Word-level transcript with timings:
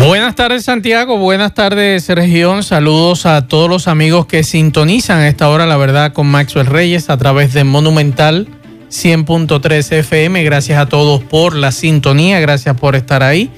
Buenas 0.00 0.34
tardes 0.34 0.64
Santiago, 0.64 1.18
buenas 1.18 1.52
tardes 1.52 2.08
región, 2.08 2.62
saludos 2.62 3.26
a 3.26 3.46
todos 3.46 3.68
los 3.68 3.86
amigos 3.86 4.24
que 4.24 4.42
sintonizan 4.44 5.18
a 5.18 5.28
esta 5.28 5.50
hora 5.50 5.66
la 5.66 5.76
verdad 5.76 6.14
con 6.14 6.26
Maxwell 6.26 6.64
Reyes 6.64 7.10
a 7.10 7.18
través 7.18 7.52
de 7.52 7.64
Monumental 7.64 8.48
100.3 8.88 9.92
FM, 9.98 10.42
gracias 10.42 10.78
a 10.78 10.86
todos 10.86 11.22
por 11.22 11.54
la 11.54 11.70
sintonía, 11.70 12.40
gracias 12.40 12.76
por 12.76 12.96
estar 12.96 13.22
ahí. 13.22 13.50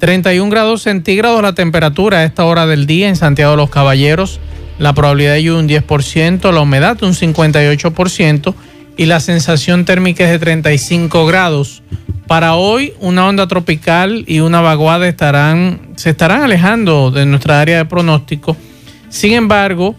31 0.00 0.50
grados 0.50 0.82
centígrados 0.82 1.40
la 1.40 1.54
temperatura 1.54 2.18
a 2.18 2.24
esta 2.24 2.44
hora 2.44 2.66
del 2.66 2.86
día 2.86 3.08
en 3.08 3.14
Santiago 3.14 3.52
de 3.52 3.58
los 3.58 3.70
Caballeros, 3.70 4.40
la 4.80 4.94
probabilidad 4.94 5.34
de 5.34 5.44
lluvia 5.44 5.60
un 5.60 5.68
10%, 5.68 6.52
la 6.52 6.60
humedad 6.60 7.00
un 7.04 7.14
58% 7.14 8.54
y 8.96 9.06
la 9.06 9.20
sensación 9.20 9.84
térmica 9.84 10.24
es 10.24 10.30
de 10.32 10.38
35 10.40 11.24
grados. 11.24 11.84
Para 12.26 12.54
hoy, 12.54 12.94
una 13.00 13.26
onda 13.26 13.46
tropical 13.46 14.24
y 14.26 14.40
una 14.40 14.60
vaguada 14.62 15.04
se 15.96 16.10
estarán 16.10 16.42
alejando 16.42 17.10
de 17.10 17.26
nuestra 17.26 17.60
área 17.60 17.78
de 17.78 17.84
pronóstico. 17.84 18.56
Sin 19.10 19.34
embargo, 19.34 19.94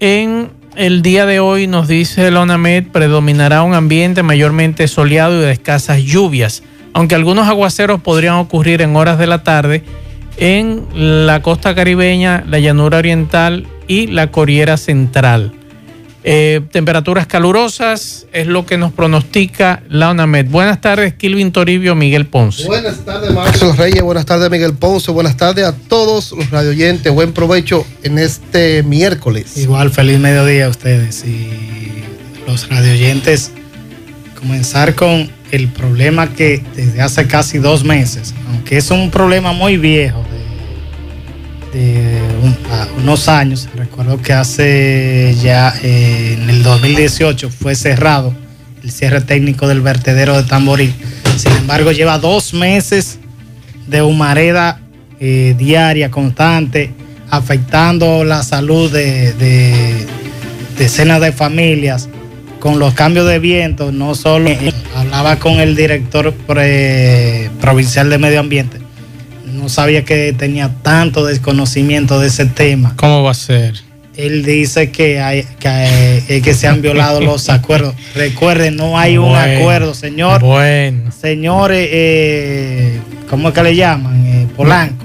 en 0.00 0.50
el 0.76 1.02
día 1.02 1.26
de 1.26 1.40
hoy 1.40 1.66
nos 1.66 1.86
dice 1.86 2.30
la 2.30 2.40
ONAMED, 2.40 2.86
predominará 2.88 3.62
un 3.62 3.74
ambiente 3.74 4.22
mayormente 4.22 4.88
soleado 4.88 5.38
y 5.38 5.44
de 5.44 5.52
escasas 5.52 6.02
lluvias, 6.02 6.62
aunque 6.94 7.14
algunos 7.14 7.46
aguaceros 7.46 8.00
podrían 8.00 8.36
ocurrir 8.36 8.80
en 8.80 8.96
horas 8.96 9.18
de 9.18 9.26
la 9.26 9.42
tarde 9.42 9.84
en 10.38 10.86
la 11.26 11.42
costa 11.42 11.74
caribeña, 11.74 12.42
la 12.48 12.58
llanura 12.58 12.98
oriental 12.98 13.66
y 13.86 14.06
la 14.06 14.30
coriera 14.30 14.78
central. 14.78 15.52
Eh, 16.22 16.60
temperaturas 16.70 17.26
calurosas 17.26 18.26
es 18.32 18.46
lo 18.46 18.66
que 18.66 18.76
nos 18.76 18.92
pronostica 18.92 19.82
la 19.88 20.10
UNAMED. 20.10 20.46
Buenas 20.46 20.80
tardes, 20.80 21.14
Kilvin 21.14 21.50
Toribio, 21.50 21.94
Miguel 21.94 22.26
Ponce. 22.26 22.66
Buenas 22.66 23.04
tardes, 23.04 23.32
Marcos 23.32 23.78
Reyes. 23.78 24.02
Buenas 24.02 24.26
tardes, 24.26 24.50
Miguel 24.50 24.74
Ponce. 24.74 25.10
Buenas 25.12 25.36
tardes 25.36 25.64
a 25.64 25.72
todos 25.72 26.32
los 26.32 26.50
radioyentes. 26.50 27.10
Buen 27.12 27.32
provecho 27.32 27.86
en 28.02 28.18
este 28.18 28.82
miércoles. 28.82 29.56
Igual, 29.56 29.90
feliz 29.90 30.18
mediodía 30.18 30.66
a 30.66 30.68
ustedes 30.68 31.24
y 31.24 31.48
los 32.46 32.68
radioyentes. 32.68 33.52
Comenzar 34.38 34.94
con 34.94 35.30
el 35.52 35.68
problema 35.68 36.32
que 36.32 36.62
desde 36.76 37.00
hace 37.00 37.26
casi 37.26 37.58
dos 37.58 37.84
meses, 37.84 38.34
aunque 38.48 38.76
es 38.76 38.90
un 38.90 39.10
problema 39.10 39.52
muy 39.52 39.76
viejo, 39.76 40.24
de 40.30 40.39
un, 41.78 42.56
unos 42.98 43.28
años. 43.28 43.68
Recuerdo 43.74 44.20
que 44.20 44.32
hace 44.32 45.36
ya 45.40 45.74
eh, 45.82 46.36
en 46.40 46.50
el 46.50 46.62
2018 46.62 47.50
fue 47.50 47.74
cerrado 47.74 48.34
el 48.82 48.90
cierre 48.90 49.20
técnico 49.20 49.68
del 49.68 49.80
vertedero 49.80 50.36
de 50.36 50.48
Tamboril. 50.48 50.94
Sin 51.36 51.52
embargo, 51.52 51.92
lleva 51.92 52.18
dos 52.18 52.54
meses 52.54 53.18
de 53.86 54.02
humareda 54.02 54.80
eh, 55.20 55.54
diaria, 55.56 56.10
constante, 56.10 56.92
afectando 57.30 58.24
la 58.24 58.42
salud 58.42 58.90
de, 58.90 59.32
de 59.34 60.06
decenas 60.78 61.20
de 61.20 61.32
familias 61.32 62.08
con 62.58 62.78
los 62.78 62.94
cambios 62.94 63.26
de 63.26 63.38
viento. 63.38 63.92
No 63.92 64.14
solo 64.14 64.50
hablaba 64.96 65.36
con 65.36 65.60
el 65.60 65.76
director 65.76 66.32
provincial 67.60 68.10
de 68.10 68.18
medio 68.18 68.40
ambiente 68.40 68.79
no 69.60 69.68
sabía 69.68 70.04
que 70.04 70.32
tenía 70.32 70.70
tanto 70.82 71.24
desconocimiento 71.24 72.18
de 72.18 72.28
ese 72.28 72.46
tema. 72.46 72.94
¿Cómo 72.96 73.22
va 73.22 73.32
a 73.32 73.34
ser? 73.34 73.74
Él 74.16 74.44
dice 74.44 74.90
que, 74.90 75.20
hay, 75.20 75.44
que, 75.58 76.42
que 76.42 76.54
se 76.54 76.66
han 76.66 76.82
violado 76.82 77.20
los 77.22 77.48
acuerdos. 77.48 77.94
Recuerden, 78.14 78.76
no 78.76 78.98
hay 78.98 79.18
un 79.18 79.36
acuerdo, 79.36 79.94
señor. 79.94 80.40
Bueno. 80.40 81.12
Señores, 81.12 81.88
eh, 81.92 83.00
¿cómo 83.28 83.48
es 83.48 83.54
que 83.54 83.62
le 83.62 83.76
llaman? 83.76 84.26
Eh, 84.26 84.46
Polanco. 84.56 85.04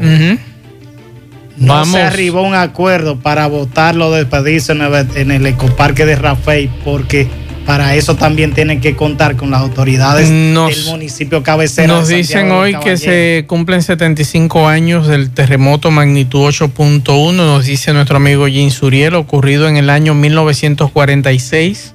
No 1.57 1.73
Vamos. 1.73 1.91
se 1.93 2.01
arribó 2.01 2.41
un 2.41 2.55
acuerdo 2.55 3.17
para 3.17 3.47
votarlo 3.47 4.11
de 4.11 4.19
despedirse 4.19 4.73
en 4.73 4.81
el, 4.81 5.07
en 5.16 5.31
el 5.31 5.45
ecoparque 5.45 6.05
de 6.05 6.17
Rafael 6.17 6.69
porque 6.83 7.29
para 7.65 7.95
eso 7.95 8.15
también 8.15 8.53
tienen 8.53 8.79
que 8.79 8.95
contar 8.95 9.35
con 9.35 9.49
las 9.49 9.61
autoridades 9.61 10.29
Nos- 10.29 10.75
del 10.75 10.85
municipio 10.85 11.41
cabecera. 11.41 11.87
Nos 11.87 12.07
de 12.07 12.17
dicen 12.17 12.51
hoy 12.51 12.75
que 12.75 12.95
se 12.97 13.45
cumplen 13.47 13.81
75 13.81 14.67
años 14.67 15.07
del 15.07 15.31
terremoto 15.31 15.89
magnitud 15.91 16.45
8.1, 16.47 17.33
nos 17.33 17.65
dice 17.65 17.91
nuestro 17.93 18.17
amigo 18.17 18.47
Jim 18.47 18.69
Suriel, 18.69 19.15
ocurrido 19.15 19.67
en 19.67 19.77
el 19.77 19.89
año 19.89 20.13
1946, 20.13 21.93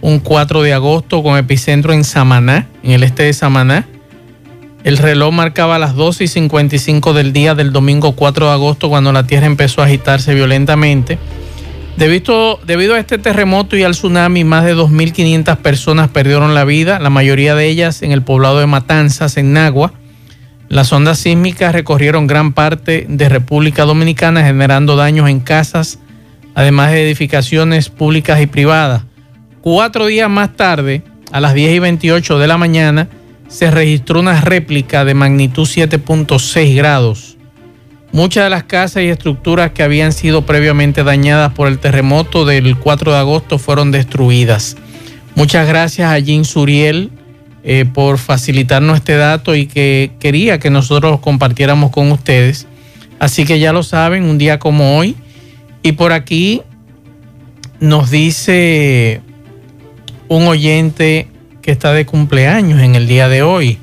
un 0.00 0.18
4 0.18 0.62
de 0.62 0.72
agosto 0.72 1.22
con 1.22 1.36
epicentro 1.38 1.92
en 1.92 2.04
Samaná, 2.04 2.68
en 2.82 2.92
el 2.92 3.02
este 3.02 3.24
de 3.24 3.32
Samaná. 3.34 3.86
El 4.84 4.98
reloj 4.98 5.32
marcaba 5.32 5.78
las 5.78 5.94
12 5.94 6.24
y 6.24 6.28
55 6.28 7.12
del 7.12 7.32
día 7.32 7.54
del 7.54 7.72
domingo 7.72 8.16
4 8.16 8.46
de 8.46 8.52
agosto 8.52 8.88
cuando 8.88 9.12
la 9.12 9.26
tierra 9.26 9.46
empezó 9.46 9.80
a 9.80 9.84
agitarse 9.84 10.34
violentamente. 10.34 11.18
Debido, 11.96 12.94
a 12.94 12.98
este 12.98 13.18
terremoto 13.18 13.76
y 13.76 13.82
al 13.82 13.92
tsunami, 13.92 14.44
más 14.44 14.64
de 14.64 14.74
2.500 14.74 15.58
personas 15.58 16.08
perdieron 16.08 16.54
la 16.54 16.64
vida, 16.64 16.98
la 16.98 17.10
mayoría 17.10 17.54
de 17.54 17.68
ellas 17.68 18.02
en 18.02 18.12
el 18.12 18.22
poblado 18.22 18.58
de 18.58 18.66
Matanzas, 18.66 19.36
en 19.36 19.52
Nagua. 19.52 19.92
Las 20.68 20.92
ondas 20.92 21.18
sísmicas 21.18 21.74
recorrieron 21.74 22.26
gran 22.26 22.54
parte 22.54 23.06
de 23.08 23.28
República 23.28 23.84
Dominicana, 23.84 24.42
generando 24.42 24.96
daños 24.96 25.28
en 25.28 25.40
casas, 25.40 25.98
además 26.54 26.92
de 26.92 27.04
edificaciones 27.04 27.90
públicas 27.90 28.40
y 28.40 28.46
privadas. 28.46 29.02
Cuatro 29.60 30.06
días 30.06 30.30
más 30.30 30.56
tarde, 30.56 31.02
a 31.30 31.40
las 31.40 31.54
10 31.54 31.74
y 31.74 31.78
28 31.78 32.38
de 32.38 32.46
la 32.46 32.56
mañana, 32.56 33.08
se 33.48 33.70
registró 33.70 34.20
una 34.20 34.40
réplica 34.40 35.04
de 35.04 35.14
magnitud 35.14 35.68
7.6 35.68 36.74
grados. 36.74 37.36
Muchas 38.12 38.44
de 38.44 38.50
las 38.50 38.64
casas 38.64 39.02
y 39.02 39.06
estructuras 39.06 39.72
que 39.72 39.82
habían 39.82 40.12
sido 40.12 40.44
previamente 40.44 41.02
dañadas 41.02 41.54
por 41.54 41.66
el 41.66 41.78
terremoto 41.78 42.44
del 42.44 42.76
4 42.76 43.12
de 43.12 43.18
agosto 43.18 43.58
fueron 43.58 43.90
destruidas. 43.90 44.76
Muchas 45.34 45.66
gracias 45.66 46.12
a 46.12 46.20
Jim 46.20 46.44
Suriel 46.44 47.10
eh, 47.64 47.86
por 47.86 48.18
facilitarnos 48.18 48.96
este 48.96 49.16
dato 49.16 49.54
y 49.54 49.66
que 49.66 50.10
quería 50.20 50.58
que 50.58 50.68
nosotros 50.68 51.20
compartiéramos 51.20 51.90
con 51.90 52.12
ustedes. 52.12 52.66
Así 53.18 53.46
que 53.46 53.58
ya 53.58 53.72
lo 53.72 53.82
saben, 53.82 54.24
un 54.24 54.36
día 54.36 54.58
como 54.58 54.98
hoy. 54.98 55.16
Y 55.82 55.92
por 55.92 56.12
aquí 56.12 56.60
nos 57.80 58.10
dice 58.10 59.22
un 60.28 60.46
oyente 60.48 61.28
que 61.62 61.70
está 61.70 61.94
de 61.94 62.04
cumpleaños 62.04 62.82
en 62.82 62.94
el 62.94 63.06
día 63.06 63.28
de 63.28 63.42
hoy. 63.42 63.78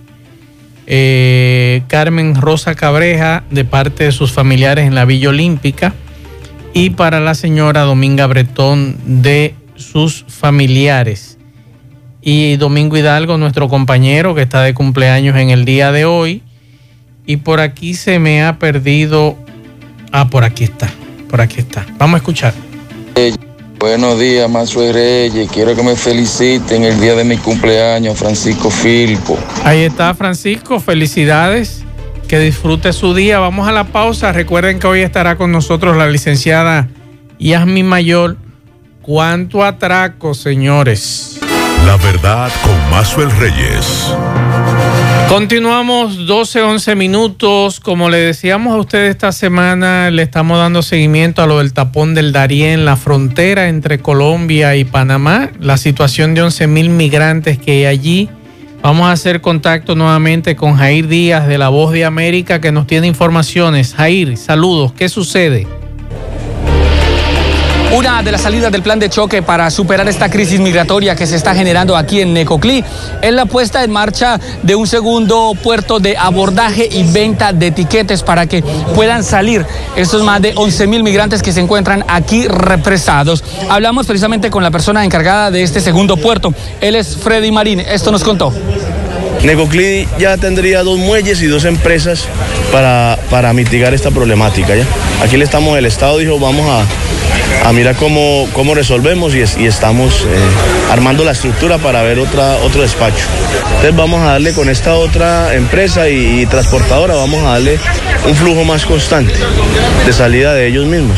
Eh, 0.91 1.83
Carmen 1.87 2.33
Rosa 2.33 2.73
Cabreja 2.73 3.43
de 3.51 3.63
parte 3.63 4.05
de 4.05 4.11
sus 4.11 4.31
familiares 4.31 4.87
en 4.87 4.95
la 4.95 5.05
Villa 5.05 5.29
Olímpica 5.29 5.93
y 6.73 6.89
para 6.89 7.19
la 7.19 7.35
señora 7.35 7.81
Dominga 7.81 8.25
Bretón 8.25 8.97
de 9.05 9.53
sus 9.75 10.25
familiares. 10.27 11.37
Y 12.21 12.57
Domingo 12.57 12.97
Hidalgo, 12.97 13.37
nuestro 13.37 13.69
compañero 13.69 14.33
que 14.33 14.41
está 14.41 14.63
de 14.63 14.73
cumpleaños 14.73 15.37
en 15.37 15.51
el 15.51 15.63
día 15.63 15.91
de 15.91 16.05
hoy. 16.05 16.41
Y 17.25 17.37
por 17.37 17.59
aquí 17.59 17.93
se 17.93 18.17
me 18.17 18.43
ha 18.43 18.57
perdido... 18.57 19.37
Ah, 20.11 20.27
por 20.27 20.43
aquí 20.43 20.63
está, 20.63 20.89
por 21.29 21.39
aquí 21.39 21.59
está. 21.59 21.85
Vamos 21.99 22.15
a 22.15 22.17
escuchar. 22.17 22.53
Buenos 23.79 24.19
días, 24.19 24.49
Mazuel 24.49 24.93
Reyes. 24.93 25.49
Quiero 25.49 25.73
que 25.73 25.81
me 25.81 25.95
feliciten 25.95 26.83
el 26.83 26.99
día 26.99 27.15
de 27.15 27.23
mi 27.23 27.37
cumpleaños, 27.37 28.19
Francisco 28.19 28.69
Filpo. 28.69 29.39
Ahí 29.63 29.83
está 29.83 30.13
Francisco, 30.13 30.81
felicidades, 30.81 31.85
que 32.27 32.39
disfrute 32.39 32.91
su 32.91 33.13
día. 33.13 33.39
Vamos 33.39 33.69
a 33.69 33.71
la 33.71 33.85
pausa. 33.85 34.33
Recuerden 34.33 34.79
que 34.79 34.87
hoy 34.87 34.99
estará 34.99 35.37
con 35.37 35.53
nosotros 35.53 35.95
la 35.95 36.09
licenciada 36.09 36.89
Yasmi 37.39 37.83
Mayor. 37.83 38.35
¿Cuánto 39.01 39.63
atraco, 39.63 40.33
señores? 40.33 41.39
La 41.85 41.95
verdad 41.95 42.51
con 42.61 42.91
Maxwell 42.91 43.31
Reyes. 43.39 44.13
Continuamos 45.29 46.25
12, 46.25 46.63
11 46.63 46.95
minutos. 46.95 47.79
Como 47.79 48.09
le 48.09 48.17
decíamos 48.17 48.73
a 48.73 48.77
ustedes 48.77 49.11
esta 49.11 49.31
semana, 49.31 50.09
le 50.09 50.23
estamos 50.23 50.57
dando 50.57 50.81
seguimiento 50.81 51.43
a 51.43 51.45
lo 51.45 51.59
del 51.59 51.71
tapón 51.71 52.15
del 52.15 52.31
Darién, 52.31 52.83
la 52.83 52.97
frontera 52.97 53.69
entre 53.69 53.99
Colombia 53.99 54.75
y 54.75 54.85
Panamá, 54.85 55.51
la 55.59 55.77
situación 55.77 56.33
de 56.33 56.41
11 56.41 56.65
mil 56.65 56.89
migrantes 56.89 57.59
que 57.59 57.73
hay 57.73 57.85
allí. 57.85 58.29
Vamos 58.81 59.05
a 59.05 59.11
hacer 59.11 59.39
contacto 59.39 59.93
nuevamente 59.93 60.55
con 60.55 60.75
Jair 60.77 61.07
Díaz 61.07 61.47
de 61.47 61.59
La 61.59 61.69
Voz 61.69 61.91
de 61.91 62.05
América 62.05 62.59
que 62.59 62.71
nos 62.71 62.87
tiene 62.87 63.05
informaciones. 63.05 63.93
Jair, 63.93 64.35
saludos. 64.35 64.93
¿Qué 64.93 65.09
sucede? 65.09 65.67
Una 67.91 68.21
de 68.21 68.31
las 68.31 68.41
salidas 68.41 68.71
del 68.71 68.83
plan 68.83 68.99
de 68.99 69.09
choque 69.09 69.41
para 69.41 69.71
superar 69.71 70.07
esta 70.07 70.29
crisis 70.29 70.59
migratoria 70.59 71.15
que 71.15 71.25
se 71.25 71.35
está 71.35 71.55
generando 71.55 71.97
aquí 71.97 72.21
en 72.21 72.33
Necoclí 72.35 72.83
es 73.19 73.33
la 73.33 73.47
puesta 73.47 73.83
en 73.83 73.89
marcha 73.89 74.39
de 74.61 74.75
un 74.75 74.85
segundo 74.85 75.53
puerto 75.63 75.99
de 75.99 76.15
abordaje 76.15 76.87
y 76.91 77.11
venta 77.11 77.51
de 77.51 77.67
etiquetes 77.67 78.21
para 78.21 78.45
que 78.45 78.61
puedan 78.93 79.23
salir 79.23 79.65
estos 79.95 80.21
más 80.23 80.39
de 80.39 80.53
11 80.55 80.85
mil 80.85 81.01
migrantes 81.01 81.41
que 81.41 81.51
se 81.51 81.61
encuentran 81.61 82.05
aquí 82.07 82.47
represados. 82.47 83.43
Hablamos 83.69 84.05
precisamente 84.05 84.51
con 84.51 84.61
la 84.61 84.69
persona 84.69 85.03
encargada 85.03 85.49
de 85.49 85.63
este 85.63 85.81
segundo 85.81 86.15
puerto. 86.15 86.53
Él 86.81 86.95
es 86.95 87.17
Freddy 87.17 87.51
Marín. 87.51 87.79
Esto 87.79 88.11
nos 88.11 88.23
contó. 88.23 88.53
Necoclí 89.43 90.07
ya 90.19 90.37
tendría 90.37 90.83
dos 90.83 90.97
muelles 90.99 91.41
y 91.41 91.47
dos 91.47 91.63
empresas 91.65 92.25
para, 92.71 93.17
para 93.29 93.53
mitigar 93.53 93.93
esta 93.93 94.11
problemática. 94.11 94.75
¿ya? 94.75 94.83
Aquí 95.23 95.37
le 95.37 95.45
estamos, 95.45 95.77
el 95.77 95.85
Estado 95.85 96.17
dijo, 96.17 96.39
vamos 96.39 96.65
a, 96.69 97.67
a 97.69 97.71
mirar 97.73 97.95
cómo, 97.95 98.47
cómo 98.53 98.75
resolvemos 98.75 99.33
y, 99.35 99.41
es- 99.41 99.57
y 99.57 99.65
estamos 99.65 100.21
eh, 100.23 100.91
armando 100.91 101.23
la 101.23 101.31
estructura 101.31 101.77
para 101.77 102.01
ver 102.03 102.19
otra, 102.19 102.57
otro 102.57 102.81
despacho. 102.81 103.23
Entonces 103.67 103.95
vamos 103.95 104.21
a 104.21 104.31
darle 104.31 104.51
con 104.53 104.69
esta 104.69 104.95
otra 104.95 105.53
empresa 105.55 106.09
y 106.09 106.45
transportadora, 106.45 107.15
vamos 107.15 107.41
a 107.45 107.51
darle 107.53 107.79
un 108.27 108.35
flujo 108.35 108.65
más 108.65 108.85
constante 108.85 109.33
de 110.05 110.13
salida 110.13 110.53
de 110.53 110.67
ellos 110.67 110.85
mismos. 110.85 111.17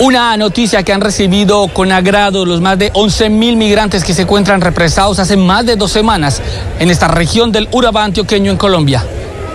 Una 0.00 0.36
noticia 0.36 0.82
que 0.82 0.92
han 0.92 1.00
recibido 1.00 1.68
con 1.68 1.92
agrado 1.92 2.44
los 2.44 2.60
más 2.60 2.78
de 2.78 2.90
11 2.94 3.30
mil 3.30 3.56
migrantes 3.56 4.02
que 4.02 4.12
se 4.12 4.22
encuentran 4.22 4.60
represados 4.60 5.18
hace 5.20 5.36
más 5.36 5.64
de 5.64 5.76
dos 5.76 5.92
semanas 5.92 6.42
en 6.80 6.90
esta 6.90 7.06
región 7.08 7.52
del 7.52 7.68
Urabá 7.70 8.04
antioqueño 8.04 8.50
en 8.50 8.56
Colombia. 8.56 9.04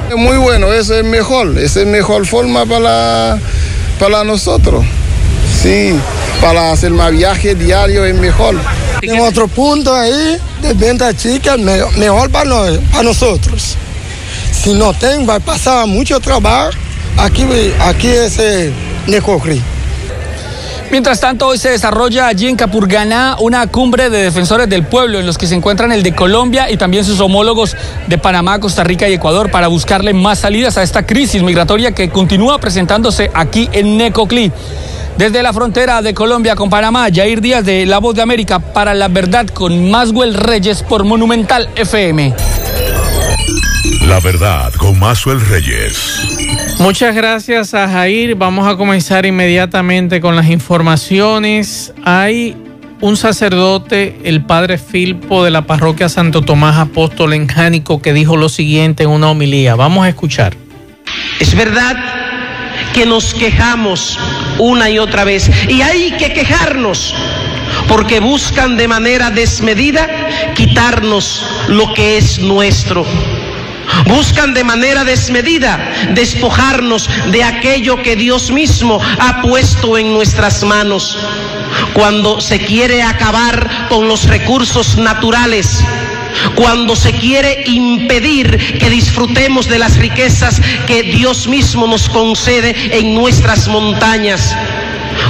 Es 0.09 0.15
muy 0.15 0.37
bueno, 0.37 0.71
eso 0.73 0.95
es 0.95 1.03
mejor, 1.03 1.57
esa 1.57 1.81
es 1.81 1.87
mejor 1.87 2.25
forma 2.25 2.65
para, 2.65 3.37
para 3.99 4.23
nosotros. 4.23 4.83
Sí, 5.61 5.93
para 6.41 6.71
hacer 6.71 6.91
más 6.91 7.11
viaje 7.11 7.53
diario 7.53 8.05
es 8.05 8.15
mejor. 8.15 8.55
En 9.01 9.19
otro 9.19 9.47
punto 9.49 9.93
ahí 9.93 10.37
de 10.61 10.73
venta 10.73 11.13
chica, 11.13 11.57
me- 11.57 11.83
mejor 11.97 12.29
para, 12.31 12.45
no- 12.45 12.79
para 12.91 13.03
nosotros. 13.03 13.75
Si 14.53 14.73
no 14.73 14.93
tengo, 14.93 15.27
va 15.27 15.35
a 15.35 15.39
pasar 15.41 15.85
mucho 15.85 16.19
trabajo. 16.19 16.71
Aquí, 17.17 17.45
aquí 17.81 18.07
es 18.07 18.39
eh, 18.39 18.71
Necoclí. 19.07 19.61
Mientras 20.91 21.19
tanto, 21.19 21.45
hoy 21.45 21.59
se 21.59 21.69
desarrolla 21.69 22.25
allí 22.27 22.47
en 22.47 22.55
Capurganá 22.55 23.35
una 23.39 23.67
cumbre 23.67 24.09
de 24.09 24.23
defensores 24.23 24.67
del 24.67 24.87
pueblo 24.87 25.19
en 25.19 25.27
los 25.27 25.37
que 25.37 25.45
se 25.45 25.53
encuentran 25.53 25.91
el 25.91 26.01
de 26.01 26.15
Colombia 26.15 26.71
y 26.71 26.77
también 26.77 27.05
sus 27.05 27.19
homólogos 27.19 27.77
de 28.07 28.17
Panamá, 28.17 28.59
Costa 28.59 28.83
Rica 28.83 29.07
y 29.07 29.13
Ecuador 29.13 29.51
para 29.51 29.67
buscarle 29.67 30.15
más 30.15 30.39
salidas 30.39 30.79
a 30.79 30.83
esta 30.83 31.05
crisis 31.05 31.43
migratoria 31.43 31.91
que 31.91 32.09
continúa 32.09 32.57
presentándose 32.57 33.29
aquí 33.35 33.69
en 33.71 33.97
Necoclí. 33.97 34.51
Desde 35.15 35.43
la 35.43 35.53
frontera 35.53 36.01
de 36.01 36.15
Colombia 36.15 36.55
con 36.55 36.71
Panamá, 36.71 37.07
Jair 37.13 37.39
Díaz 37.39 37.63
de 37.63 37.85
La 37.85 37.99
Voz 37.99 38.15
de 38.15 38.23
América 38.23 38.57
para 38.57 38.95
la 38.95 39.09
verdad 39.09 39.45
con 39.47 39.91
Maswell 39.91 40.33
Reyes 40.33 40.81
por 40.81 41.03
Monumental 41.03 41.69
FM. 41.75 42.33
La 44.09 44.19
verdad 44.19 44.73
con 44.73 44.97
Mazuel 44.97 45.39
Reyes. 45.39 46.19
Muchas 46.79 47.13
gracias 47.13 47.75
a 47.75 47.87
Jair. 47.87 48.33
Vamos 48.33 48.67
a 48.67 48.75
comenzar 48.75 49.27
inmediatamente 49.27 50.19
con 50.19 50.35
las 50.35 50.47
informaciones. 50.47 51.93
Hay 52.03 52.57
un 53.01 53.17
sacerdote, 53.17 54.19
el 54.23 54.43
padre 54.43 54.79
Filpo 54.79 55.43
de 55.43 55.51
la 55.51 55.67
parroquia 55.67 56.09
Santo 56.09 56.41
Tomás 56.41 56.77
Apóstol 56.77 57.33
en 57.33 57.47
Jánico, 57.47 58.01
que 58.01 58.11
dijo 58.11 58.35
lo 58.35 58.49
siguiente 58.49 59.03
en 59.03 59.11
una 59.11 59.29
homilía. 59.29 59.75
Vamos 59.75 60.05
a 60.05 60.09
escuchar. 60.09 60.55
Es 61.39 61.53
verdad 61.53 61.95
que 62.95 63.05
nos 63.05 63.35
quejamos 63.35 64.17
una 64.57 64.89
y 64.89 64.97
otra 64.97 65.23
vez 65.23 65.51
y 65.69 65.83
hay 65.83 66.13
que 66.17 66.33
quejarnos 66.33 67.13
porque 67.87 68.19
buscan 68.19 68.75
de 68.75 68.87
manera 68.87 69.29
desmedida 69.29 70.09
quitarnos 70.55 71.45
lo 71.67 71.93
que 71.93 72.17
es 72.17 72.39
nuestro. 72.39 73.05
Buscan 74.07 74.53
de 74.53 74.63
manera 74.63 75.03
desmedida 75.03 75.77
despojarnos 76.13 77.09
de 77.31 77.43
aquello 77.43 78.01
que 78.01 78.15
Dios 78.15 78.51
mismo 78.51 78.99
ha 79.19 79.41
puesto 79.41 79.97
en 79.97 80.13
nuestras 80.13 80.63
manos. 80.63 81.17
Cuando 81.93 82.41
se 82.41 82.59
quiere 82.59 83.01
acabar 83.03 83.87
con 83.89 84.07
los 84.07 84.25
recursos 84.27 84.97
naturales, 84.97 85.83
cuando 86.55 86.95
se 86.95 87.13
quiere 87.13 87.63
impedir 87.65 88.77
que 88.77 88.89
disfrutemos 88.89 89.67
de 89.67 89.79
las 89.79 89.97
riquezas 89.97 90.61
que 90.87 91.03
Dios 91.03 91.47
mismo 91.47 91.87
nos 91.87 92.09
concede 92.09 92.75
en 92.97 93.15
nuestras 93.15 93.67
montañas, 93.67 94.55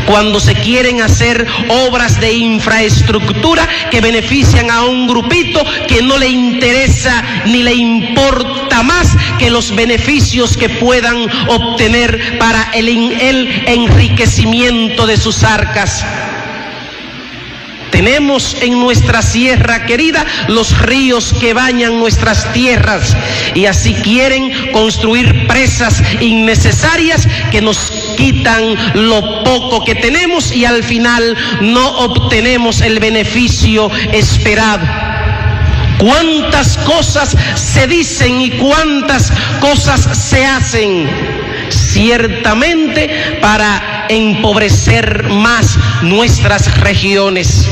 cuando 0.05 0.39
se 0.39 0.53
quieren 0.55 1.01
hacer 1.01 1.45
obras 1.69 2.19
de 2.19 2.33
infraestructura 2.33 3.67
que 3.91 4.01
benefician 4.01 4.69
a 4.71 4.83
un 4.83 5.07
grupito 5.07 5.63
que 5.87 6.01
no 6.01 6.17
le 6.17 6.29
interesa 6.29 7.23
ni 7.45 7.63
le 7.63 7.73
importa 7.73 8.83
más 8.83 9.15
que 9.37 9.49
los 9.49 9.75
beneficios 9.75 10.57
que 10.57 10.69
puedan 10.69 11.27
obtener 11.47 12.37
para 12.39 12.71
el, 12.73 12.89
el 12.89 13.63
enriquecimiento 13.67 15.07
de 15.07 15.17
sus 15.17 15.43
arcas. 15.43 16.05
Tenemos 17.99 18.55
en 18.61 18.79
nuestra 18.79 19.21
sierra 19.21 19.85
querida 19.85 20.25
los 20.47 20.79
ríos 20.79 21.35
que 21.37 21.53
bañan 21.53 21.99
nuestras 21.99 22.53
tierras 22.53 23.13
y 23.53 23.65
así 23.65 23.93
quieren 23.93 24.71
construir 24.71 25.47
presas 25.47 26.01
innecesarias 26.21 27.27
que 27.51 27.59
nos 27.59 27.91
quitan 28.15 28.73
lo 28.93 29.43
poco 29.43 29.83
que 29.83 29.95
tenemos 29.95 30.53
y 30.53 30.63
al 30.63 30.81
final 30.81 31.35
no 31.59 31.89
obtenemos 31.99 32.79
el 32.79 33.01
beneficio 33.01 33.91
esperado. 34.13 34.87
Cuántas 35.97 36.77
cosas 36.77 37.35
se 37.55 37.85
dicen 37.85 38.39
y 38.39 38.51
cuántas 38.51 39.33
cosas 39.59 40.07
se 40.17 40.45
hacen 40.45 41.09
ciertamente 41.67 43.39
para 43.41 44.07
empobrecer 44.09 45.27
más 45.29 45.77
nuestras 46.01 46.79
regiones. 46.79 47.67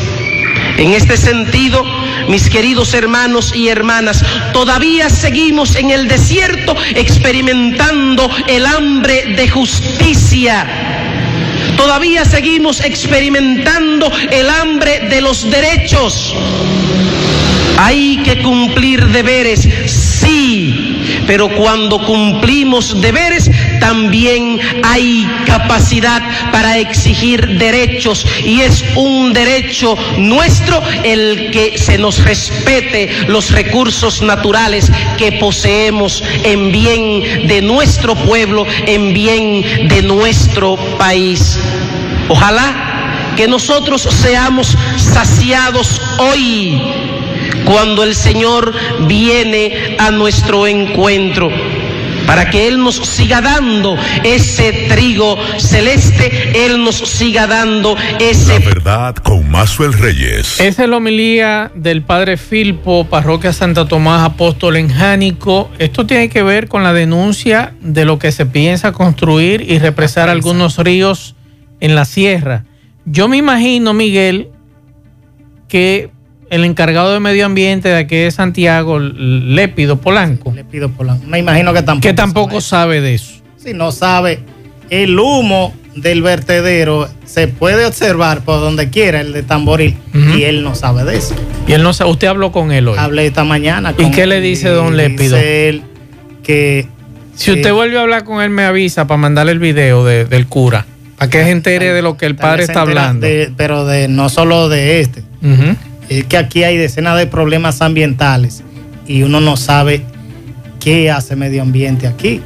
En 0.77 0.93
este 0.93 1.17
sentido, 1.17 1.83
mis 2.29 2.49
queridos 2.51 2.93
hermanos 2.93 3.51
y 3.55 3.67
hermanas, 3.67 4.23
todavía 4.53 5.09
seguimos 5.09 5.75
en 5.75 5.89
el 5.89 6.07
desierto 6.07 6.75
experimentando 6.95 8.29
el 8.47 8.63
hambre 8.63 9.33
de 9.35 9.49
justicia. 9.49 10.67
Todavía 11.75 12.25
seguimos 12.25 12.81
experimentando 12.81 14.11
el 14.31 14.49
hambre 14.49 15.07
de 15.09 15.19
los 15.19 15.49
derechos. 15.49 16.35
Hay 17.79 18.17
que 18.23 18.41
cumplir 18.43 19.07
deberes, 19.07 19.67
sí, 19.87 21.23
pero 21.25 21.49
cuando 21.55 22.03
cumplimos 22.05 23.01
deberes 23.01 23.49
también 23.79 24.59
hay 24.83 25.27
capacidad 25.45 26.21
para 26.51 26.77
exigir 26.77 27.57
derechos 27.57 28.25
y 28.43 28.61
es 28.61 28.83
un 28.95 29.33
derecho 29.33 29.95
nuestro 30.17 30.81
el 31.03 31.51
que 31.51 31.77
se 31.77 31.97
nos 31.97 32.23
respete 32.23 33.09
los 33.27 33.51
recursos 33.51 34.21
naturales 34.21 34.91
que 35.17 35.33
poseemos 35.33 36.23
en 36.43 36.71
bien 36.71 37.47
de 37.47 37.61
nuestro 37.61 38.15
pueblo, 38.15 38.65
en 38.85 39.13
bien 39.13 39.87
de 39.87 40.01
nuestro 40.01 40.75
país. 40.97 41.59
Ojalá 42.29 43.33
que 43.35 43.47
nosotros 43.47 44.01
seamos 44.01 44.75
saciados 44.97 46.01
hoy 46.17 46.81
cuando 47.65 48.03
el 48.03 48.15
Señor 48.15 48.73
viene 49.07 49.95
a 49.99 50.11
nuestro 50.11 50.65
encuentro, 50.67 51.49
para 52.27 52.49
que 52.49 52.67
Él 52.67 52.77
nos 52.77 52.97
siga 52.97 53.41
dando 53.41 53.97
ese 54.23 54.87
trigo 54.89 55.37
celeste, 55.57 56.65
Él 56.65 56.83
nos 56.83 56.97
siga 56.97 57.47
dando 57.47 57.95
ese... 58.19 58.59
La 58.59 58.65
verdad 58.65 59.15
con 59.15 59.49
Mazuel 59.49 59.93
Reyes. 59.93 60.59
Esa 60.59 60.83
es 60.83 60.89
la 60.89 60.97
homilía 60.97 61.71
del 61.73 62.03
padre 62.03 62.37
Filpo, 62.37 63.05
parroquia 63.05 63.53
Santa 63.53 63.87
Tomás 63.87 64.23
Apóstol 64.23 64.75
en 64.75 64.89
Jánico. 64.89 65.71
Esto 65.79 66.05
tiene 66.05 66.29
que 66.29 66.43
ver 66.43 66.67
con 66.67 66.83
la 66.83 66.93
denuncia 66.93 67.73
de 67.81 68.05
lo 68.05 68.19
que 68.19 68.31
se 68.31 68.45
piensa 68.45 68.91
construir 68.91 69.61
y 69.61 69.79
represar 69.79 70.29
algunos 70.29 70.77
ríos 70.77 71.35
en 71.79 71.95
la 71.95 72.05
sierra. 72.05 72.65
Yo 73.05 73.29
me 73.29 73.37
imagino, 73.37 73.93
Miguel, 73.93 74.49
que 75.69 76.11
el 76.49 76.63
encargado 76.65 77.13
de 77.13 77.19
medio 77.19 77.45
ambiente 77.45 77.89
de 77.89 77.97
aquí 77.97 78.15
de 78.15 78.31
Santiago, 78.31 78.99
Lépido 78.99 79.97
Polanco, 79.99 80.51
Lépido 80.55 80.89
Polanco, 80.89 81.25
me 81.27 81.39
imagino 81.39 81.73
que 81.73 81.81
tampoco, 81.81 82.01
que 82.07 82.13
tampoco 82.13 82.61
sabe 82.61 83.01
de 83.01 83.15
eso. 83.15 83.33
Si 83.57 83.73
no 83.73 83.91
sabe, 83.91 84.39
el 84.89 85.19
humo 85.19 85.73
del 85.95 86.21
vertedero 86.21 87.09
se 87.25 87.47
puede 87.47 87.85
observar 87.85 88.41
por 88.41 88.59
donde 88.61 88.89
quiera, 88.89 89.19
el 89.21 89.33
de 89.33 89.43
Tamboril, 89.43 89.97
y 90.37 90.43
él 90.43 90.63
no 90.63 90.75
sabe 90.75 91.03
de 91.03 91.17
eso. 91.17 91.35
Y 91.67 91.73
él 91.73 91.83
no 91.83 91.91
sabe, 91.91 92.11
usted 92.11 92.27
habló 92.27 92.51
con 92.51 92.71
él 92.71 92.87
hoy. 92.87 92.97
Hablé 92.97 93.25
esta 93.25 93.43
mañana. 93.43 93.91
¿Y 93.97 94.03
con 94.03 94.11
qué 94.11 94.23
él 94.23 94.29
le 94.29 94.39
dice 94.41 94.69
don 94.69 94.93
y 94.93 94.97
Lépido? 94.97 95.35
Dice 95.35 95.69
él 95.69 95.81
que 96.43 96.87
Si 97.35 97.51
usted 97.51 97.63
que- 97.63 97.71
vuelve 97.71 97.97
a 97.97 98.01
hablar 98.03 98.23
con 98.23 98.41
él, 98.41 98.49
me 98.51 98.63
avisa 98.63 99.05
para 99.07 99.17
mandarle 99.17 99.51
el 99.51 99.59
video 99.59 100.05
de- 100.05 100.25
del 100.25 100.47
cura. 100.47 100.85
Para 101.17 101.29
que 101.31 101.43
se 101.43 101.49
entere 101.49 101.91
de 101.93 102.01
lo 102.03 102.15
que 102.15 102.27
el 102.27 102.35
padre 102.35 102.63
está 102.63 102.81
hablando. 102.81 103.25
de- 103.25 103.51
pero 103.57 103.85
de 103.85 104.07
no 104.07 104.29
solo 104.29 104.69
de 104.69 105.01
este. 105.01 105.23
Es 106.09 106.25
que 106.25 106.37
aquí 106.37 106.63
hay 106.63 106.77
decenas 106.77 107.17
de 107.17 107.27
problemas 107.27 107.81
ambientales 107.81 108.63
y 109.07 109.23
uno 109.23 109.41
no 109.41 109.57
sabe 109.57 110.03
qué 110.79 111.11
hace 111.11 111.35
medio 111.35 111.61
ambiente 111.61 112.07
aquí. 112.07 112.41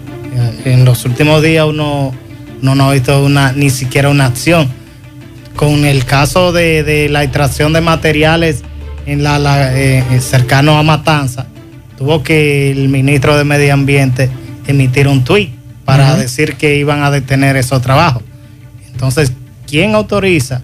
Eh, 0.65 0.73
En 0.73 0.85
los 0.85 1.05
últimos 1.05 1.41
días 1.43 1.65
uno, 1.67 2.13
no 2.61 2.83
ha 2.83 2.93
visto 2.93 3.23
una, 3.23 3.51
ni 3.51 3.69
siquiera 3.69 4.09
una 4.09 4.25
acción. 4.25 4.67
Con 5.55 5.85
el 5.85 6.05
caso 6.05 6.51
de, 6.51 6.83
de 6.83 7.09
la 7.09 7.23
extracción 7.23 7.73
de 7.73 7.81
materiales 7.81 8.63
en 9.05 9.23
la, 9.23 9.37
la, 9.37 9.77
eh, 9.77 10.03
cercano 10.21 10.77
a 10.77 10.83
Matanza, 10.83 11.45
tuvo 11.97 12.23
que 12.23 12.71
el 12.71 12.89
ministro 12.89 13.37
de 13.37 13.43
Medio 13.43 13.73
Ambiente 13.73 14.29
emitir 14.67 15.07
un 15.07 15.23
tuit 15.23 15.51
para 15.85 16.15
decir 16.15 16.55
que 16.55 16.77
iban 16.77 17.03
a 17.03 17.11
detener 17.11 17.57
esos 17.57 17.81
trabajos. 17.81 18.23
Entonces, 18.91 19.33
¿quién 19.67 19.93
autoriza? 19.93 20.61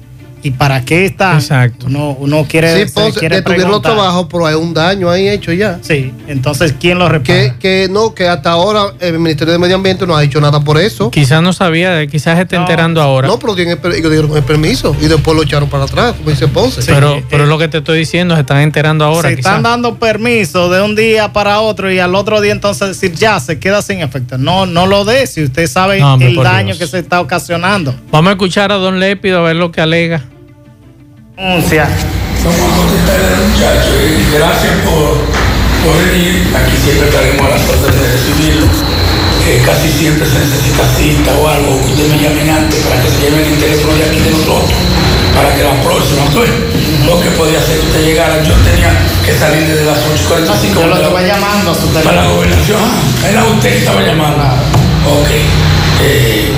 ¿Y 0.47 0.51
para 0.51 0.85
qué 0.85 1.03
está? 1.05 1.33
Exacto. 1.33 1.87
Uno, 1.87 2.11
uno 2.19 2.45
quiere, 2.47 2.85
Sí, 2.85 2.91
Ponce, 2.93 3.19
quiere 3.19 3.37
detuvieron 3.37 3.69
los 3.71 3.81
trabajos, 3.81 4.27
pero 4.31 4.45
hay 4.47 4.55
un 4.55 4.73
daño 4.73 5.09
ahí 5.09 5.27
hecho 5.27 5.51
ya. 5.51 5.79
Sí, 5.81 6.13
entonces, 6.27 6.73
¿quién 6.79 6.99
lo 6.99 7.09
repara? 7.09 7.23
Que, 7.25 7.53
que 7.59 7.87
no, 7.91 8.13
que 8.15 8.29
hasta 8.29 8.51
ahora 8.51 8.93
el 9.01 9.19
Ministerio 9.19 9.51
de 9.51 9.59
Medio 9.59 9.75
Ambiente 9.75 10.07
no 10.07 10.15
ha 10.15 10.23
hecho 10.23 10.39
nada 10.39 10.61
por 10.61 10.77
eso. 10.77 11.11
Quizás 11.11 11.41
no 11.41 11.51
sabía, 11.51 12.07
quizás 12.07 12.37
se 12.37 12.43
está 12.43 12.55
No. 12.55 12.61
enterando 12.61 13.01
ahora. 13.01 13.27
No, 13.27 13.37
pero 13.39 13.55
tienen 13.55 13.77
dieron 13.83 14.37
el 14.37 14.43
permiso 14.43 14.95
y 15.01 15.07
después 15.07 15.35
lo 15.35 15.43
echaron 15.43 15.67
para 15.67 15.83
atrás, 15.83 16.13
como 16.17 16.29
dice 16.29 16.47
Ponce. 16.47 16.81
pero, 16.85 17.15
eh, 17.15 17.25
pero 17.29 17.43
es 17.43 17.49
lo 17.49 17.57
que 17.57 17.67
te 17.67 17.79
estoy 17.79 17.99
diciendo, 17.99 18.35
se 18.35 18.41
están 18.41 18.59
enterando 18.59 19.03
ahora. 19.03 19.27
se 19.29 19.35
quizás. 19.35 19.51
están 19.51 19.63
dando 19.63 19.95
permiso 19.99 20.69
de 20.69 20.81
un 20.81 20.95
día 20.95 21.33
para 21.33 21.59
otro 21.59 21.91
y 21.91 21.99
al 21.99 22.15
otro 22.15 22.39
día 22.39 22.53
entonces 22.53 22.87
decir 22.87 23.11
ya 23.13 23.41
se 23.41 23.59
queda 23.59 23.81
sin 23.81 23.99
efecto. 23.99 24.37
No, 24.37 24.65
no 24.65 24.85
lo 24.87 25.03
dé 25.03 25.27
si 25.27 25.43
usted 25.43 25.67
sabe 25.67 25.99
No, 25.99 26.13
hombre, 26.13 26.29
el 26.29 26.35
daño 26.37 26.67
Dios. 26.67 26.77
que 26.77 26.87
se 26.87 26.99
está 26.99 27.19
ocasionando. 27.19 27.93
Vamos 28.11 28.29
a 28.29 28.31
escuchar 28.33 28.71
a 28.71 28.75
don 28.75 28.99
Lépido 29.01 29.39
a 29.39 29.41
ver 29.41 29.55
lo 29.57 29.71
que 29.73 29.81
alega. 29.81 30.23
Denuncia. 31.37 31.85
Vamos 32.43 32.57
a 32.65 32.77
contestar 32.81 33.19
al 33.21 33.45
muchacho 33.45 33.93
y 34.01 34.25
gracias 34.33 34.73
por, 34.81 35.21
por 35.85 35.93
venir. 36.09 36.49
Aquí 36.57 36.73
siempre 36.81 37.09
estaremos 37.13 37.45
a 37.45 37.49
las 37.53 37.61
órdenes 37.69 38.01
de 38.01 38.07
recibirlo. 38.09 38.65
Eh, 39.45 39.61
casi 39.63 39.87
siempre 39.93 40.25
se 40.25 40.39
necesita 40.39 40.81
cita 40.97 41.31
o 41.37 41.47
algo 41.47 41.77
que 41.85 41.93
usted 41.93 42.09
me 42.09 42.17
llamen 42.17 42.49
antes 42.49 42.81
para 42.89 43.01
que 43.03 43.09
se 43.13 43.21
lleven 43.21 43.45
el 43.53 43.57
teléfono 43.61 43.93
de 43.93 44.03
aquí 44.09 44.19
de 44.19 44.31
nosotros. 44.31 44.73
Para 45.37 45.53
que 45.53 45.61
la 45.63 45.77
próxima, 45.85 46.25
pues, 46.33 46.49
lo 47.05 47.21
que 47.21 47.29
podía 47.37 47.59
hacer 47.59 47.77
que 47.79 47.85
usted 47.85 48.01
llegara. 48.03 48.41
Yo 48.41 48.53
tenía 48.65 48.89
que 49.23 49.37
salir 49.37 49.67
desde 49.69 49.85
las 49.85 49.99
8.45. 50.09 50.73
Yo 50.73 50.87
lo 50.87 50.93
para- 50.97 51.05
estuve 51.05 51.27
llamando 51.27 51.69
a 51.71 51.75
su 51.75 51.85
Para 51.93 52.01
la 52.03 52.11
teléfono. 52.25 52.33
gobernación. 52.33 52.81
Ah, 52.81 53.29
era 53.29 53.45
usted 53.45 53.69
que 53.69 53.77
estaba 53.77 54.01
llamando. 54.01 54.41
Ok. 55.05 55.29
Eh, 56.01 56.49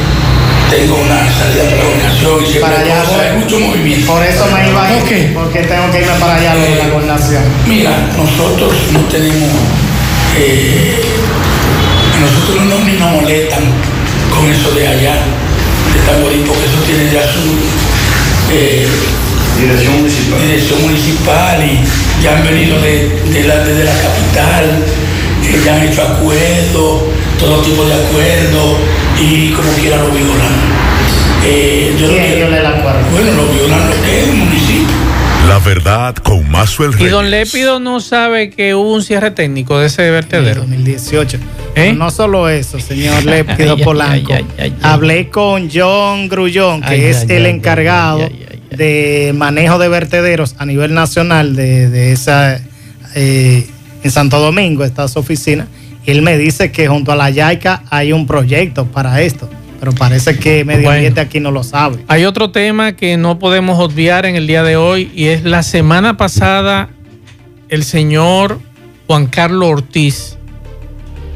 tengo 0.69 0.95
una 0.95 1.17
salida 1.33 1.63
para 1.63 1.77
la 1.77 1.83
gobernación 1.83 2.43
y 2.43 2.45
siempre 2.45 2.61
Para 2.61 2.79
allá, 2.81 3.03
hay 3.31 3.37
mucho 3.39 3.59
movimiento. 3.59 4.11
Por 4.13 4.23
eso 4.23 4.45
me 4.53 4.69
iba 4.69 4.85
a 4.85 4.93
ir, 4.93 5.01
Ok. 5.01 5.11
porque 5.33 5.59
tengo 5.63 5.91
que 5.91 6.01
irme 6.01 6.13
para 6.19 6.35
allá 6.35 6.55
lo 6.55 6.61
de 6.61 6.75
la 6.75 6.87
gobernación. 6.89 7.43
Mira, 7.67 7.91
nosotros 8.17 8.73
no 8.93 8.99
tenemos, 9.05 9.49
eh, 10.37 11.01
a 12.15 12.19
nosotros 12.21 12.65
no 12.65 12.85
ni 12.85 12.93
nos 12.93 13.11
molestan 13.21 13.63
con 14.35 14.49
eso 14.51 14.71
de 14.71 14.87
allá, 14.87 15.13
de 15.93 15.99
Tamborí, 16.05 16.43
porque 16.45 16.65
eso 16.65 16.79
tiene 16.85 17.11
ya 17.11 17.23
su 17.23 17.41
eh, 18.53 18.87
dirección 19.59 19.97
municipal. 19.97 20.41
Dirección 20.41 20.81
municipal 20.83 21.63
y 21.65 22.23
ya 22.23 22.37
han 22.37 22.43
venido 22.43 22.79
de, 22.81 23.09
de 23.33 23.43
la, 23.47 23.55
desde 23.63 23.83
la 23.85 23.93
capital, 23.93 24.83
eh, 25.45 25.61
ya 25.65 25.75
han 25.75 25.83
hecho 25.87 26.03
acuerdos, 26.03 27.03
todo 27.39 27.61
tipo 27.61 27.85
de 27.85 27.93
acuerdos 27.93 28.77
y 29.21 29.51
como 29.51 29.71
quiera 29.73 29.97
lo 29.97 30.09
violan. 30.11 30.79
Eh, 31.45 31.95
yo 31.99 32.07
no 32.07 32.13
¿Quién 32.13 32.23
quiero- 32.25 32.37
viola 32.37 32.57
el 32.59 32.65
acuerdo? 32.65 32.99
Bueno, 33.11 33.31
lo 33.33 33.47
violan 33.53 33.89
lo 33.89 33.95
que 34.03 34.21
es 34.21 34.27
el 34.29 34.35
municipio. 34.35 34.87
La 35.47 35.57
verdad 35.59 36.15
con 36.15 36.49
Mazuel 36.51 36.91
Y 36.91 36.95
Reyes. 36.95 37.11
don 37.11 37.31
Lépido 37.31 37.79
no 37.79 38.01
sabe 38.01 38.49
que 38.51 38.75
hubo 38.75 38.93
un 38.93 39.01
cierre 39.03 39.31
técnico 39.31 39.79
de 39.79 39.87
ese 39.87 40.05
En 40.07 40.13
vertedero. 40.13 40.61
2018. 40.61 41.37
¿Eh? 41.75 41.93
No 41.93 42.11
solo 42.11 42.49
eso, 42.49 42.79
señor 42.79 43.23
Lépido 43.23 43.77
Polanco. 43.83 44.33
ay, 44.33 44.45
ay, 44.57 44.63
ay, 44.65 44.73
ay. 44.73 44.75
Hablé 44.81 45.29
con 45.29 45.69
John 45.73 46.27
Grullón, 46.27 46.81
que 46.81 46.87
Ay, 46.89 47.01
es 47.05 47.21
ay, 47.29 47.37
el 47.37 47.45
ay, 47.45 47.51
encargado 47.51 48.19
ay, 48.19 48.45
ay, 48.51 48.59
ay, 48.71 48.77
de 48.77 49.33
manejo 49.35 49.79
de 49.79 49.87
vertederos 49.87 50.55
a 50.59 50.65
nivel 50.65 50.93
nacional 50.93 51.55
de, 51.55 51.89
de 51.89 52.11
esa 52.11 52.59
eh, 53.15 53.67
en 54.03 54.11
Santo 54.11 54.39
Domingo, 54.39 54.83
está 54.83 55.07
su 55.07 55.19
oficina. 55.19 55.67
Y 56.05 56.11
él 56.11 56.21
me 56.21 56.37
dice 56.37 56.71
que 56.71 56.87
junto 56.87 57.11
a 57.11 57.15
la 57.15 57.29
YAICA 57.29 57.83
hay 57.89 58.13
un 58.13 58.25
proyecto 58.25 58.85
para 58.85 59.21
esto. 59.21 59.49
Pero 59.79 59.93
parece 59.93 60.37
que 60.37 60.65
Medio 60.65 60.83
Bueno. 60.83 60.97
Ambiente 60.97 61.21
aquí 61.21 61.39
no 61.39 61.51
lo 61.51 61.63
sabe. 61.63 62.03
Hay 62.07 62.25
otro 62.25 62.51
tema 62.51 62.93
que 62.93 63.15
no 63.17 63.39
podemos 63.39 63.79
obviar 63.79 64.25
en 64.25 64.35
el 64.35 64.45
día 64.45 64.63
de 64.63 64.75
hoy 64.75 65.11
y 65.15 65.27
es 65.27 65.43
la 65.43 65.63
semana 65.63 66.17
pasada 66.17 66.89
el 67.69 67.83
señor 67.83 68.59
Juan 69.07 69.27
Carlos 69.27 69.69
Ortiz, 69.69 70.37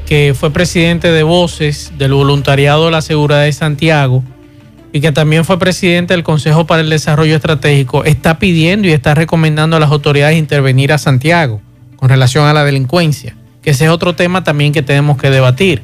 que 0.05 0.35
fue 0.37 0.51
presidente 0.51 1.11
de 1.11 1.23
Voces 1.23 1.93
del 1.97 2.13
Voluntariado 2.13 2.85
de 2.85 2.91
la 2.91 3.01
Seguridad 3.01 3.43
de 3.43 3.53
Santiago 3.53 4.23
y 4.91 5.01
que 5.01 5.11
también 5.11 5.43
fue 5.43 5.57
presidente 5.57 6.13
del 6.13 6.23
Consejo 6.23 6.67
para 6.67 6.81
el 6.81 6.89
Desarrollo 6.89 7.35
Estratégico, 7.35 8.03
está 8.03 8.37
pidiendo 8.37 8.87
y 8.87 8.91
está 8.91 9.15
recomendando 9.15 9.75
a 9.75 9.79
las 9.79 9.89
autoridades 9.89 10.37
intervenir 10.37 10.93
a 10.93 10.99
Santiago 10.99 11.61
con 11.95 12.09
relación 12.09 12.45
a 12.45 12.53
la 12.53 12.63
delincuencia, 12.63 13.35
que 13.63 13.71
ese 13.71 13.85
es 13.85 13.89
otro 13.89 14.13
tema 14.15 14.43
también 14.43 14.73
que 14.73 14.83
tenemos 14.83 15.17
que 15.17 15.29
debatir. 15.29 15.81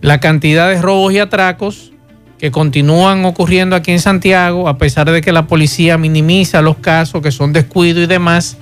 La 0.00 0.20
cantidad 0.20 0.70
de 0.70 0.80
robos 0.80 1.12
y 1.12 1.18
atracos 1.18 1.92
que 2.38 2.50
continúan 2.50 3.24
ocurriendo 3.24 3.74
aquí 3.74 3.90
en 3.90 4.00
Santiago, 4.00 4.68
a 4.68 4.78
pesar 4.78 5.10
de 5.10 5.20
que 5.20 5.32
la 5.32 5.46
policía 5.46 5.98
minimiza 5.98 6.62
los 6.62 6.76
casos 6.76 7.20
que 7.20 7.32
son 7.32 7.52
descuido 7.52 8.00
y 8.00 8.06
demás, 8.06 8.56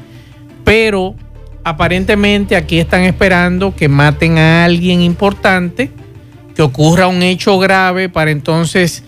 pero 0.64 1.14
aparentemente 1.64 2.56
aquí 2.56 2.78
están 2.78 3.02
esperando 3.02 3.74
que 3.74 3.88
maten 3.88 4.38
a 4.38 4.64
alguien 4.64 5.02
importante, 5.02 5.90
que 6.54 6.62
ocurra 6.62 7.06
un 7.06 7.22
hecho 7.22 7.58
grave 7.58 8.08
para 8.08 8.30
entonces 8.30 9.04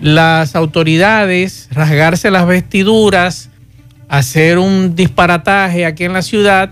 las 0.00 0.56
autoridades 0.56 1.68
rasgarse 1.70 2.30
las 2.30 2.46
vestiduras, 2.46 3.50
hacer 4.08 4.58
un 4.58 4.94
disparataje 4.94 5.86
aquí 5.86 6.04
en 6.04 6.12
la 6.12 6.22
ciudad 6.22 6.70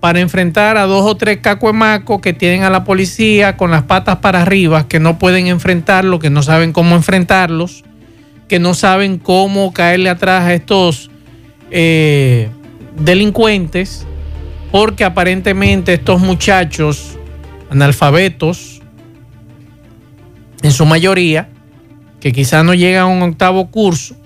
para 0.00 0.20
enfrentar 0.20 0.76
a 0.76 0.84
dos 0.84 1.04
o 1.04 1.16
tres 1.16 1.38
cacuemacos 1.38 2.20
que 2.20 2.32
tienen 2.32 2.62
a 2.62 2.70
la 2.70 2.84
policía 2.84 3.56
con 3.56 3.70
las 3.70 3.84
patas 3.84 4.16
para 4.16 4.42
arriba, 4.42 4.88
que 4.88 5.00
no 5.00 5.18
pueden 5.18 5.46
enfrentarlo, 5.46 6.18
que 6.18 6.30
no 6.30 6.42
saben 6.42 6.72
cómo 6.72 6.94
enfrentarlos, 6.94 7.84
que 8.48 8.58
no 8.58 8.74
saben 8.74 9.18
cómo 9.18 9.72
caerle 9.72 10.10
atrás 10.10 10.44
a 10.44 10.54
estos 10.54 11.10
eh, 11.70 12.48
delincuentes, 12.98 14.06
porque 14.70 15.04
aparentemente 15.04 15.94
estos 15.94 16.20
muchachos 16.20 17.18
analfabetos, 17.70 18.82
en 20.62 20.72
su 20.72 20.86
mayoría, 20.86 21.48
que 22.20 22.32
quizás 22.32 22.64
no 22.64 22.74
llegan 22.74 23.02
a 23.02 23.06
un 23.06 23.22
octavo 23.22 23.70
curso, 23.70 24.16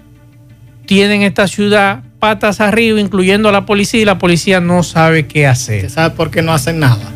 tienen 0.87 1.23
esta 1.23 1.47
ciudad 1.47 2.03
patas 2.21 2.61
arriba, 2.61 3.01
incluyendo 3.01 3.49
a 3.49 3.53
la 3.53 3.67
policía, 3.67 4.01
y 4.03 4.05
la 4.05 4.19
policía 4.19 4.61
no 4.61 4.83
sabe 4.83 5.27
qué 5.27 5.47
hacer. 5.47 5.85
¿Usted 5.87 5.95
sabe 5.95 6.15
por 6.15 6.31
qué 6.31 6.43
no 6.43 6.53
hacen 6.53 6.79
nada? 6.79 7.11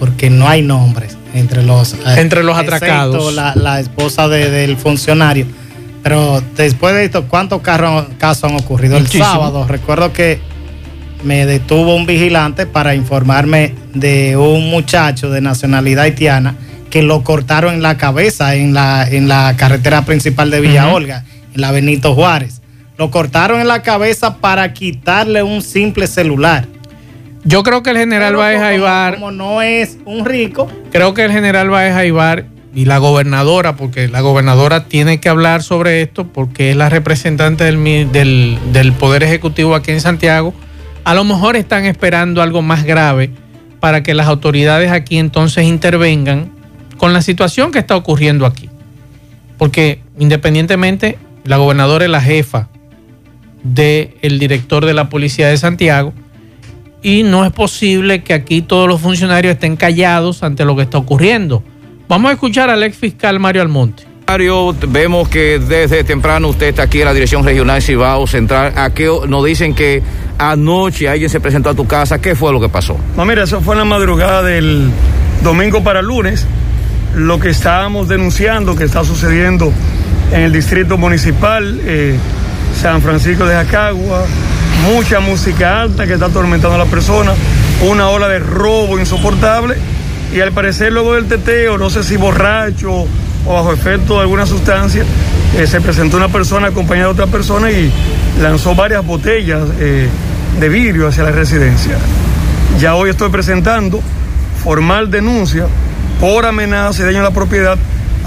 Porque 0.00 0.30
no 0.30 0.48
hay 0.48 0.62
nombres 0.62 1.16
entre 1.34 1.62
los, 1.62 1.92
eh, 1.94 1.98
Entre 2.18 2.42
los 2.42 2.56
atracados. 2.56 3.32
La, 3.34 3.54
la 3.54 3.78
esposa 3.80 4.26
de- 4.28 4.50
del 4.50 4.76
funcionario. 4.76 5.46
Pero 6.02 6.42
después 6.56 6.94
de 6.94 7.04
esto, 7.04 7.24
¿cuántos 7.28 7.60
carros- 7.62 8.06
casos 8.18 8.50
han 8.50 8.56
ocurrido? 8.56 8.98
Muchísimo. 8.98 9.24
El 9.24 9.30
sábado, 9.30 9.66
recuerdo 9.68 10.12
que 10.12 10.40
me 11.24 11.46
detuvo 11.46 11.94
un 11.96 12.06
vigilante 12.06 12.66
para 12.66 12.94
informarme 12.94 13.74
de 13.94 14.36
un 14.36 14.70
muchacho 14.70 15.30
de 15.30 15.40
nacionalidad 15.40 16.04
haitiana 16.04 16.54
que 16.90 17.02
lo 17.02 17.24
cortaron 17.24 17.74
en 17.74 17.82
la 17.82 17.96
cabeza 17.98 18.54
en 18.54 18.72
la, 18.72 19.06
en 19.08 19.28
la 19.28 19.54
carretera 19.56 20.02
principal 20.04 20.50
de 20.50 20.60
Villa. 20.60 20.88
Olga, 20.92 21.24
en 21.54 21.60
la 21.60 21.72
Benito 21.72 22.14
Juárez. 22.14 22.62
Lo 22.98 23.10
cortaron 23.10 23.60
en 23.60 23.68
la 23.68 23.82
cabeza 23.82 24.38
para 24.38 24.72
quitarle 24.72 25.42
un 25.42 25.60
simple 25.62 26.06
celular. 26.06 26.66
Yo 27.44 27.62
creo 27.62 27.82
que 27.82 27.90
el 27.90 27.98
general 27.98 28.30
Pero 28.32 28.38
Baez 28.38 28.56
como- 28.56 28.66
Aibar, 28.68 29.14
Como 29.14 29.30
no 29.30 29.62
es 29.62 29.98
un 30.04 30.24
rico, 30.24 30.68
creo 30.90 31.14
que 31.14 31.24
el 31.24 31.32
general 31.32 31.70
Baez 31.70 31.94
Aibar 31.94 32.46
y 32.74 32.84
la 32.86 32.98
gobernadora, 32.98 33.76
porque 33.76 34.08
la 34.08 34.20
gobernadora 34.20 34.84
tiene 34.86 35.20
que 35.20 35.28
hablar 35.28 35.62
sobre 35.62 36.02
esto, 36.02 36.26
porque 36.26 36.70
es 36.70 36.76
la 36.76 36.88
representante 36.88 37.64
del, 37.64 38.58
del 38.72 38.92
Poder 38.92 39.22
Ejecutivo 39.22 39.74
aquí 39.74 39.92
en 39.92 40.00
Santiago, 40.00 40.52
a 41.04 41.14
lo 41.14 41.22
mejor 41.24 41.56
están 41.56 41.84
esperando 41.84 42.42
algo 42.42 42.62
más 42.62 42.84
grave 42.84 43.30
para 43.80 44.02
que 44.02 44.12
las 44.14 44.26
autoridades 44.26 44.90
aquí 44.90 45.18
entonces 45.18 45.64
intervengan 45.64 46.50
con 46.96 47.12
la 47.12 47.22
situación 47.22 47.70
que 47.70 47.78
está 47.78 47.94
ocurriendo 47.94 48.44
aquí. 48.44 48.68
Porque 49.56 50.00
independientemente, 50.18 51.16
la 51.44 51.58
gobernadora 51.58 52.04
es 52.04 52.10
la 52.10 52.20
jefa 52.20 52.68
del 53.74 54.38
director 54.38 54.84
de 54.84 54.94
la 54.94 55.08
Policía 55.08 55.48
de 55.48 55.56
Santiago 55.56 56.12
y 57.02 57.22
no 57.22 57.44
es 57.44 57.52
posible 57.52 58.24
que 58.24 58.34
aquí 58.34 58.62
todos 58.62 58.88
los 58.88 59.00
funcionarios 59.00 59.54
estén 59.54 59.76
callados 59.76 60.42
ante 60.42 60.64
lo 60.64 60.74
que 60.74 60.82
está 60.82 60.98
ocurriendo. 60.98 61.62
Vamos 62.08 62.30
a 62.30 62.34
escuchar 62.34 62.70
al 62.70 62.82
ex 62.82 62.96
fiscal 62.96 63.38
Mario 63.38 63.62
Almonte. 63.62 64.04
Mario, 64.26 64.74
vemos 64.88 65.28
que 65.28 65.60
desde 65.60 66.02
temprano 66.02 66.48
usted 66.48 66.66
está 66.66 66.82
aquí 66.82 66.98
en 66.98 67.04
la 67.04 67.14
Dirección 67.14 67.44
Regional 67.44 67.80
Cibao 67.80 68.26
Central. 68.26 68.72
¿A 68.76 68.90
qué 68.90 69.08
nos 69.28 69.44
dicen 69.44 69.72
que 69.72 70.02
anoche 70.36 71.08
alguien 71.08 71.30
se 71.30 71.38
presentó 71.38 71.70
a 71.70 71.74
tu 71.74 71.86
casa? 71.86 72.20
¿Qué 72.20 72.34
fue 72.34 72.52
lo 72.52 72.60
que 72.60 72.68
pasó? 72.68 72.96
No, 73.16 73.24
mira, 73.24 73.44
eso 73.44 73.60
fue 73.60 73.74
en 73.74 73.78
la 73.78 73.84
madrugada 73.84 74.42
del 74.42 74.90
domingo 75.44 75.84
para 75.84 76.02
lunes. 76.02 76.44
Lo 77.14 77.38
que 77.38 77.50
estábamos 77.50 78.08
denunciando 78.08 78.74
que 78.74 78.82
está 78.82 79.04
sucediendo 79.04 79.72
en 80.32 80.40
el 80.40 80.52
distrito 80.52 80.98
municipal, 80.98 81.80
eh, 81.84 82.16
San 82.76 83.00
Francisco 83.00 83.46
de 83.46 83.54
Jacagua, 83.54 84.24
mucha 84.84 85.18
música 85.18 85.80
alta 85.80 86.06
que 86.06 86.12
está 86.12 86.26
atormentando 86.26 86.74
a 86.74 86.78
la 86.78 86.84
persona, 86.84 87.32
una 87.88 88.10
ola 88.10 88.28
de 88.28 88.38
robo 88.38 88.98
insoportable 88.98 89.76
y 90.34 90.40
al 90.40 90.52
parecer 90.52 90.92
luego 90.92 91.14
del 91.14 91.26
teteo, 91.26 91.78
no 91.78 91.88
sé 91.88 92.04
si 92.04 92.16
borracho 92.16 93.06
o 93.46 93.52
bajo 93.52 93.72
efecto 93.72 94.16
de 94.16 94.20
alguna 94.20 94.44
sustancia, 94.44 95.04
eh, 95.56 95.66
se 95.66 95.80
presentó 95.80 96.18
una 96.18 96.28
persona 96.28 96.68
acompañada 96.68 97.08
de 97.08 97.12
otra 97.12 97.26
persona 97.26 97.70
y 97.70 97.90
lanzó 98.42 98.74
varias 98.74 99.04
botellas 99.04 99.62
eh, 99.80 100.08
de 100.60 100.68
vidrio 100.68 101.08
hacia 101.08 101.24
la 101.24 101.30
residencia. 101.30 101.96
Ya 102.78 102.94
hoy 102.94 103.08
estoy 103.08 103.30
presentando 103.30 104.00
formal 104.62 105.10
denuncia 105.10 105.66
por 106.20 106.44
amenaza 106.44 107.02
y 107.02 107.06
daño 107.06 107.20
a 107.20 107.24
la 107.24 107.30
propiedad 107.30 107.78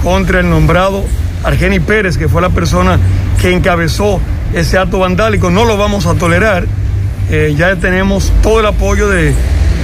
contra 0.02 0.40
el 0.40 0.50
nombrado 0.50 1.04
Argeni 1.44 1.78
Pérez, 1.78 2.18
que 2.18 2.28
fue 2.28 2.42
la 2.42 2.50
persona 2.50 2.98
que 3.40 3.52
encabezó 3.52 4.20
ese 4.54 4.78
acto 4.78 4.98
vandálico. 4.98 5.50
No 5.50 5.64
lo 5.64 5.76
vamos 5.76 6.06
a 6.06 6.14
tolerar. 6.14 6.66
Eh, 7.30 7.54
ya 7.56 7.76
tenemos 7.76 8.32
todo 8.42 8.60
el 8.60 8.66
apoyo 8.66 9.08
de 9.08 9.34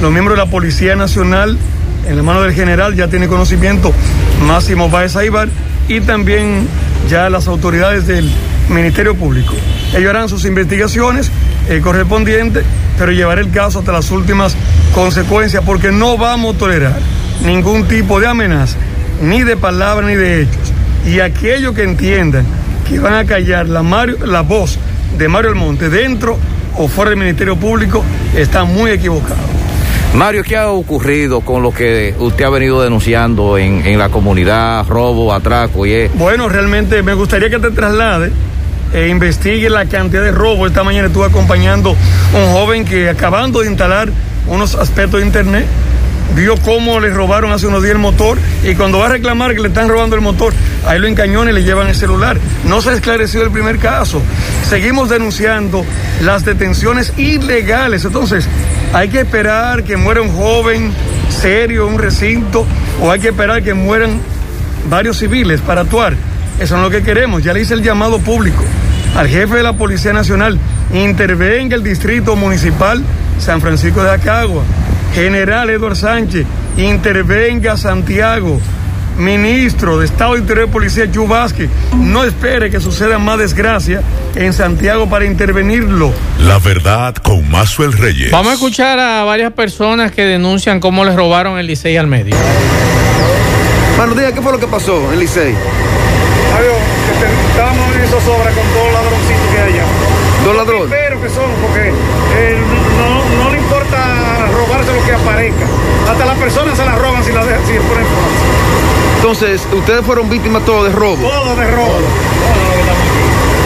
los 0.02 0.12
miembros 0.12 0.36
de 0.36 0.44
la 0.44 0.50
Policía 0.50 0.96
Nacional 0.96 1.56
en 2.08 2.16
la 2.16 2.22
mano 2.22 2.42
del 2.42 2.54
general, 2.54 2.94
ya 2.94 3.08
tiene 3.08 3.26
conocimiento 3.26 3.92
Máximo 4.46 4.88
Báez 4.88 5.16
Aibar 5.16 5.48
y 5.88 6.00
también 6.00 6.66
ya 7.08 7.28
las 7.30 7.48
autoridades 7.48 8.06
del 8.06 8.30
Ministerio 8.68 9.14
Público. 9.14 9.54
Ellos 9.94 10.10
harán 10.10 10.28
sus 10.28 10.44
investigaciones 10.44 11.30
eh, 11.68 11.80
correspondientes, 11.82 12.64
pero 12.98 13.12
llevaré 13.12 13.42
el 13.42 13.50
caso 13.50 13.80
hasta 13.80 13.92
las 13.92 14.10
últimas 14.10 14.56
consecuencias 14.94 15.62
porque 15.64 15.92
no 15.92 16.16
vamos 16.16 16.56
a 16.56 16.58
tolerar 16.58 16.98
ningún 17.44 17.86
tipo 17.88 18.20
de 18.20 18.28
amenaza, 18.28 18.76
ni 19.22 19.42
de 19.42 19.56
palabra 19.56 20.06
ni 20.06 20.14
de 20.14 20.42
hechos. 20.42 20.72
Y 21.06 21.20
aquellos 21.20 21.74
que 21.74 21.84
entiendan 21.84 22.44
que 22.88 22.98
van 22.98 23.14
a 23.14 23.24
callar 23.24 23.68
la, 23.68 23.82
Mario, 23.82 24.18
la 24.26 24.42
voz 24.42 24.78
de 25.18 25.28
Mario 25.28 25.50
Almonte 25.50 25.88
dentro 25.88 26.38
o 26.76 26.88
fuera 26.88 27.10
del 27.10 27.18
Ministerio 27.18 27.56
Público 27.56 28.04
están 28.34 28.72
muy 28.72 28.90
equivocados. 28.90 29.38
Mario, 30.14 30.42
¿qué 30.44 30.56
ha 30.56 30.70
ocurrido 30.70 31.40
con 31.40 31.62
lo 31.62 31.72
que 31.72 32.14
usted 32.18 32.44
ha 32.44 32.50
venido 32.50 32.82
denunciando 32.82 33.58
en, 33.58 33.86
en 33.86 33.98
la 33.98 34.08
comunidad, 34.08 34.86
robo, 34.86 35.32
atraco 35.32 35.84
y 35.84 35.92
es? 35.92 36.14
Bueno, 36.14 36.48
realmente 36.48 37.02
me 37.02 37.12
gustaría 37.14 37.50
que 37.50 37.58
te 37.58 37.70
traslade 37.70 38.32
e 38.94 39.08
investigue 39.08 39.68
la 39.68 39.84
cantidad 39.86 40.22
de 40.22 40.32
robos. 40.32 40.68
Esta 40.70 40.84
mañana 40.84 41.08
estuve 41.08 41.26
acompañando 41.26 41.94
a 42.34 42.38
un 42.38 42.52
joven 42.52 42.84
que 42.84 43.10
acabando 43.10 43.60
de 43.60 43.68
instalar 43.68 44.08
unos 44.48 44.74
aspectos 44.74 45.20
de 45.20 45.26
internet, 45.26 45.66
vio 46.34 46.56
cómo 46.56 47.00
le 47.00 47.10
robaron 47.10 47.52
hace 47.52 47.66
unos 47.66 47.82
días 47.82 47.94
el 47.94 48.00
motor 48.00 48.38
y 48.64 48.74
cuando 48.74 48.98
va 48.98 49.06
a 49.06 49.10
reclamar 49.10 49.54
que 49.54 49.60
le 49.60 49.68
están 49.68 49.88
robando 49.88 50.16
el 50.16 50.22
motor, 50.22 50.52
ahí 50.86 50.98
lo 50.98 51.06
encañonan 51.06 51.54
y 51.54 51.58
le 51.58 51.64
llevan 51.64 51.88
el 51.88 51.94
celular. 51.94 52.38
No 52.64 52.80
se 52.82 52.90
ha 52.90 52.92
esclarecido 52.94 53.44
el 53.44 53.50
primer 53.50 53.78
caso. 53.78 54.20
Seguimos 54.68 55.08
denunciando 55.08 55.84
las 56.22 56.44
detenciones 56.44 57.12
ilegales. 57.16 58.04
Entonces, 58.04 58.48
hay 58.92 59.08
que 59.08 59.20
esperar 59.20 59.84
que 59.84 59.96
muera 59.96 60.22
un 60.22 60.30
joven 60.30 60.92
serio 61.30 61.86
en 61.86 61.94
un 61.94 61.98
recinto 61.98 62.66
o 63.00 63.10
hay 63.10 63.20
que 63.20 63.28
esperar 63.28 63.62
que 63.62 63.74
mueran 63.74 64.20
varios 64.88 65.18
civiles 65.18 65.60
para 65.60 65.82
actuar. 65.82 66.14
Eso 66.60 66.76
no 66.76 66.86
es 66.86 66.92
lo 66.92 66.98
que 66.98 67.04
queremos. 67.04 67.42
Ya 67.42 67.52
le 67.52 67.60
hice 67.60 67.74
el 67.74 67.82
llamado 67.82 68.18
público 68.18 68.64
al 69.16 69.28
jefe 69.28 69.56
de 69.56 69.62
la 69.62 69.74
Policía 69.74 70.12
Nacional. 70.12 70.58
Intervenga 70.92 71.76
el 71.76 71.82
distrito 71.82 72.36
municipal 72.36 73.02
San 73.38 73.60
Francisco 73.60 74.02
de 74.02 74.10
Acagua. 74.10 74.62
General 75.16 75.70
Eduardo 75.70 75.96
Sánchez, 75.96 76.44
intervenga 76.76 77.78
Santiago. 77.78 78.60
Ministro 79.16 79.98
de 79.98 80.04
Estado 80.04 80.34
de 80.34 80.40
Interior 80.40 80.68
y 80.68 80.70
Policía 80.70 81.10
Chubasque, 81.10 81.70
no 81.94 82.22
espere 82.22 82.70
que 82.70 82.80
suceda 82.80 83.18
más 83.18 83.38
desgracia 83.38 84.02
en 84.34 84.52
Santiago 84.52 85.08
para 85.08 85.24
intervenirlo. 85.24 86.12
La 86.40 86.58
verdad 86.58 87.14
con 87.14 87.50
Mazuel 87.50 87.94
Reyes. 87.94 88.30
Vamos 88.30 88.50
a 88.50 88.54
escuchar 88.56 88.98
a 88.98 89.24
varias 89.24 89.54
personas 89.54 90.12
que 90.12 90.20
denuncian 90.26 90.80
cómo 90.80 91.02
les 91.02 91.14
robaron 91.14 91.58
el 91.58 91.66
Licey 91.66 91.96
al 91.96 92.08
medio. 92.08 92.36
Buenos 93.96 94.18
días, 94.18 94.32
¿qué 94.32 94.42
fue 94.42 94.52
lo 94.52 94.60
que 94.60 94.66
pasó 94.66 95.14
en 95.14 95.18
Licey? 95.18 95.54
Adiós, 96.58 96.76
estábamos 97.52 97.96
en 97.96 98.06
zozobra 98.08 98.50
con 98.50 98.64
todos 98.74 98.84
los 98.84 98.92
ladroncitos 98.92 99.46
que 99.50 99.60
hay 99.62 99.72
allá. 99.72 99.84
¿Dos 100.44 100.56
ladrones? 100.56 100.88
Pero 100.90 101.22
que 101.22 101.28
son, 101.30 101.50
porque 101.62 101.88
eh, 101.88 102.58
no, 102.98 103.44
no 103.44 103.50
le 103.50 103.56
importa 103.56 104.16
lo 104.92 105.04
que 105.04 105.12
aparezca. 105.12 105.66
Hasta 106.10 106.24
las 106.24 106.38
personas 106.38 106.76
se 106.76 106.84
las 106.84 106.98
roban 106.98 107.24
si 107.24 107.32
las 107.32 107.46
dejan, 107.46 107.66
si 107.66 107.72
ponen 107.74 108.06
Entonces, 109.16 109.66
ustedes 109.72 110.04
fueron 110.04 110.28
víctimas 110.28 110.64
todos 110.64 110.84
de 110.84 110.92
robo. 110.92 111.16
Todo 111.16 111.56
de 111.56 111.70
robo. 111.70 111.98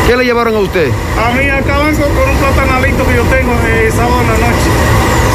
¿Qué 0.07 0.17
le 0.17 0.25
llevaron 0.25 0.57
a 0.57 0.59
usted? 0.59 0.91
A 1.19 1.31
mí 1.33 1.49
acaban 1.49 1.95
con, 1.95 2.09
con 2.15 2.31
un 2.31 2.37
platanalito 2.37 3.07
que 3.07 3.15
yo 3.15 3.23
tengo 3.25 3.55
de 3.63 3.91
sábado 3.93 4.21
en 4.23 4.27
la 4.27 4.49
noche. 4.49 4.71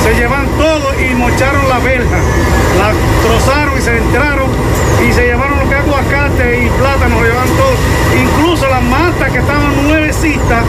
Se 0.04 0.13
llevan 0.15 0.48
todo 0.58 0.91
y 1.00 1.15
mocharon 1.15 1.69
la 1.69 1.80
verja. 1.80 2.17
La 2.78 2.91
trozaron 3.24 3.78
y 3.78 3.82
se 3.82 3.98
entraron 3.98 4.50
y 5.08 5.13
se 5.13 5.24
llevaron 5.24 5.60
lo 5.60 5.69
que 5.69 5.76
es 5.76 5.82
aguacate 5.82 6.65
y 6.65 6.69
plátano, 6.69 7.21
lo 7.21 7.28
llevaban 7.28 7.50
todo. 7.50 7.76
Incluso 8.19 8.67
las 8.67 8.84
matas 8.84 9.32
que 9.32 9.39
estaban 9.39 9.88
nuevecitas, 9.88 10.63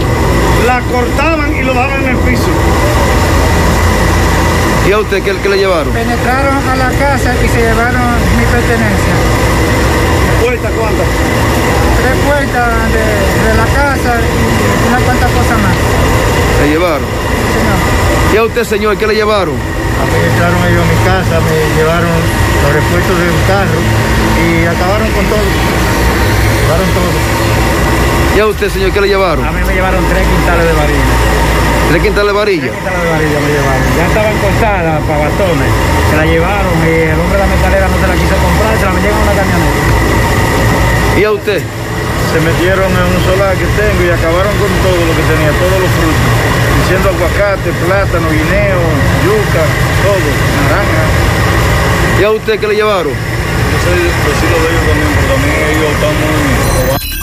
las 0.66 0.82
cortaban 0.84 1.54
y 1.56 1.62
lo 1.62 1.74
daban 1.74 2.02
en 2.02 2.08
el 2.10 2.16
piso. 2.18 2.48
¿Y 4.86 4.92
a 4.92 4.98
usted 4.98 5.22
qué, 5.22 5.34
qué 5.42 5.48
le 5.48 5.58
llevaron? 5.58 5.92
Penetraron 5.92 6.68
a 6.68 6.76
la 6.76 6.90
casa 6.90 7.34
y 7.44 7.48
se 7.48 7.58
llevaron 7.60 8.02
mi 8.38 8.44
pertenencia. 8.46 9.14
¿Puertas 10.42 10.72
cuántas? 10.78 11.06
Tres 12.02 12.16
puertas 12.24 12.68
de, 12.94 13.06
de 13.48 13.54
la 13.56 13.66
casa 13.66 14.14
y 14.22 14.88
una 14.88 14.98
cuantas 15.00 15.30
cosas 15.32 15.58
más. 15.58 15.76
¿Le 16.62 16.68
llevaron? 16.70 17.08
¿Y 18.32 18.36
a 18.36 18.42
usted, 18.44 18.64
señor, 18.64 18.96
qué 18.96 19.06
le 19.06 19.14
llevaron? 19.14 19.54
A 19.56 20.04
mí 20.06 20.18
entraron 20.22 20.58
ellos 20.70 20.84
a 20.84 20.88
mi 20.92 20.98
casa, 21.02 21.40
me 21.40 21.56
llevaron 21.74 22.14
los 22.62 22.72
repuestos 22.72 23.18
de 23.18 23.26
un 23.26 23.42
carro 23.50 23.80
y 24.38 24.66
acabaron 24.66 25.08
con 25.10 25.24
todo. 25.26 25.46
Llevaron 26.62 26.88
todo. 26.94 27.10
¿Y 28.36 28.40
a 28.40 28.46
usted, 28.46 28.68
señor, 28.70 28.92
qué 28.92 29.00
le 29.00 29.08
llevaron? 29.08 29.44
A 29.44 29.50
mí 29.50 29.62
me 29.66 29.74
llevaron 29.74 30.04
tres 30.06 30.26
quintales 30.28 30.66
de 30.66 30.72
varilla. 30.74 31.55
¿Tres 31.90 32.02
quintales 32.02 32.32
de 32.32 32.38
varilla? 32.38 32.70
Tres 32.70 32.74
quintales 32.74 33.02
de 33.02 33.10
varilla 33.10 33.38
me 33.40 33.50
llevaron. 33.54 33.86
Ya 33.96 34.06
estaban 34.06 34.36
cortadas 34.42 34.98
para 35.06 35.18
bastones. 35.26 35.70
Se 36.10 36.16
la 36.16 36.26
llevaron 36.26 36.76
y 36.82 36.94
el 37.06 37.18
hombre 37.20 37.36
de 37.38 37.42
la 37.46 37.50
metalera 37.54 37.86
no 37.88 37.96
se 38.00 38.06
la 38.06 38.16
quiso 38.18 38.36
comprar, 38.36 38.72
se 38.76 38.84
la 38.86 38.92
metieron 38.92 39.16
en 39.16 39.24
una 39.26 39.34
camioneta. 39.38 39.82
¿Y 41.16 41.24
a 41.24 41.30
usted? 41.32 41.60
Se 41.62 42.38
metieron 42.42 42.90
en 42.90 43.06
un 43.06 43.20
solar 43.24 43.54
que 43.56 43.64
tengo 43.78 44.00
y 44.02 44.10
acabaron 44.10 44.52
con 44.58 44.70
todo 44.82 44.98
lo 44.98 45.12
que 45.14 45.24
tenía, 45.30 45.50
todos 45.56 45.78
los 45.80 45.90
frutos. 45.96 46.26
Diciendo 46.82 47.06
aguacate, 47.08 47.70
plátano, 47.86 48.28
guineo, 48.28 48.82
yuca, 49.24 49.64
todo, 50.04 50.28
naranja. 50.66 51.04
¿Y 52.20 52.24
a 52.24 52.30
usted 52.30 52.60
qué 52.60 52.66
le 52.68 52.74
llevaron? 52.74 53.14
Yo 53.14 53.78
soy 53.86 54.02
vecino 54.26 54.56
de 54.58 54.66
ellos 54.74 54.84
también, 54.90 55.08
porque 55.14 55.28
también 55.32 55.56
ellos 55.70 55.90
están 55.96 56.14
muy... 56.20 57.15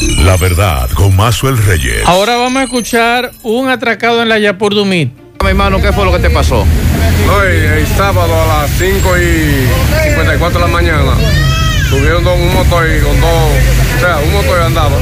La 0.00 0.36
verdad 0.36 0.88
con 0.94 1.16
Mazuel 1.16 1.56
Reyes. 1.58 2.02
Ahora 2.06 2.36
vamos 2.36 2.60
a 2.60 2.64
escuchar 2.64 3.30
un 3.42 3.68
atracado 3.68 4.22
en 4.22 4.28
la 4.28 4.38
Yapur 4.38 4.74
Dumit. 4.74 5.12
Mi 5.42 5.48
hermano, 5.48 5.80
¿qué 5.80 5.92
fue 5.92 6.04
lo 6.04 6.12
que 6.12 6.18
te 6.18 6.30
pasó? 6.30 6.60
Hoy, 6.60 7.56
el 7.56 7.86
sábado 7.96 8.32
a 8.42 8.62
las 8.62 8.70
5 8.78 9.18
y 9.18 9.66
54 10.14 10.58
de 10.60 10.66
la 10.66 10.72
mañana, 10.72 11.12
subieron 11.88 12.22
dos- 12.24 12.38
un 12.38 12.52
motor 12.54 12.86
y 12.88 13.00
con 13.02 13.20
dos, 13.20 13.30
o 13.96 14.00
sea, 14.00 14.18
un 14.18 14.32
motor 14.32 14.60
andaba, 14.62 14.96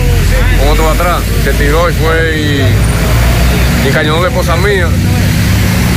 con 0.59 0.69
otro 0.69 0.91
atrás, 0.91 1.23
se 1.45 1.53
tiró 1.55 1.89
y 1.91 1.93
fue 1.95 2.39
y, 2.39 3.89
y 3.89 3.93
cañonó 3.93 4.23
la 4.23 4.29
esposa 4.29 4.57
mía. 4.57 4.89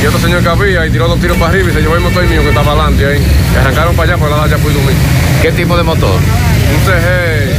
Y 0.02 0.06
otro 0.06 0.18
señor 0.18 0.42
que 0.42 0.48
había 0.48 0.86
y 0.86 0.90
tiró 0.90 1.08
dos 1.08 1.20
tiros 1.20 1.36
para 1.36 1.50
arriba 1.50 1.70
y 1.70 1.74
se 1.74 1.80
llevó 1.82 1.94
el 1.94 2.00
motor 2.00 2.24
mío 2.26 2.40
que 2.42 2.48
estaba 2.48 2.72
adelante 2.72 3.04
ahí. 3.06 3.20
Y 3.54 3.56
arrancaron 3.58 3.94
para 3.94 4.12
allá 4.12 4.20
por 4.20 4.30
la 4.30 4.36
dacha 4.38 4.56
fui 4.56 4.72
dormir. 4.72 4.94
¿Qué 5.42 5.52
tipo 5.52 5.76
de 5.76 5.82
motor? 5.82 6.14
Un 6.16 6.80
CG, 6.86 7.52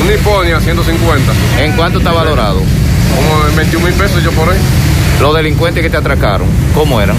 un 0.00 0.08
Nipponia 0.08 0.60
150. 0.60 1.32
¿En 1.58 1.72
cuánto 1.72 1.98
está 1.98 2.12
valorado? 2.12 2.60
Como 3.14 3.48
en 3.48 3.56
21 3.56 3.86
mil 3.86 3.94
pesos 3.94 4.22
yo 4.22 4.32
por 4.32 4.50
ahí. 4.50 4.58
Los 5.20 5.34
delincuentes 5.34 5.82
que 5.82 5.90
te 5.90 5.96
atracaron, 5.96 6.46
¿cómo 6.74 7.00
eran? 7.00 7.16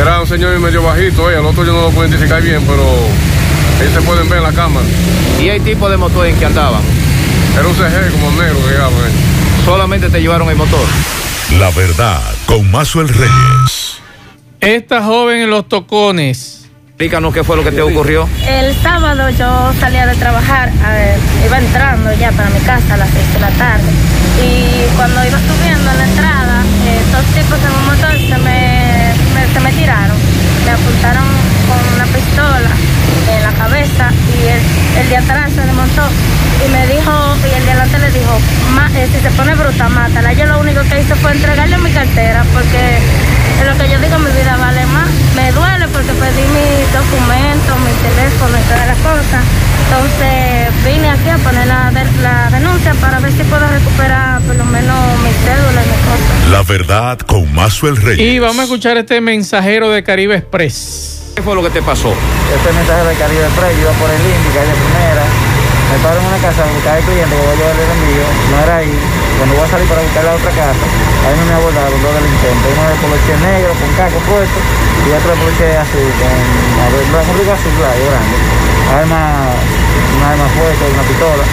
Era 0.00 0.20
un 0.20 0.26
señor 0.26 0.56
medio 0.60 0.82
bajito, 0.82 1.30
eh, 1.30 1.36
al 1.36 1.46
otro 1.46 1.64
yo 1.64 1.72
no 1.72 1.82
lo 1.82 1.90
puedo 1.90 2.08
identificar 2.08 2.40
bien, 2.40 2.62
pero 2.66 2.84
ellos 3.80 3.92
se 3.94 4.02
pueden 4.02 4.28
ver 4.28 4.38
en 4.38 4.44
la 4.44 4.52
cámara. 4.52 4.86
¿Y 5.40 5.48
el 5.48 5.62
tipo 5.62 5.88
de 5.88 5.96
motor 5.96 6.26
en 6.26 6.36
que 6.36 6.44
andaban? 6.44 6.82
Era 7.58 7.66
un 7.66 7.74
CG 7.74 8.12
como 8.12 8.30
negro 8.40 8.56
que 8.66 8.74
eh. 8.74 9.64
Solamente 9.64 10.08
te 10.08 10.20
llevaron 10.20 10.48
el 10.48 10.56
motor. 10.56 10.86
La 11.58 11.70
verdad 11.70 12.22
con 12.46 12.70
Mazuel 12.70 13.08
Reyes. 13.08 13.98
Esta 14.60 15.02
joven 15.02 15.42
en 15.42 15.50
los 15.50 15.68
tocones 15.68 16.57
Explícanos 16.98 17.32
qué 17.32 17.44
fue 17.44 17.54
lo 17.56 17.62
que 17.62 17.70
te 17.70 17.80
ocurrió. 17.80 18.28
El 18.44 18.74
sábado 18.82 19.30
yo 19.30 19.72
salía 19.78 20.04
de 20.04 20.16
trabajar, 20.16 20.68
iba 21.46 21.58
entrando 21.58 22.12
ya 22.14 22.32
para 22.32 22.50
mi 22.50 22.58
casa 22.58 22.94
a 22.94 22.96
las 22.96 23.08
6 23.10 23.34
de 23.34 23.38
la 23.38 23.50
tarde. 23.50 23.86
Y 24.42 24.82
cuando 24.96 25.24
iba 25.24 25.38
subiendo 25.38 25.88
en 25.92 25.96
la 25.98 26.04
entrada, 26.04 26.58
eh, 26.90 26.98
dos 27.14 27.22
tipos 27.38 27.54
en 27.62 27.70
un 27.70 27.86
motor 27.86 28.10
se 28.18 28.38
me, 28.42 29.14
me- 29.30 29.46
se 29.54 29.60
me 29.60 29.70
tiraron, 29.78 30.16
me 30.66 30.70
apuntaron 30.72 31.22
con 31.70 31.78
una 31.94 32.06
pistola 32.10 32.70
en 33.30 33.42
la 33.46 33.52
cabeza 33.52 34.10
y 34.34 34.48
el, 34.50 34.60
el 34.98 35.08
de 35.08 35.16
atrás 35.18 35.52
se 35.54 35.60
desmontó. 35.60 36.02
Y 36.66 36.68
me 36.72 36.82
dijo, 36.88 37.12
y 37.46 37.54
el 37.54 37.64
de 37.64 37.70
adelante 37.78 37.98
le 38.00 38.10
dijo, 38.10 38.27
"Ma- 38.74 38.90
eh, 38.94 39.08
si 39.12 39.20
se 39.20 39.30
pone 39.32 39.54
bruta, 39.54 39.88
mátala. 39.88 40.32
Yo 40.32 40.46
lo 40.46 40.60
único 40.60 40.80
que 40.88 41.00
hice 41.00 41.14
fue 41.16 41.32
entregarle 41.32 41.78
mi 41.78 41.90
cartera 41.90 42.44
porque 42.52 42.98
en 43.60 43.66
lo 43.66 43.76
que 43.76 43.90
yo 43.90 43.98
digo 43.98 44.18
mi 44.18 44.30
vida 44.32 44.56
vale 44.56 44.84
más. 44.86 45.08
Me 45.36 45.50
duele 45.52 45.86
porque 45.88 46.12
perdí 46.12 46.42
mis 46.56 46.92
documentos, 46.92 47.74
mi 47.80 47.92
teléfono 48.08 48.58
y 48.58 48.62
todas 48.70 48.86
las 48.86 48.98
cosas. 48.98 49.42
Entonces 49.88 50.68
vine 50.84 51.10
aquí 51.10 51.28
a 51.30 51.38
poner 51.38 51.66
la, 51.66 51.90
de- 51.90 52.22
la 52.22 52.50
denuncia 52.50 52.92
para 53.00 53.20
ver 53.20 53.32
si 53.32 53.42
puedo 53.44 53.66
recuperar 53.68 54.40
por 54.42 54.54
lo 54.56 54.64
menos 54.66 54.96
mi 55.22 55.30
cédula 55.30 55.82
y 55.82 55.86
mis 55.88 56.00
cosas. 56.04 56.50
La 56.50 56.62
verdad 56.62 57.18
con 57.20 57.52
Mazuel 57.54 57.96
Reyes. 57.96 58.20
Y 58.34 58.38
vamos 58.38 58.58
a 58.58 58.62
escuchar 58.64 58.96
este 58.98 59.20
mensajero 59.20 59.90
de 59.90 60.02
Caribe 60.02 60.36
Express. 60.36 61.14
¿Qué 61.36 61.42
fue 61.42 61.54
lo 61.54 61.62
que 61.62 61.70
te 61.70 61.80
pasó? 61.82 62.12
Este 62.54 62.72
mensaje 62.72 63.04
de 63.08 63.14
Caribe 63.14 63.44
Express, 63.46 63.72
yo 63.76 63.82
iba 63.82 63.92
por 63.92 64.10
el 64.10 64.16
Indy, 64.20 64.48
calle 64.54 64.72
primera. 64.74 65.22
Me 65.88 65.96
paro 66.04 66.20
en 66.20 66.26
una 66.28 66.40
casa 66.44 66.60
a 66.62 66.68
buscar 66.68 67.00
al 67.00 67.04
cliente 67.04 67.32
que 67.32 67.42
voy 67.42 67.52
a 67.52 67.58
llevarle 67.58 67.82
el 67.84 67.92
envío. 67.96 68.26
No 68.52 68.56
era 68.60 68.74
ahí. 68.76 68.92
Cuando 69.40 69.52
voy 69.56 69.64
a 69.64 69.70
salir 69.72 69.86
para 69.88 70.02
buscar 70.04 70.24
la 70.24 70.34
otra 70.36 70.52
casa, 70.52 70.84
ahí 71.24 71.34
no 71.38 71.44
me 71.48 71.54
abordaron 71.56 71.98
dos 72.02 72.14
delincuentes. 72.18 72.68
Uno 72.68 72.84
de 72.88 72.96
policía 73.00 73.36
negro 73.40 73.72
con 73.78 73.88
caco 73.96 74.18
puesto 74.28 74.58
y 74.58 75.08
otro 75.16 75.28
de 75.32 75.38
policía 75.38 75.80
azul 75.80 76.10
con 76.20 76.28
un 76.28 77.14
abrigo 77.16 77.52
azul 77.52 77.72
claro, 77.78 78.02
grande. 78.04 78.36
Arma, 78.88 79.22
una 80.16 80.26
arma 80.32 80.48
fuerte, 80.56 80.82
una 80.92 81.04
pistola. 81.08 81.44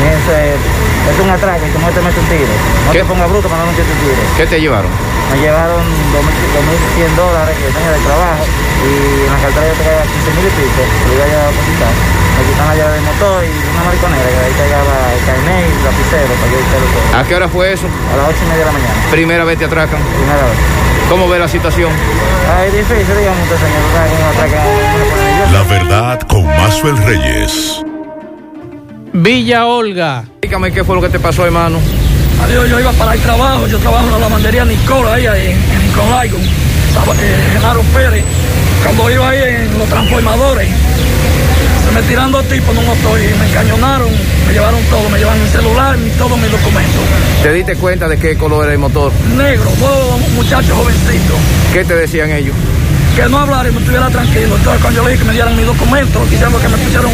Es 0.00 1.18
un 1.18 1.28
atraco 1.28 1.66
y 1.66 1.70
tú 1.70 1.78
no 1.78 1.88
te 1.90 2.00
metes 2.00 2.18
un 2.18 2.28
tiro. 2.30 2.54
No 2.86 2.92
te 2.92 3.04
pongas 3.04 3.28
bruto 3.28 3.48
para 3.48 3.64
no 3.64 3.70
meterte 3.70 3.92
un 3.92 4.00
tiro. 4.00 4.22
¿Qué 4.36 4.46
te 4.46 4.60
llevaron? 4.60 4.90
Me 5.30 5.38
llevaron 5.38 5.84
2.100 5.84 7.14
dólares 7.16 7.54
que 7.58 7.68
tenía 7.68 7.92
de 7.92 8.02
trabajo 8.02 8.44
y 8.80 9.28
en 9.28 9.30
la 9.30 9.38
cartera 9.44 9.66
yo 9.68 9.76
tenía 9.76 10.00
15 10.00 10.30
mil 10.40 10.46
y 10.46 10.52
pico, 10.56 10.80
lo 10.80 11.12
iba 11.14 11.24
a 11.24 11.28
llevar 11.28 11.44
a 11.44 11.50
depositar. 11.52 11.92
Me 12.40 12.46
quitan 12.46 12.68
la 12.68 12.74
llave 12.74 12.94
del 12.94 13.02
motor 13.02 13.44
y 13.44 13.50
una 13.68 13.84
mariconera 13.84 14.24
que 14.24 14.40
ahí 14.40 14.52
cargaba 14.56 15.12
el 15.12 15.24
carnet 15.26 15.60
y 15.60 15.76
el 15.76 15.84
lapicero 15.84 16.32
para 16.40 16.52
yo 16.52 16.58
todo. 16.88 17.18
¿A 17.20 17.24
qué 17.24 17.34
hora 17.34 17.48
fue 17.48 17.72
eso? 17.74 17.86
A 17.86 18.16
las 18.16 18.28
8 18.28 18.38
y 18.40 18.48
media 18.48 18.58
de 18.60 18.64
la 18.64 18.72
mañana, 18.72 18.94
Primera 19.10 19.44
vez 19.44 19.58
te 19.58 19.64
atracan. 19.66 20.00
primera 20.00 20.42
vez. 20.48 20.58
¿Cómo 21.10 21.28
ve 21.28 21.38
la 21.38 21.48
situación? 21.48 21.90
Ay, 22.56 22.70
difícil, 22.70 23.18
digamos 23.18 23.42
usted, 23.42 23.56
señor, 23.56 23.82
¿sabes 23.92 24.10
cómo 24.10 24.24
me 24.24 24.30
atracan? 24.30 25.52
La 25.52 25.62
verdad 25.64 26.20
con 26.28 26.46
Mazuel 26.46 26.96
Reyes. 26.96 27.82
Villa 29.12 29.66
Olga. 29.66 30.24
Explícame 30.26 30.72
qué 30.72 30.82
fue 30.82 30.94
lo 30.94 31.02
que 31.02 31.10
te 31.10 31.20
pasó, 31.20 31.44
hermano. 31.44 31.78
Adiós, 32.42 32.70
yo 32.70 32.80
iba 32.80 32.92
para 32.92 33.12
el 33.12 33.20
trabajo, 33.20 33.66
yo 33.66 33.78
trabajo 33.80 34.06
en 34.06 34.12
la 34.12 34.18
lavandería 34.18 34.64
Nicola, 34.64 35.12
ahí 35.12 35.26
en, 35.26 35.32
en 35.52 35.90
eh, 37.20 37.50
Genaro 37.52 37.82
Pérez. 37.92 38.24
Cuando 38.84 39.10
iba 39.10 39.28
ahí 39.28 39.42
en 39.56 39.78
los 39.78 39.88
transformadores, 39.88 40.68
se 41.84 41.92
me 41.92 42.02
tiraron 42.02 42.32
dos 42.32 42.44
tipos 42.48 42.70
en 42.70 42.78
un 42.78 42.86
motor 42.86 43.20
y 43.20 43.38
me 43.38 43.46
encañonaron, 43.48 44.08
me 44.46 44.52
llevaron 44.52 44.80
todo, 44.84 45.08
me 45.10 45.18
llevaron 45.18 45.42
mi 45.42 45.48
celular 45.48 45.96
y 45.98 46.10
todos 46.18 46.38
mis 46.38 46.50
documentos. 46.50 47.02
¿Te 47.42 47.52
diste 47.52 47.76
cuenta 47.76 48.08
de 48.08 48.18
qué 48.18 48.36
color 48.36 48.64
era 48.64 48.72
el 48.72 48.78
motor? 48.78 49.12
Negro, 49.36 49.70
dos 49.78 50.20
muchachos 50.34 50.76
jovencitos, 50.76 51.36
¿Qué 51.72 51.84
te 51.84 51.94
decían 51.94 52.30
ellos? 52.32 52.54
que 53.16 53.28
no 53.28 53.38
hablara 53.40 53.68
y 53.68 53.72
me 53.72 53.80
estuviera 53.80 54.08
tranquilo. 54.08 54.54
Entonces 54.56 54.80
cuando 54.80 55.00
yo 55.00 55.04
le 55.04 55.10
dije 55.12 55.22
que 55.24 55.28
me 55.28 55.34
dieran 55.34 55.56
mis 55.56 55.66
documentos, 55.66 56.30
diciendo 56.30 56.60
que 56.60 56.68
me 56.68 56.76
pusieron 56.78 57.10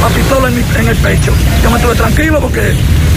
la 0.00 0.08
pistola 0.14 0.48
en, 0.48 0.54
mi- 0.56 0.78
en 0.78 0.88
el 0.88 0.96
pecho, 0.96 1.32
yo 1.62 1.70
me 1.70 1.76
estuve 1.76 1.94
tranquilo 1.96 2.40
porque 2.40 2.72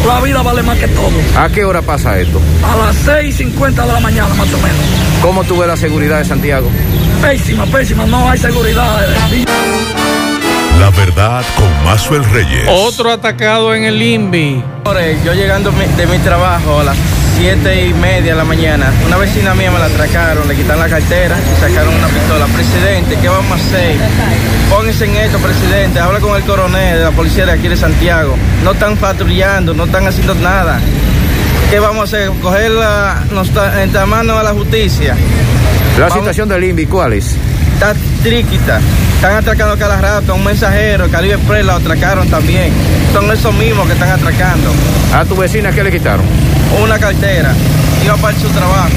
la 0.05 0.19
vida 0.21 0.41
vale 0.41 0.63
más 0.63 0.77
que 0.77 0.87
todo. 0.87 1.11
¿A 1.37 1.49
qué 1.49 1.63
hora 1.65 1.81
pasa 1.81 2.19
esto? 2.19 2.41
A 2.63 2.85
las 2.85 2.95
6.50 3.07 3.85
de 3.85 3.93
la 3.93 3.99
mañana 3.99 4.33
más 4.35 4.51
o 4.53 4.57
menos. 4.57 4.77
¿Cómo 5.21 5.43
tú 5.43 5.57
ves 5.57 5.67
la 5.67 5.77
seguridad 5.77 6.19
de 6.19 6.25
Santiago? 6.25 6.69
Pésima, 7.21 7.65
pésima, 7.65 8.05
no 8.05 8.29
hay 8.29 8.37
seguridad. 8.39 9.05
La 10.79 10.89
verdad 10.89 11.43
con 11.55 11.85
Mazuel 11.85 12.23
Reyes. 12.25 12.67
Otro 12.69 13.11
atacado 13.11 13.75
en 13.75 13.83
el 13.83 14.01
INVI. 14.01 14.63
Yo 15.23 15.33
llegando 15.33 15.71
de 15.71 16.07
mi 16.07 16.17
trabajo 16.19 16.79
a 16.79 16.83
las 16.83 16.97
siete 17.41 17.87
y 17.87 17.93
media 17.95 18.33
de 18.33 18.37
la 18.37 18.43
mañana, 18.43 18.91
una 19.03 19.17
vecina 19.17 19.55
mía 19.55 19.71
me 19.71 19.79
la 19.79 19.85
atracaron, 19.85 20.47
le 20.47 20.55
quitaron 20.55 20.79
la 20.79 20.87
cartera 20.89 21.35
y 21.39 21.59
sacaron 21.59 21.91
una 21.95 22.07
pistola. 22.07 22.45
Presidente, 22.45 23.17
¿qué 23.19 23.27
vamos 23.29 23.51
a 23.51 23.55
hacer? 23.55 23.95
Pónganse 24.69 25.05
en 25.05 25.15
esto, 25.15 25.39
presidente. 25.39 25.99
Habla 25.99 26.19
con 26.19 26.35
el 26.37 26.43
coronel 26.43 26.99
de 26.99 27.03
la 27.03 27.09
policía 27.11 27.47
de 27.47 27.53
aquí 27.53 27.67
de 27.67 27.75
Santiago. 27.75 28.35
No 28.63 28.73
están 28.73 28.95
patrullando, 28.95 29.73
no 29.73 29.85
están 29.85 30.05
haciendo 30.05 30.35
nada. 30.35 30.79
¿Qué 31.71 31.79
vamos 31.79 32.01
a 32.01 32.03
hacer? 32.03 32.29
¿Coger 32.43 32.69
la, 32.71 33.23
nos 33.31 33.49
ta- 33.49 33.81
en 33.81 33.91
mano 34.07 34.37
a 34.37 34.43
la 34.43 34.51
justicia? 34.53 35.15
La 35.97 36.07
Vamos- 36.09 36.19
situación 36.19 36.47
del 36.47 36.63
INVI, 36.63 36.85
¿cuál 36.85 37.13
es? 37.13 37.35
Está 37.73 37.95
tríquita. 38.21 38.79
Están 39.15 39.35
atracando 39.35 39.75
cada 39.79 39.99
rato. 39.99 40.35
Un 40.35 40.43
mensajero, 40.43 41.09
Caribe 41.09 41.33
Express, 41.35 41.65
lo 41.65 41.73
atracaron 41.73 42.27
también. 42.29 42.71
Son 43.13 43.31
esos 43.31 43.53
mismos 43.55 43.87
que 43.87 43.93
están 43.93 44.11
atracando. 44.11 44.69
¿A 45.15 45.25
tu 45.25 45.35
vecina 45.35 45.71
qué 45.71 45.83
le 45.83 45.91
quitaron? 45.91 46.25
Una 46.79 46.99
cartera. 46.99 47.53
Iba 48.03 48.17
para 48.17 48.37
su 48.37 48.47
trabajo. 48.49 48.95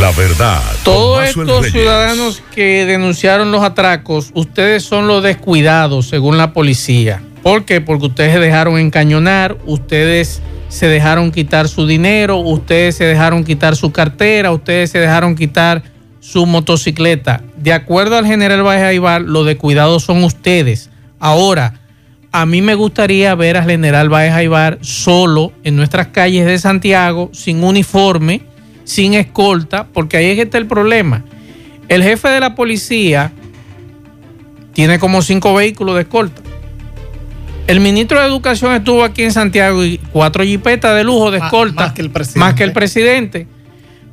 La 0.00 0.10
verdad. 0.12 0.62
Todos 0.84 1.24
estos 1.24 1.66
ciudadanos 1.70 2.42
que 2.54 2.86
denunciaron 2.86 3.52
los 3.52 3.62
atracos, 3.62 4.30
ustedes 4.34 4.82
son 4.84 5.06
los 5.06 5.22
descuidados 5.22 6.08
según 6.08 6.38
la 6.38 6.52
policía. 6.52 7.22
¿Por 7.42 7.64
qué? 7.64 7.80
Porque 7.80 8.06
ustedes 8.06 8.32
se 8.32 8.38
dejaron 8.38 8.78
encañonar, 8.78 9.58
ustedes 9.66 10.40
se 10.68 10.86
dejaron 10.86 11.30
quitar 11.30 11.68
su 11.68 11.86
dinero, 11.86 12.38
ustedes 12.38 12.96
se 12.96 13.04
dejaron 13.04 13.44
quitar 13.44 13.76
su 13.76 13.92
cartera, 13.92 14.52
ustedes 14.52 14.90
se 14.90 14.98
dejaron 14.98 15.34
quitar 15.34 15.82
su 16.20 16.46
motocicleta. 16.46 17.42
De 17.56 17.72
acuerdo 17.72 18.16
al 18.16 18.26
general 18.26 18.62
Baez 18.62 18.82
Aibar, 18.82 19.20
los 19.20 19.44
descuidados 19.44 20.04
son 20.04 20.24
ustedes. 20.24 20.88
Ahora, 21.20 21.74
a 22.32 22.46
mí 22.46 22.62
me 22.62 22.74
gustaría 22.74 23.34
ver 23.34 23.58
al 23.58 23.68
general 23.68 24.08
Baez 24.08 24.32
Aibar 24.32 24.78
solo 24.80 25.52
en 25.64 25.76
nuestras 25.76 26.08
calles 26.08 26.46
de 26.46 26.58
Santiago, 26.58 27.30
sin 27.32 27.62
uniforme, 27.62 28.40
sin 28.84 29.12
escolta, 29.12 29.86
porque 29.92 30.16
ahí 30.16 30.26
es 30.30 30.36
que 30.36 30.42
está 30.42 30.56
el 30.56 30.66
problema. 30.66 31.24
El 31.88 32.02
jefe 32.02 32.28
de 32.28 32.40
la 32.40 32.54
policía 32.54 33.32
tiene 34.72 34.98
como 34.98 35.20
cinco 35.20 35.54
vehículos 35.54 35.94
de 35.96 36.02
escolta. 36.02 36.40
El 37.66 37.80
ministro 37.80 38.18
de 38.18 38.26
Educación 38.26 38.74
estuvo 38.74 39.04
aquí 39.04 39.22
en 39.24 39.32
Santiago 39.32 39.84
y 39.84 39.98
cuatro 39.98 40.42
jipetas 40.42 40.96
de 40.96 41.04
lujo 41.04 41.30
de 41.30 41.38
escolta. 41.38 41.84
más 41.84 41.92
que 41.92 42.00
el 42.00 42.10
presidente. 42.10 42.40
Más 42.40 42.54
que 42.54 42.64
el 42.64 42.72
presidente. 42.72 43.46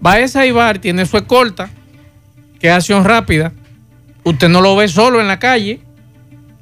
Baez 0.02 0.36
Aibar 0.36 0.80
tiene 0.80 1.06
su 1.06 1.16
escolta, 1.16 1.70
que 2.60 2.68
es 2.68 2.74
acción 2.74 3.06
rápida. 3.06 3.54
Usted 4.24 4.50
no 4.50 4.60
lo 4.60 4.76
ve 4.76 4.90
solo 4.90 5.22
en 5.22 5.28
la 5.28 5.40
calle. 5.40 5.80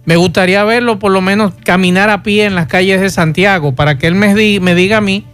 Me 0.07 0.15
gustaría 0.15 0.63
verlo 0.63 0.99
por 0.99 1.11
lo 1.11 1.19
menos 1.19 1.51
caminar 1.65 2.09
a 2.09 2.23
pie 2.23 2.45
en 2.45 2.55
las 2.55 2.67
calles 2.67 3.01
de 3.01 3.09
Santiago 3.09 3.75
para 3.75 3.97
que 3.97 4.07
él 4.07 4.15
me, 4.15 4.33
me 4.61 4.73
diga 4.73 4.97
a 4.97 5.01
mí 5.01 5.25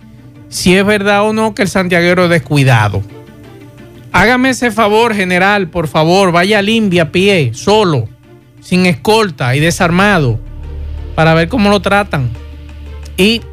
si 0.50 0.76
es 0.76 0.84
verdad 0.84 1.28
o 1.28 1.32
no 1.32 1.54
que 1.54 1.62
el 1.62 1.68
santiaguero 1.68 2.24
es 2.24 2.32
descuidado. 2.32 3.04
Hágame 4.12 4.50
ese 4.50 4.72
favor, 4.72 5.14
general, 5.14 5.70
por 5.70 5.88
favor, 5.88 6.32
vaya 6.32 6.64
limpia 6.64 7.04
a 7.04 7.12
pie, 7.12 7.52
solo, 7.54 8.10
sin 8.62 8.88
escolta 8.88 9.56
y 9.56 9.60
desarmado, 9.60 10.40
para 11.14 11.36
ver 11.36 11.50
cómo 11.50 11.70
lo 11.70 11.80
tratan. 11.80 12.32
Y 13.16 13.44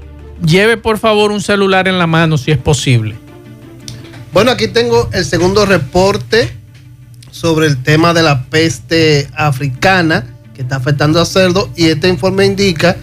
lleve, 0.43 0.79
por 0.79 0.97
favor, 0.97 1.33
un 1.33 1.43
celular 1.43 1.87
en 1.87 1.99
la 1.99 2.07
mano 2.07 2.39
si 2.39 2.51
es 2.51 2.59
posible. 2.59 3.15
Bueno, 4.33 4.53
aquí 4.53 4.69
tengo 4.69 5.11
el 5.13 5.27
segundo 5.27 5.67
reporte 5.67 6.51
sobre 7.31 7.67
el 7.67 7.83
tema 7.83 8.15
de 8.15 8.23
la 8.23 8.45
peste 8.45 9.29
africana 9.35 10.25
está 10.61 10.77
afectando 10.77 11.21
a 11.21 11.25
cerdos 11.25 11.71
y 11.77 11.87
este 11.87 12.09
informe 12.09 12.47
indica 12.47 12.97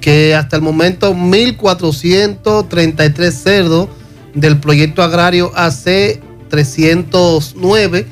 que 0.00 0.34
hasta 0.34 0.56
el 0.56 0.62
momento 0.62 1.14
1.433 1.14 3.30
cerdos 3.30 3.88
del 4.34 4.58
proyecto 4.58 5.02
agrario 5.02 5.52
AC 5.54 6.20
309, 6.48 8.06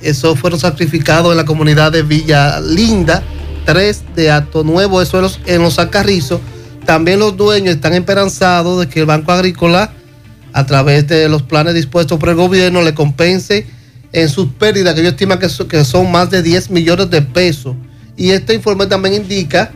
esos 0.00 0.38
fueron 0.38 0.58
sacrificados 0.58 1.32
en 1.32 1.36
la 1.36 1.44
comunidad 1.44 1.92
de 1.92 2.02
Villa 2.02 2.58
Linda, 2.60 3.22
tres 3.64 4.02
de 4.14 4.30
Acto 4.30 4.64
Nuevo, 4.64 5.02
eso 5.02 5.18
en 5.18 5.22
los, 5.22 5.40
en 5.46 5.62
los 5.62 5.78
Alcarrizos. 5.78 6.40
También 6.84 7.18
los 7.18 7.36
dueños 7.36 7.74
están 7.74 7.94
esperanzados 7.94 8.80
de 8.80 8.88
que 8.88 9.00
el 9.00 9.06
Banco 9.06 9.32
Agrícola 9.32 9.92
a 10.52 10.66
través 10.66 11.08
de 11.08 11.28
los 11.28 11.42
planes 11.42 11.74
dispuestos 11.74 12.18
por 12.18 12.30
el 12.30 12.36
gobierno 12.36 12.82
le 12.82 12.94
compense 12.94 13.66
en 14.12 14.28
sus 14.28 14.48
pérdidas, 14.52 14.94
que 14.94 15.38
que 15.38 15.48
son, 15.48 15.68
que 15.68 15.84
son 15.84 16.10
más 16.10 16.30
de 16.30 16.42
10 16.42 16.70
millones 16.70 17.10
de 17.10 17.22
pesos. 17.22 17.76
Y 18.16 18.30
este 18.30 18.54
informe 18.54 18.86
también 18.86 19.14
indica, 19.14 19.70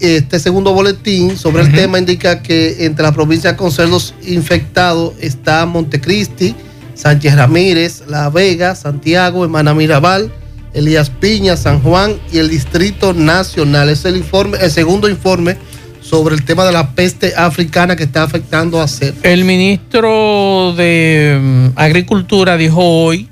este 0.00 0.38
segundo 0.38 0.72
boletín 0.72 1.36
sobre 1.36 1.62
el 1.62 1.72
tema 1.72 1.98
indica 1.98 2.42
que 2.42 2.84
entre 2.84 3.04
las 3.04 3.14
provincias 3.14 3.54
con 3.54 3.70
cerdos 3.70 4.14
infectados 4.26 5.14
está 5.20 5.64
Montecristi, 5.66 6.54
Sánchez 6.94 7.36
Ramírez, 7.36 8.02
La 8.08 8.28
Vega, 8.28 8.74
Santiago, 8.74 9.44
Hermana 9.44 9.72
Mirabal, 9.74 10.32
Elías 10.72 11.10
Piña, 11.10 11.56
San 11.56 11.80
Juan 11.80 12.18
y 12.32 12.38
el 12.38 12.48
Distrito 12.48 13.14
Nacional. 13.14 13.88
Es 13.88 14.04
el 14.04 14.16
informe, 14.16 14.58
el 14.60 14.70
segundo 14.70 15.08
informe 15.08 15.56
sobre 16.00 16.34
el 16.34 16.44
tema 16.44 16.64
de 16.64 16.72
la 16.72 16.90
peste 16.94 17.34
africana 17.36 17.96
que 17.96 18.02
está 18.02 18.24
afectando 18.24 18.80
a 18.80 18.88
cerdos. 18.88 19.24
El 19.24 19.44
ministro 19.44 20.74
de 20.76 21.38
mm, 21.40 21.78
Agricultura 21.78 22.56
dijo 22.56 22.80
hoy 22.82 23.28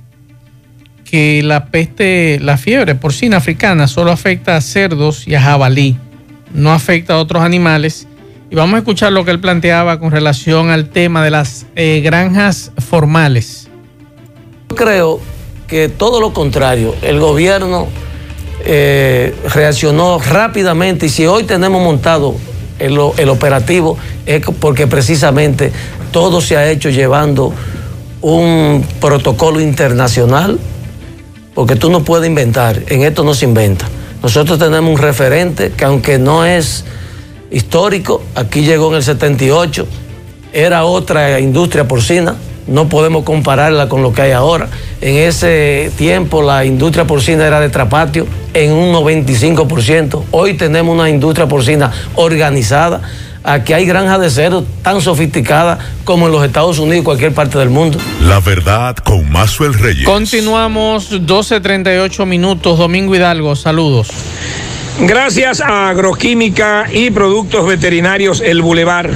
que 1.12 1.42
la 1.42 1.66
peste, 1.66 2.38
la 2.40 2.56
fiebre 2.56 2.94
porcina 2.94 3.36
africana 3.36 3.86
solo 3.86 4.10
afecta 4.10 4.56
a 4.56 4.62
cerdos 4.62 5.28
y 5.28 5.34
a 5.34 5.42
jabalí, 5.42 5.98
no 6.54 6.72
afecta 6.72 7.12
a 7.12 7.18
otros 7.18 7.42
animales. 7.42 8.08
Y 8.50 8.54
vamos 8.54 8.76
a 8.76 8.78
escuchar 8.78 9.12
lo 9.12 9.22
que 9.22 9.30
él 9.30 9.38
planteaba 9.38 10.00
con 10.00 10.10
relación 10.10 10.70
al 10.70 10.88
tema 10.88 11.22
de 11.22 11.30
las 11.30 11.66
eh, 11.76 12.00
granjas 12.02 12.72
formales. 12.78 13.68
Yo 14.70 14.76
creo 14.76 15.20
que 15.68 15.90
todo 15.90 16.18
lo 16.18 16.32
contrario, 16.32 16.94
el 17.02 17.20
gobierno 17.20 17.88
eh, 18.64 19.34
reaccionó 19.52 20.18
rápidamente 20.18 21.06
y 21.06 21.08
si 21.10 21.26
hoy 21.26 21.44
tenemos 21.44 21.84
montado 21.84 22.36
el, 22.78 22.98
el 23.18 23.28
operativo 23.28 23.98
es 24.24 24.42
porque 24.58 24.86
precisamente 24.86 25.72
todo 26.10 26.40
se 26.40 26.56
ha 26.56 26.70
hecho 26.70 26.88
llevando 26.88 27.52
un 28.22 28.82
protocolo 28.98 29.60
internacional, 29.60 30.58
porque 31.54 31.76
tú 31.76 31.90
no 31.90 32.04
puedes 32.04 32.26
inventar, 32.26 32.82
en 32.88 33.02
esto 33.02 33.24
no 33.24 33.34
se 33.34 33.44
inventa. 33.44 33.86
Nosotros 34.22 34.58
tenemos 34.58 34.90
un 34.90 34.98
referente 34.98 35.72
que 35.76 35.84
aunque 35.84 36.18
no 36.18 36.44
es 36.44 36.84
histórico, 37.50 38.22
aquí 38.34 38.62
llegó 38.62 38.90
en 38.90 38.96
el 38.96 39.02
78, 39.02 39.86
era 40.52 40.84
otra 40.84 41.40
industria 41.40 41.88
porcina, 41.88 42.36
no 42.66 42.88
podemos 42.88 43.24
compararla 43.24 43.88
con 43.88 44.02
lo 44.02 44.12
que 44.12 44.22
hay 44.22 44.32
ahora. 44.32 44.68
En 45.00 45.16
ese 45.16 45.90
tiempo 45.96 46.42
la 46.42 46.64
industria 46.64 47.06
porcina 47.06 47.46
era 47.46 47.60
de 47.60 47.68
trapatio 47.68 48.26
en 48.54 48.72
un 48.72 48.94
95%. 48.94 50.22
Hoy 50.30 50.54
tenemos 50.54 50.94
una 50.94 51.10
industria 51.10 51.48
porcina 51.48 51.90
organizada. 52.14 53.02
Aquí 53.44 53.72
hay 53.72 53.86
granjas 53.86 54.20
de 54.20 54.30
cerdo 54.30 54.64
tan 54.82 55.00
sofisticadas 55.00 55.78
como 56.04 56.26
en 56.26 56.32
los 56.32 56.44
Estados 56.44 56.78
Unidos 56.78 57.00
y 57.00 57.04
cualquier 57.04 57.34
parte 57.34 57.58
del 57.58 57.70
mundo. 57.70 57.98
La 58.22 58.40
verdad 58.40 58.96
con 58.96 59.30
Mazuel 59.30 59.74
Reyes. 59.74 60.04
Continuamos 60.04 61.10
12.38 61.10 62.24
minutos. 62.26 62.78
Domingo 62.78 63.14
Hidalgo, 63.14 63.56
saludos. 63.56 64.08
Gracias 65.00 65.60
a 65.60 65.88
Agroquímica 65.88 66.86
y 66.92 67.10
Productos 67.10 67.66
Veterinarios 67.66 68.40
El 68.40 68.62
Boulevard, 68.62 69.10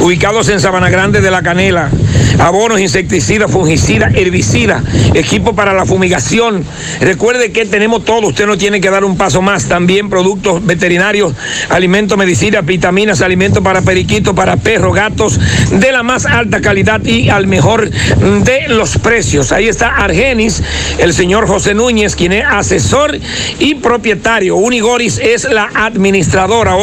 ubicados 0.00 0.48
en 0.48 0.60
Sabana 0.60 0.90
Grande 0.90 1.20
de 1.20 1.30
la 1.30 1.42
Canela. 1.42 1.90
Abonos, 2.38 2.80
insecticidas, 2.80 3.50
fungicidas, 3.50 4.14
herbicidas, 4.14 4.82
equipo 5.14 5.54
para 5.54 5.74
la 5.74 5.84
fumigación. 5.84 6.64
Recuerde 7.00 7.52
que 7.52 7.66
tenemos 7.66 8.04
todo, 8.04 8.28
usted 8.28 8.46
no 8.46 8.56
tiene 8.56 8.80
que 8.80 8.88
dar 8.88 9.04
un 9.04 9.16
paso 9.16 9.42
más. 9.42 9.66
También 9.66 10.08
productos 10.08 10.64
veterinarios, 10.64 11.34
alimentos, 11.68 12.16
medicinas, 12.16 12.64
vitaminas, 12.64 13.20
alimentos 13.20 13.62
para 13.62 13.82
periquitos, 13.82 14.34
para 14.34 14.56
perros, 14.56 14.94
gatos, 14.94 15.38
de 15.70 15.92
la 15.92 16.02
más 16.02 16.24
alta 16.24 16.60
calidad 16.60 17.04
y 17.04 17.28
al 17.28 17.46
mejor 17.46 17.90
de 17.90 18.68
los 18.68 18.96
precios. 18.98 19.52
Ahí 19.52 19.68
está 19.68 19.96
Argenis, 19.96 20.62
el 20.98 21.12
señor 21.12 21.46
José 21.46 21.74
Núñez, 21.74 22.16
quien 22.16 22.32
es 22.32 22.44
asesor 22.48 23.18
y 23.58 23.74
propietario. 23.74 24.56
Unigoris 24.56 25.18
es 25.18 25.44
la 25.50 25.70
administradora 25.74 26.76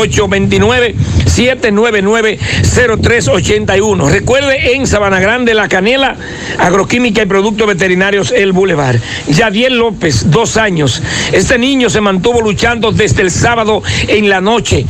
829-799-0381. 1.37 4.09
Recuerde 4.09 4.73
en 4.73 4.87
Sabana 4.87 5.19
Grande, 5.19 5.53
La 5.53 5.67
Canela, 5.67 6.15
Agroquímica 6.57 7.21
y 7.21 7.25
Productos 7.25 7.67
Veterinarios 7.67 8.31
El 8.31 8.53
Boulevard. 8.53 8.97
Yadiel 9.27 9.77
López, 9.77 10.31
dos 10.31 10.57
años. 10.57 11.03
Este 11.31 11.57
niño 11.57 11.89
se 11.89 12.01
mantuvo 12.01 12.41
luchando 12.41 12.91
desde 12.91 13.21
el 13.21 13.31
sábado 13.31 13.81
en 14.07 14.29
la 14.29 14.41
noche 14.41 14.85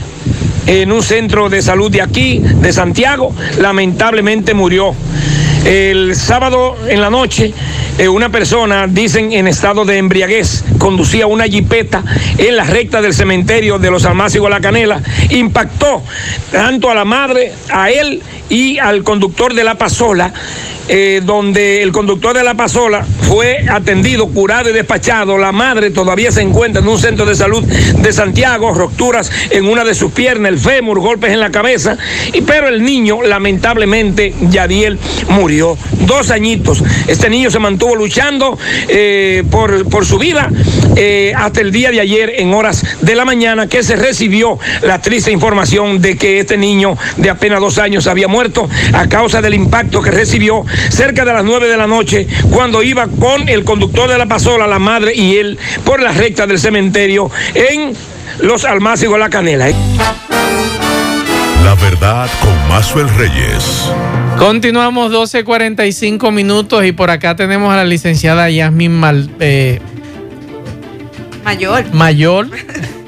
en 0.67 0.91
un 0.91 1.01
centro 1.01 1.49
de 1.49 1.61
salud 1.61 1.89
de 1.89 2.01
aquí, 2.01 2.39
de 2.39 2.73
Santiago. 2.73 3.33
Lamentablemente 3.59 4.53
murió. 4.53 4.93
El 5.65 6.15
sábado 6.15 6.77
en 6.87 7.01
la 7.01 7.09
noche, 7.09 7.53
eh, 7.97 8.07
una 8.07 8.29
persona, 8.29 8.87
dicen 8.87 9.31
en 9.33 9.47
estado 9.47 9.83
de 9.85 9.97
embriaguez, 9.97 10.63
conducía 10.77 11.27
una 11.27 11.45
jipeta 11.45 12.03
en 12.37 12.55
la 12.55 12.63
recta 12.63 13.01
del 13.01 13.13
cementerio 13.13 13.79
de 13.79 13.89
los 13.89 14.05
Almácigos 14.05 14.49
La 14.49 14.61
Canela, 14.61 15.01
impactó 15.29 16.03
tanto 16.51 16.91
a 16.91 16.95
la 16.95 17.05
madre, 17.05 17.53
a 17.71 17.89
él 17.89 18.21
y 18.49 18.77
al 18.77 19.03
conductor 19.03 19.53
de 19.53 19.63
la 19.63 19.75
pasola. 19.75 20.33
Eh, 20.89 21.21
donde 21.23 21.83
el 21.83 21.91
conductor 21.91 22.35
de 22.35 22.43
la 22.43 22.53
pasola 22.53 23.05
fue 23.21 23.65
atendido, 23.69 24.27
curado 24.27 24.69
y 24.69 24.73
despachado. 24.73 25.37
La 25.37 25.51
madre 25.51 25.91
todavía 25.91 26.31
se 26.31 26.41
encuentra 26.41 26.81
en 26.81 26.87
un 26.87 26.97
centro 26.97 27.25
de 27.25 27.35
salud 27.35 27.63
de 27.63 28.13
Santiago, 28.13 28.73
rupturas 28.73 29.31
en 29.49 29.65
una 29.65 29.83
de 29.83 29.93
sus 29.93 30.11
piernas, 30.11 30.51
el 30.51 30.59
fémur, 30.59 30.99
golpes 30.99 31.31
en 31.31 31.39
la 31.39 31.51
cabeza. 31.51 31.97
Y, 32.33 32.41
pero 32.41 32.67
el 32.67 32.83
niño, 32.83 33.21
lamentablemente, 33.21 34.33
Yadiel 34.49 34.97
murió. 35.29 35.77
Dos 36.05 36.31
añitos. 36.31 36.83
Este 37.07 37.29
niño 37.29 37.51
se 37.51 37.59
mantuvo 37.59 37.95
luchando 37.95 38.57
eh, 38.87 39.43
por, 39.49 39.89
por 39.89 40.05
su 40.05 40.17
vida 40.17 40.49
eh, 40.95 41.33
hasta 41.35 41.61
el 41.61 41.71
día 41.71 41.91
de 41.91 41.99
ayer 41.99 42.33
en 42.37 42.53
horas 42.53 42.83
de 43.01 43.15
la 43.15 43.25
mañana 43.25 43.67
que 43.67 43.83
se 43.83 43.95
recibió 43.95 44.57
la 44.81 45.01
triste 45.01 45.31
información 45.31 46.01
de 46.01 46.17
que 46.17 46.39
este 46.39 46.57
niño 46.57 46.97
de 47.17 47.29
apenas 47.29 47.59
dos 47.59 47.77
años 47.77 48.07
había 48.07 48.27
muerto 48.27 48.69
a 48.93 49.07
causa 49.07 49.41
del 49.41 49.53
impacto 49.53 50.01
que 50.01 50.11
recibió 50.11 50.65
cerca 50.89 51.25
de 51.25 51.33
las 51.33 51.43
nueve 51.43 51.67
de 51.67 51.77
la 51.77 51.87
noche 51.87 52.27
cuando 52.51 52.83
iba 52.83 53.07
con 53.07 53.47
el 53.49 53.63
conductor 53.63 54.09
de 54.09 54.17
la 54.17 54.25
pasola, 54.25 54.67
la 54.67 54.79
madre 54.79 55.13
y 55.15 55.37
él 55.37 55.57
por 55.83 56.01
la 56.01 56.11
recta 56.11 56.47
del 56.47 56.59
cementerio 56.59 57.29
en 57.53 57.93
los 58.39 58.65
Almácigos 58.65 59.19
La 59.19 59.29
Canela. 59.29 59.67
La 61.63 61.75
verdad 61.75 62.29
con 62.41 62.69
Mazuel 62.69 63.09
Reyes. 63.17 63.91
Continuamos 64.37 65.11
12.45 65.11 66.31
minutos 66.31 66.85
y 66.85 66.91
por 66.91 67.09
acá 67.09 67.35
tenemos 67.35 67.73
a 67.73 67.77
la 67.77 67.83
licenciada 67.83 68.49
Yasmin 68.49 68.91
Mal, 68.91 69.29
eh, 69.39 69.79
Mayor. 71.43 71.93
Mayor. 71.93 72.49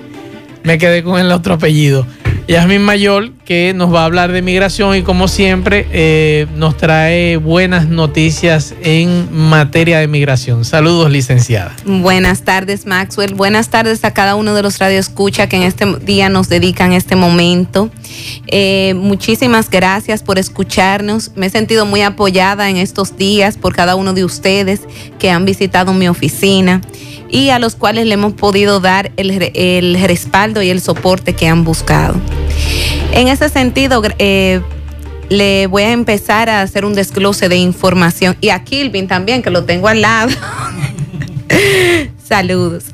Me 0.64 0.78
quedé 0.78 1.04
con 1.04 1.20
el 1.20 1.32
otro 1.32 1.56
apellido. 1.56 2.06
Yasmin 2.50 2.82
Mayor, 2.82 3.32
que 3.46 3.76
nos 3.76 3.94
va 3.94 4.02
a 4.02 4.06
hablar 4.06 4.32
de 4.32 4.42
migración 4.42 4.96
y 4.96 5.04
como 5.04 5.28
siempre 5.28 5.88
eh, 5.92 6.48
nos 6.56 6.76
trae 6.78 7.38
buenas 7.38 7.88
noticias 7.90 8.74
en 8.82 9.32
materia 9.32 10.00
de 10.00 10.08
migración. 10.08 10.66
Saludos, 10.66 11.12
licenciada. 11.12 11.76
Buenas 11.86 12.42
tardes, 12.42 12.88
Maxwell. 12.88 13.36
Buenas 13.36 13.70
tardes 13.70 14.04
a 14.04 14.16
cada 14.16 14.34
uno 14.34 14.56
de 14.56 14.64
los 14.64 14.80
radioescucha 14.80 15.48
que 15.48 15.58
en 15.58 15.62
este 15.62 15.86
día 16.00 16.30
nos 16.30 16.50
dedican 16.50 16.92
este 16.94 17.16
momento. 17.16 17.92
Eh, 18.48 18.96
muchísimas 18.96 19.70
gracias 19.70 20.24
por 20.24 20.40
escucharnos. 20.40 21.30
Me 21.36 21.46
he 21.46 21.50
sentido 21.52 21.86
muy 21.86 22.02
apoyada 22.02 22.72
en 22.72 22.78
estos 22.78 23.16
días 23.16 23.58
por 23.60 23.76
cada 23.76 23.96
uno 23.96 24.14
de 24.14 24.24
ustedes 24.24 24.82
que 25.20 25.30
han 25.30 25.46
visitado 25.46 25.94
mi 25.94 26.08
oficina 26.08 26.82
y 27.30 27.50
a 27.50 27.60
los 27.60 27.76
cuales 27.76 28.08
le 28.08 28.16
hemos 28.16 28.34
podido 28.34 28.80
dar 28.80 29.12
el, 29.18 29.52
el 29.54 30.02
respaldo 30.02 30.64
y 30.64 30.72
el 30.72 30.82
soporte 30.82 31.34
que 31.34 31.48
han 31.48 31.64
buscado. 31.64 32.20
En 33.12 33.28
ese 33.28 33.50
sentido, 33.50 34.02
eh, 34.18 34.62
le 35.30 35.68
voy 35.68 35.84
a 35.84 35.92
empezar 35.92 36.50
a 36.50 36.62
hacer 36.62 36.86
un 36.86 36.94
desglose 36.94 37.50
de 37.50 37.58
información 37.58 38.38
y 38.42 38.50
a 38.50 38.64
Kilvin 38.64 39.08
también, 39.08 39.42
que 39.42 39.50
lo 39.50 39.64
tengo 39.64 39.88
al 39.88 40.02
lado. 40.02 40.32
Saludos. 42.24 42.86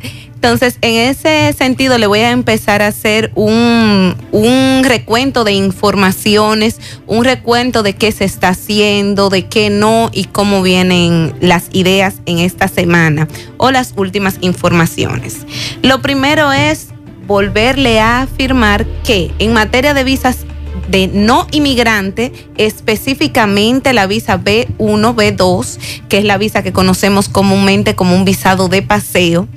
Entonces, 0.46 0.78
en 0.82 1.10
ese 1.10 1.54
sentido, 1.54 1.98
le 1.98 2.06
voy 2.06 2.20
a 2.20 2.30
empezar 2.30 2.84
a 2.84 2.88
hacer 2.88 3.32
un, 3.34 4.16
un, 4.32 4.84
recuento 4.84 5.44
de 5.44 5.54
informaciones, 5.54 6.80
un 7.08 7.24
recuento 7.26 7.82
de 7.82 7.94
qué 7.96 8.12
se 8.12 8.26
está 8.26 8.50
haciendo, 8.50 9.30
de 9.30 9.48
qué 9.48 9.72
no 9.72 10.12
y 10.14 10.26
cómo 10.26 10.62
vienen 10.62 11.34
las 11.42 11.70
ideas 11.72 12.18
en 12.28 12.38
esta 12.38 12.68
semana 12.68 13.28
o 13.58 13.72
las 13.72 13.94
últimas 13.98 14.38
informaciones. 14.42 15.48
Lo 15.82 16.04
primero 16.04 16.52
es 16.54 16.90
volverle 17.28 18.00
a 18.00 18.22
afirmar 18.22 18.86
que 19.04 19.32
en 19.40 19.54
materia 19.54 19.94
de 19.94 20.04
visas 20.04 20.46
de 20.90 21.08
no 21.08 21.48
inmigrante, 21.52 22.32
específicamente 22.58 23.94
la 23.94 24.08
visa 24.08 24.40
B1, 24.40 25.16
B2, 25.16 25.78
que 26.10 26.20
es 26.20 26.26
la 26.26 26.38
visa 26.38 26.64
que 26.64 26.74
conocemos 26.74 27.30
comúnmente 27.30 27.96
como 27.96 28.16
un 28.16 28.26
visado 28.26 28.68
de 28.68 28.82
paseo, 28.82 29.48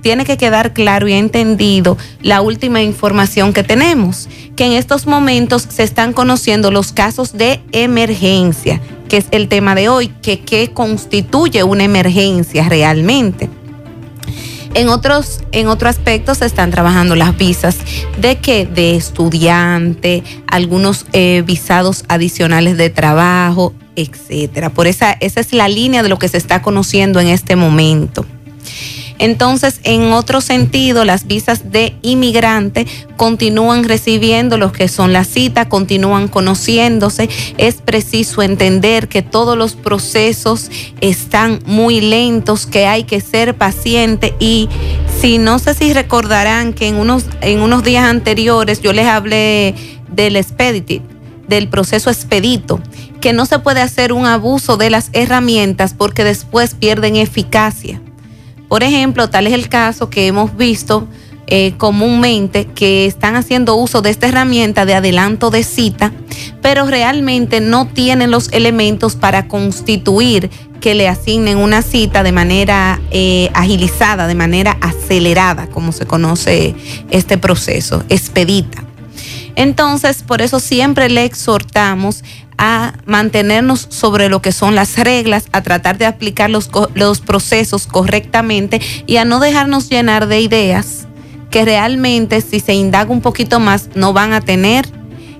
tiene 0.00 0.24
que 0.24 0.36
quedar 0.36 0.72
claro 0.72 1.08
y 1.08 1.12
entendido 1.12 1.96
la 2.22 2.40
última 2.40 2.82
información 2.82 3.52
que 3.52 3.64
tenemos, 3.64 4.28
que 4.56 4.66
en 4.66 4.72
estos 4.72 5.06
momentos 5.06 5.66
se 5.68 5.82
están 5.82 6.12
conociendo 6.12 6.70
los 6.70 6.92
casos 6.92 7.32
de 7.32 7.60
emergencia, 7.72 8.80
que 9.08 9.18
es 9.18 9.26
el 9.32 9.48
tema 9.48 9.74
de 9.74 9.88
hoy, 9.88 10.08
que 10.22 10.40
qué 10.40 10.70
constituye 10.72 11.64
una 11.64 11.84
emergencia 11.84 12.68
realmente. 12.68 13.50
En 14.74 14.88
otros, 14.88 15.40
en 15.52 15.68
otro 15.68 15.88
aspecto 15.88 16.34
se 16.34 16.46
están 16.46 16.70
trabajando 16.70 17.16
las 17.16 17.36
visas 17.36 17.78
de 18.18 18.36
que 18.36 18.66
de 18.66 18.96
estudiante, 18.96 20.22
algunos 20.46 21.06
eh, 21.12 21.42
visados 21.46 22.04
adicionales 22.08 22.76
de 22.76 22.90
trabajo, 22.90 23.72
etcétera. 23.96 24.70
Por 24.70 24.86
esa, 24.86 25.12
esa 25.12 25.40
es 25.40 25.52
la 25.52 25.68
línea 25.68 26.02
de 26.02 26.08
lo 26.08 26.18
que 26.18 26.28
se 26.28 26.36
está 26.36 26.62
conociendo 26.62 27.18
en 27.20 27.28
este 27.28 27.56
momento. 27.56 28.24
Entonces, 29.18 29.80
en 29.82 30.12
otro 30.12 30.40
sentido, 30.40 31.04
las 31.04 31.26
visas 31.26 31.72
de 31.72 31.96
inmigrante 32.02 32.86
continúan 33.16 33.84
recibiendo 33.84 34.58
lo 34.58 34.72
que 34.72 34.88
son 34.88 35.12
las 35.12 35.26
citas, 35.26 35.66
continúan 35.66 36.28
conociéndose. 36.28 37.28
Es 37.56 37.76
preciso 37.76 38.42
entender 38.42 39.08
que 39.08 39.22
todos 39.22 39.58
los 39.58 39.74
procesos 39.74 40.70
están 41.00 41.60
muy 41.66 42.00
lentos, 42.00 42.66
que 42.66 42.86
hay 42.86 43.04
que 43.04 43.20
ser 43.20 43.56
paciente 43.56 44.34
y 44.38 44.68
si 45.20 45.38
no 45.38 45.58
sé 45.58 45.74
si 45.74 45.92
recordarán 45.92 46.72
que 46.72 46.86
en 46.86 46.96
unos, 46.96 47.24
en 47.40 47.60
unos 47.60 47.82
días 47.82 48.04
anteriores 48.04 48.80
yo 48.80 48.92
les 48.92 49.06
hablé 49.06 49.74
del 50.08 50.36
expeditive, 50.36 51.04
del 51.48 51.68
proceso 51.68 52.10
expedito, 52.10 52.80
que 53.20 53.32
no 53.32 53.46
se 53.46 53.58
puede 53.58 53.80
hacer 53.80 54.12
un 54.12 54.26
abuso 54.26 54.76
de 54.76 54.90
las 54.90 55.10
herramientas 55.12 55.94
porque 55.96 56.22
después 56.22 56.74
pierden 56.74 57.16
eficacia. 57.16 58.00
Por 58.68 58.82
ejemplo, 58.82 59.30
tal 59.30 59.46
es 59.46 59.54
el 59.54 59.68
caso 59.68 60.10
que 60.10 60.26
hemos 60.26 60.56
visto 60.56 61.08
eh, 61.46 61.72
comúnmente 61.78 62.66
que 62.66 63.06
están 63.06 63.34
haciendo 63.34 63.74
uso 63.74 64.02
de 64.02 64.10
esta 64.10 64.28
herramienta 64.28 64.84
de 64.84 64.94
adelanto 64.94 65.50
de 65.50 65.64
cita, 65.64 66.12
pero 66.60 66.84
realmente 66.84 67.62
no 67.62 67.86
tienen 67.86 68.30
los 68.30 68.52
elementos 68.52 69.16
para 69.16 69.48
constituir 69.48 70.50
que 70.82 70.94
le 70.94 71.08
asignen 71.08 71.56
una 71.56 71.80
cita 71.80 72.22
de 72.22 72.32
manera 72.32 73.00
eh, 73.10 73.50
agilizada, 73.54 74.26
de 74.26 74.34
manera 74.34 74.76
acelerada, 74.82 75.68
como 75.68 75.92
se 75.92 76.06
conoce 76.06 76.74
este 77.10 77.38
proceso, 77.38 78.04
expedita. 78.10 78.84
Entonces, 79.56 80.22
por 80.22 80.42
eso 80.42 80.60
siempre 80.60 81.08
le 81.08 81.24
exhortamos 81.24 82.22
a 82.58 82.94
mantenernos 83.06 83.86
sobre 83.88 84.28
lo 84.28 84.42
que 84.42 84.52
son 84.52 84.74
las 84.74 84.98
reglas, 84.98 85.46
a 85.52 85.62
tratar 85.62 85.96
de 85.96 86.06
aplicar 86.06 86.50
los, 86.50 86.68
los 86.94 87.20
procesos 87.20 87.86
correctamente 87.86 88.80
y 89.06 89.16
a 89.16 89.24
no 89.24 89.40
dejarnos 89.40 89.88
llenar 89.88 90.26
de 90.26 90.40
ideas 90.40 91.06
que 91.50 91.64
realmente 91.64 92.40
si 92.40 92.60
se 92.60 92.74
indaga 92.74 93.10
un 93.10 93.20
poquito 93.20 93.60
más 93.60 93.90
no 93.94 94.12
van 94.12 94.32
a 94.32 94.40
tener, 94.40 94.86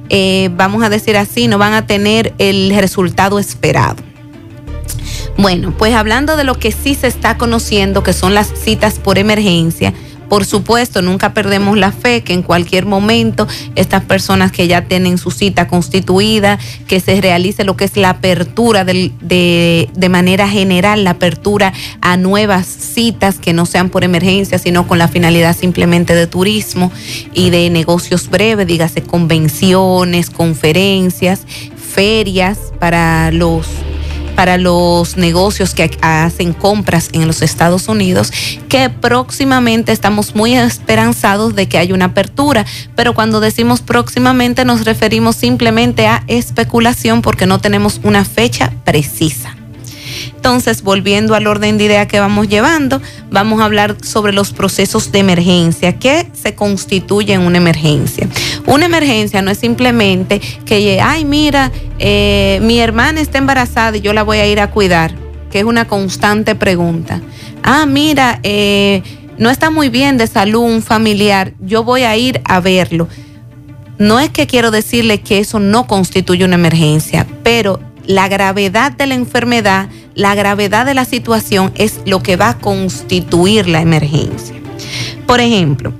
eh, 0.08 0.48
vamos 0.52 0.82
a 0.82 0.88
decir 0.88 1.16
así, 1.16 1.48
no 1.48 1.58
van 1.58 1.74
a 1.74 1.86
tener 1.86 2.32
el 2.38 2.74
resultado 2.74 3.38
esperado. 3.38 3.96
Bueno, 5.36 5.72
pues 5.76 5.94
hablando 5.94 6.36
de 6.36 6.44
lo 6.44 6.54
que 6.54 6.72
sí 6.72 6.94
se 6.94 7.06
está 7.06 7.36
conociendo, 7.36 8.02
que 8.02 8.12
son 8.12 8.34
las 8.34 8.48
citas 8.48 8.98
por 8.98 9.18
emergencia, 9.18 9.92
por 10.28 10.44
supuesto, 10.44 11.02
nunca 11.02 11.32
perdemos 11.32 11.78
la 11.78 11.92
fe 11.92 12.22
que 12.22 12.34
en 12.34 12.42
cualquier 12.42 12.86
momento 12.86 13.46
estas 13.76 14.04
personas 14.04 14.52
que 14.52 14.68
ya 14.68 14.82
tienen 14.82 15.18
su 15.18 15.30
cita 15.30 15.68
constituida, 15.68 16.58
que 16.86 17.00
se 17.00 17.20
realice 17.20 17.64
lo 17.64 17.76
que 17.76 17.84
es 17.84 17.96
la 17.96 18.10
apertura 18.10 18.84
de, 18.84 19.12
de, 19.20 20.08
manera 20.08 20.48
general, 20.48 21.04
la 21.04 21.10
apertura 21.10 21.72
a 22.00 22.16
nuevas 22.16 22.66
citas 22.66 23.38
que 23.38 23.52
no 23.52 23.66
sean 23.66 23.88
por 23.88 24.04
emergencia, 24.04 24.58
sino 24.58 24.86
con 24.86 24.98
la 24.98 25.08
finalidad 25.08 25.56
simplemente 25.56 26.14
de 26.14 26.26
turismo 26.26 26.92
y 27.32 27.50
de 27.50 27.70
negocios 27.70 28.28
breves, 28.28 28.66
dígase 28.66 29.02
convenciones, 29.02 30.30
conferencias, 30.30 31.42
ferias 31.76 32.58
para 32.78 33.30
los 33.32 33.66
para 34.38 34.56
los 34.56 35.16
negocios 35.16 35.74
que 35.74 35.90
hacen 36.00 36.52
compras 36.52 37.08
en 37.12 37.26
los 37.26 37.42
Estados 37.42 37.88
Unidos, 37.88 38.32
que 38.68 38.88
próximamente 38.88 39.90
estamos 39.90 40.36
muy 40.36 40.54
esperanzados 40.54 41.56
de 41.56 41.68
que 41.68 41.76
haya 41.76 41.92
una 41.92 42.04
apertura, 42.04 42.64
pero 42.94 43.14
cuando 43.14 43.40
decimos 43.40 43.80
próximamente 43.80 44.64
nos 44.64 44.84
referimos 44.84 45.34
simplemente 45.34 46.06
a 46.06 46.22
especulación 46.28 47.20
porque 47.20 47.46
no 47.46 47.58
tenemos 47.58 48.00
una 48.04 48.24
fecha 48.24 48.72
precisa. 48.84 49.57
Entonces, 50.34 50.82
volviendo 50.82 51.34
al 51.34 51.46
orden 51.46 51.78
de 51.78 51.84
idea 51.84 52.08
que 52.08 52.20
vamos 52.20 52.48
llevando, 52.48 53.00
vamos 53.30 53.60
a 53.60 53.64
hablar 53.64 53.96
sobre 54.02 54.32
los 54.32 54.52
procesos 54.52 55.12
de 55.12 55.20
emergencia. 55.20 55.98
¿Qué 55.98 56.28
se 56.32 56.54
constituye 56.54 57.34
en 57.34 57.42
una 57.42 57.58
emergencia? 57.58 58.28
Una 58.66 58.86
emergencia 58.86 59.42
no 59.42 59.50
es 59.50 59.58
simplemente 59.58 60.40
que, 60.64 61.00
ay, 61.00 61.24
mira, 61.24 61.70
eh, 61.98 62.60
mi 62.62 62.78
hermana 62.78 63.20
está 63.20 63.38
embarazada 63.38 63.96
y 63.96 64.00
yo 64.00 64.12
la 64.12 64.22
voy 64.22 64.38
a 64.38 64.46
ir 64.46 64.60
a 64.60 64.70
cuidar, 64.70 65.14
que 65.50 65.60
es 65.60 65.64
una 65.64 65.86
constante 65.86 66.54
pregunta. 66.54 67.20
Ah, 67.62 67.86
mira, 67.86 68.40
eh, 68.42 69.02
no 69.38 69.50
está 69.50 69.70
muy 69.70 69.88
bien 69.88 70.18
de 70.18 70.26
salud 70.26 70.62
un 70.62 70.82
familiar, 70.82 71.52
yo 71.60 71.84
voy 71.84 72.02
a 72.02 72.16
ir 72.16 72.40
a 72.44 72.60
verlo. 72.60 73.08
No 73.98 74.20
es 74.20 74.30
que 74.30 74.46
quiero 74.46 74.70
decirle 74.70 75.20
que 75.20 75.38
eso 75.38 75.58
no 75.58 75.86
constituye 75.86 76.44
una 76.44 76.54
emergencia, 76.54 77.26
pero 77.42 77.80
la 78.06 78.28
gravedad 78.28 78.92
de 78.92 79.06
la 79.06 79.14
enfermedad, 79.14 79.88
la 80.18 80.34
gravedad 80.34 80.84
de 80.84 80.94
la 80.94 81.04
situación 81.04 81.72
es 81.76 82.00
lo 82.04 82.24
que 82.24 82.34
va 82.34 82.50
a 82.50 82.58
constituir 82.58 83.68
la 83.68 83.80
emergencia. 83.80 84.56
Por 85.26 85.40
ejemplo, 85.40 85.92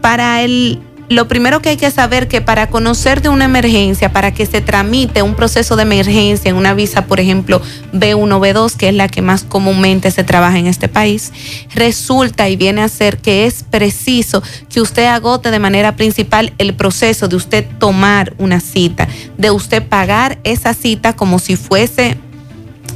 para 0.00 0.42
el 0.42 0.80
lo 1.08 1.28
primero 1.28 1.62
que 1.62 1.68
hay 1.68 1.76
que 1.76 1.90
saber 1.90 2.26
que 2.26 2.40
para 2.40 2.68
conocer 2.68 3.22
de 3.22 3.28
una 3.28 3.44
emergencia, 3.44 4.12
para 4.12 4.34
que 4.34 4.44
se 4.44 4.60
tramite 4.60 5.22
un 5.22 5.34
proceso 5.34 5.76
de 5.76 5.82
emergencia 5.82 6.48
en 6.48 6.56
una 6.56 6.74
visa, 6.74 7.06
por 7.06 7.20
ejemplo, 7.20 7.62
B1, 7.92 8.40
B2, 8.40 8.76
que 8.76 8.88
es 8.88 8.94
la 8.94 9.06
que 9.06 9.22
más 9.22 9.44
comúnmente 9.44 10.10
se 10.10 10.24
trabaja 10.24 10.58
en 10.58 10.66
este 10.66 10.88
país, 10.88 11.32
resulta 11.74 12.48
y 12.48 12.56
viene 12.56 12.82
a 12.82 12.88
ser 12.88 13.18
que 13.18 13.46
es 13.46 13.62
preciso 13.62 14.42
que 14.68 14.80
usted 14.80 15.04
agote 15.04 15.52
de 15.52 15.60
manera 15.60 15.94
principal 15.94 16.52
el 16.58 16.74
proceso 16.74 17.28
de 17.28 17.36
usted 17.36 17.64
tomar 17.78 18.34
una 18.38 18.58
cita, 18.58 19.06
de 19.38 19.52
usted 19.52 19.86
pagar 19.86 20.40
esa 20.42 20.74
cita 20.74 21.14
como 21.14 21.38
si 21.38 21.54
fuese 21.54 22.18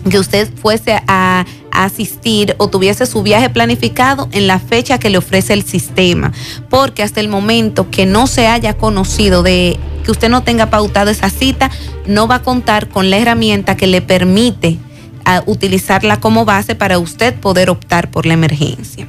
que 0.08 0.18
usted 0.18 0.48
fuese 0.54 1.02
a 1.06 1.44
asistir 1.72 2.54
o 2.58 2.68
tuviese 2.68 3.06
su 3.06 3.22
viaje 3.22 3.50
planificado 3.50 4.28
en 4.32 4.46
la 4.46 4.58
fecha 4.58 4.98
que 4.98 5.10
le 5.10 5.18
ofrece 5.18 5.52
el 5.52 5.62
sistema, 5.62 6.32
porque 6.68 7.02
hasta 7.02 7.20
el 7.20 7.28
momento 7.28 7.90
que 7.90 8.06
no 8.06 8.26
se 8.26 8.46
haya 8.46 8.76
conocido 8.76 9.42
de 9.42 9.78
que 10.04 10.10
usted 10.10 10.28
no 10.28 10.42
tenga 10.42 10.70
pautado 10.70 11.10
esa 11.10 11.30
cita, 11.30 11.70
no 12.06 12.26
va 12.26 12.36
a 12.36 12.42
contar 12.42 12.88
con 12.88 13.10
la 13.10 13.18
herramienta 13.18 13.76
que 13.76 13.86
le 13.86 14.02
permite 14.02 14.78
a 15.24 15.42
utilizarla 15.46 16.18
como 16.18 16.44
base 16.44 16.74
para 16.74 16.98
usted 16.98 17.34
poder 17.34 17.70
optar 17.70 18.10
por 18.10 18.26
la 18.26 18.34
emergencia. 18.34 19.06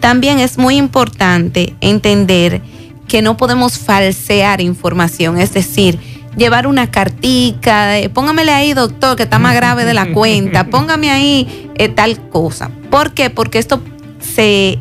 También 0.00 0.38
es 0.38 0.58
muy 0.58 0.76
importante 0.76 1.74
entender 1.80 2.60
que 3.08 3.22
no 3.22 3.36
podemos 3.36 3.78
falsear 3.78 4.60
información, 4.60 5.38
es 5.38 5.52
decir, 5.52 5.98
llevar 6.36 6.66
una 6.66 6.90
cartica, 6.90 7.92
póngamele 8.12 8.52
ahí, 8.52 8.74
doctor, 8.74 9.16
que 9.16 9.24
está 9.24 9.38
más 9.38 9.54
grave 9.54 9.84
de 9.84 9.94
la 9.94 10.12
cuenta, 10.12 10.64
póngame 10.70 11.10
ahí 11.10 11.70
eh, 11.76 11.88
tal 11.88 12.28
cosa. 12.28 12.70
¿Por 12.90 13.12
qué? 13.12 13.30
Porque 13.30 13.58
esto 13.58 13.80
se, 14.20 14.78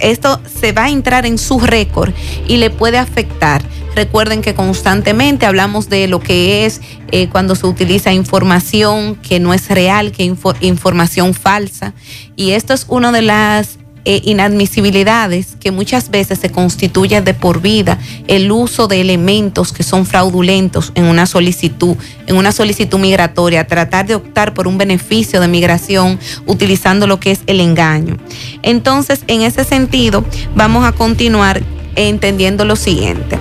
esto 0.00 0.40
se 0.60 0.72
va 0.72 0.84
a 0.84 0.90
entrar 0.90 1.26
en 1.26 1.38
su 1.38 1.60
récord 1.60 2.12
y 2.46 2.56
le 2.56 2.70
puede 2.70 2.98
afectar. 2.98 3.62
Recuerden 3.94 4.42
que 4.42 4.54
constantemente 4.54 5.44
hablamos 5.44 5.88
de 5.88 6.06
lo 6.06 6.20
que 6.20 6.66
es 6.66 6.80
eh, 7.10 7.28
cuando 7.28 7.56
se 7.56 7.66
utiliza 7.66 8.12
información 8.12 9.16
que 9.16 9.40
no 9.40 9.54
es 9.54 9.68
real, 9.68 10.12
que 10.12 10.22
información 10.60 11.34
falsa. 11.34 11.94
Y 12.36 12.52
esto 12.52 12.74
es 12.74 12.86
una 12.88 13.10
de 13.10 13.22
las 13.22 13.78
eh, 14.04 14.22
inadmisibilidades 14.24 15.56
que 15.60 15.70
muchas 15.70 16.10
veces 16.10 16.38
se 16.38 16.50
constituye 16.50 17.20
de 17.20 17.34
por 17.34 17.60
vida 17.60 17.98
el 18.26 18.50
uso 18.50 18.88
de 18.88 19.00
elementos 19.00 19.72
que 19.72 19.82
son 19.82 20.06
fraudulentos 20.06 20.92
en 20.94 21.04
una 21.04 21.26
solicitud, 21.26 21.96
en 22.26 22.36
una 22.36 22.52
solicitud 22.52 22.98
migratoria, 22.98 23.66
tratar 23.66 24.06
de 24.06 24.14
optar 24.14 24.54
por 24.54 24.66
un 24.66 24.78
beneficio 24.78 25.40
de 25.40 25.48
migración 25.48 26.18
utilizando 26.46 27.06
lo 27.06 27.20
que 27.20 27.32
es 27.32 27.40
el 27.46 27.60
engaño. 27.60 28.16
Entonces, 28.62 29.20
en 29.26 29.42
ese 29.42 29.64
sentido, 29.64 30.24
vamos 30.54 30.84
a 30.84 30.92
continuar 30.92 31.62
entendiendo 31.96 32.64
lo 32.64 32.76
siguiente. 32.76 33.38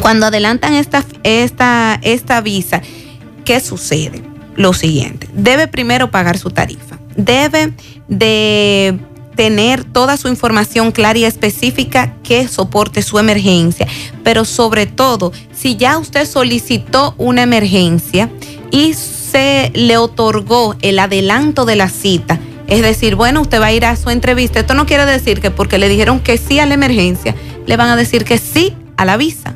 Cuando 0.00 0.26
adelantan 0.26 0.74
esta, 0.74 1.04
esta, 1.22 1.98
esta 2.02 2.40
visa, 2.40 2.82
¿qué 3.44 3.60
sucede? 3.60 4.22
Lo 4.56 4.72
siguiente, 4.72 5.28
debe 5.34 5.66
primero 5.66 6.10
pagar 6.10 6.38
su 6.38 6.50
tarifa, 6.50 6.98
debe 7.16 7.72
de 8.06 8.98
tener 9.34 9.84
toda 9.84 10.16
su 10.16 10.28
información 10.28 10.92
clara 10.92 11.18
y 11.18 11.24
específica 11.24 12.14
que 12.22 12.48
soporte 12.48 13.02
su 13.02 13.18
emergencia. 13.18 13.86
Pero 14.22 14.44
sobre 14.44 14.86
todo, 14.86 15.32
si 15.54 15.76
ya 15.76 15.98
usted 15.98 16.26
solicitó 16.26 17.14
una 17.18 17.42
emergencia 17.42 18.30
y 18.70 18.94
se 18.94 19.70
le 19.74 19.96
otorgó 19.96 20.76
el 20.82 20.98
adelanto 20.98 21.64
de 21.64 21.76
la 21.76 21.88
cita, 21.88 22.38
es 22.66 22.82
decir, 22.82 23.14
bueno, 23.14 23.42
usted 23.42 23.60
va 23.60 23.66
a 23.66 23.72
ir 23.72 23.84
a 23.84 23.96
su 23.96 24.10
entrevista. 24.10 24.60
Esto 24.60 24.74
no 24.74 24.86
quiere 24.86 25.04
decir 25.04 25.40
que 25.40 25.50
porque 25.50 25.78
le 25.78 25.88
dijeron 25.88 26.20
que 26.20 26.38
sí 26.38 26.58
a 26.58 26.66
la 26.66 26.74
emergencia, 26.74 27.34
le 27.66 27.76
van 27.76 27.88
a 27.88 27.96
decir 27.96 28.24
que 28.24 28.38
sí 28.38 28.74
a 28.96 29.04
la 29.04 29.16
visa. 29.16 29.54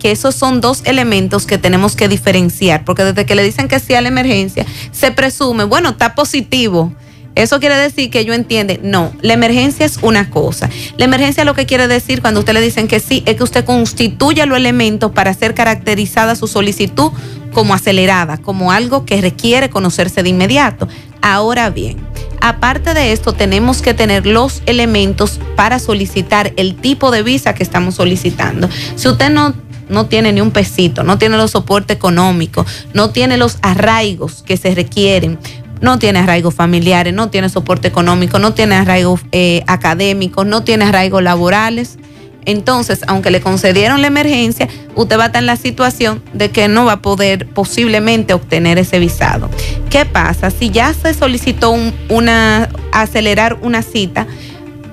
Que 0.00 0.10
esos 0.10 0.34
son 0.34 0.60
dos 0.60 0.80
elementos 0.84 1.46
que 1.46 1.58
tenemos 1.58 1.94
que 1.94 2.08
diferenciar, 2.08 2.84
porque 2.84 3.04
desde 3.04 3.26
que 3.26 3.34
le 3.34 3.44
dicen 3.44 3.68
que 3.68 3.78
sí 3.78 3.94
a 3.94 4.00
la 4.00 4.08
emergencia, 4.08 4.64
se 4.92 5.12
presume, 5.12 5.64
bueno, 5.64 5.90
está 5.90 6.14
positivo 6.14 6.92
eso 7.34 7.60
quiere 7.60 7.76
decir 7.76 8.10
que 8.10 8.24
yo 8.24 8.34
entiende, 8.34 8.80
no, 8.82 9.12
la 9.20 9.34
emergencia 9.34 9.86
es 9.86 9.98
una 10.02 10.30
cosa. 10.30 10.68
La 10.96 11.04
emergencia 11.04 11.44
lo 11.44 11.54
que 11.54 11.66
quiere 11.66 11.88
decir 11.88 12.20
cuando 12.20 12.40
usted 12.40 12.54
le 12.54 12.60
dicen 12.60 12.88
que 12.88 13.00
sí, 13.00 13.22
es 13.26 13.36
que 13.36 13.44
usted 13.44 13.64
constituya 13.64 14.46
los 14.46 14.58
elementos 14.58 15.12
para 15.12 15.32
ser 15.32 15.54
caracterizada 15.54 16.34
su 16.34 16.48
solicitud 16.48 17.12
como 17.52 17.74
acelerada, 17.74 18.38
como 18.38 18.72
algo 18.72 19.04
que 19.04 19.20
requiere 19.20 19.70
conocerse 19.70 20.22
de 20.22 20.28
inmediato. 20.28 20.88
Ahora 21.22 21.70
bien, 21.70 21.98
Aparte 22.40 22.94
de 22.94 23.12
esto, 23.12 23.34
tenemos 23.34 23.82
que 23.82 23.92
tener 23.92 24.26
los 24.26 24.62
elementos 24.64 25.38
para 25.56 25.78
solicitar 25.78 26.54
el 26.56 26.74
tipo 26.74 27.10
de 27.10 27.22
visa 27.22 27.54
que 27.54 27.62
estamos 27.62 27.96
solicitando. 27.96 28.68
Si 28.96 29.08
usted 29.08 29.30
no 29.30 29.54
no 29.90 30.06
tiene 30.06 30.32
ni 30.32 30.40
un 30.40 30.52
pesito, 30.52 31.02
no 31.02 31.18
tiene 31.18 31.36
los 31.36 31.50
soportes 31.50 31.96
económicos, 31.96 32.64
no 32.94 33.10
tiene 33.10 33.36
los 33.36 33.58
arraigos 33.60 34.44
que 34.44 34.56
se 34.56 34.72
requieren, 34.72 35.36
no 35.80 35.98
tiene 35.98 36.18
arraigos 36.20 36.54
familiares, 36.54 37.12
no 37.14 37.30
tiene 37.30 37.48
soporte 37.48 37.88
económico, 37.88 38.38
no 38.38 38.52
tiene 38.54 38.74
arraigos 38.76 39.20
eh, 39.32 39.62
académicos, 39.66 40.46
no 40.46 40.62
tiene 40.62 40.84
arraigos 40.84 41.22
laborales. 41.22 41.98
Entonces, 42.46 43.00
aunque 43.06 43.30
le 43.30 43.42
concedieron 43.42 44.00
la 44.00 44.06
emergencia, 44.06 44.66
usted 44.94 45.18
va 45.18 45.24
a 45.24 45.26
estar 45.26 45.42
en 45.42 45.46
la 45.46 45.56
situación 45.56 46.22
de 46.32 46.50
que 46.50 46.68
no 46.68 46.86
va 46.86 46.92
a 46.94 47.02
poder 47.02 47.46
posiblemente 47.46 48.32
obtener 48.32 48.78
ese 48.78 48.98
visado. 48.98 49.50
¿Qué 49.90 50.06
pasa? 50.06 50.50
Si 50.50 50.70
ya 50.70 50.94
se 50.94 51.12
solicitó 51.12 51.70
un- 51.70 51.94
una 52.08 52.70
acelerar 52.92 53.58
una 53.60 53.82
cita, 53.82 54.26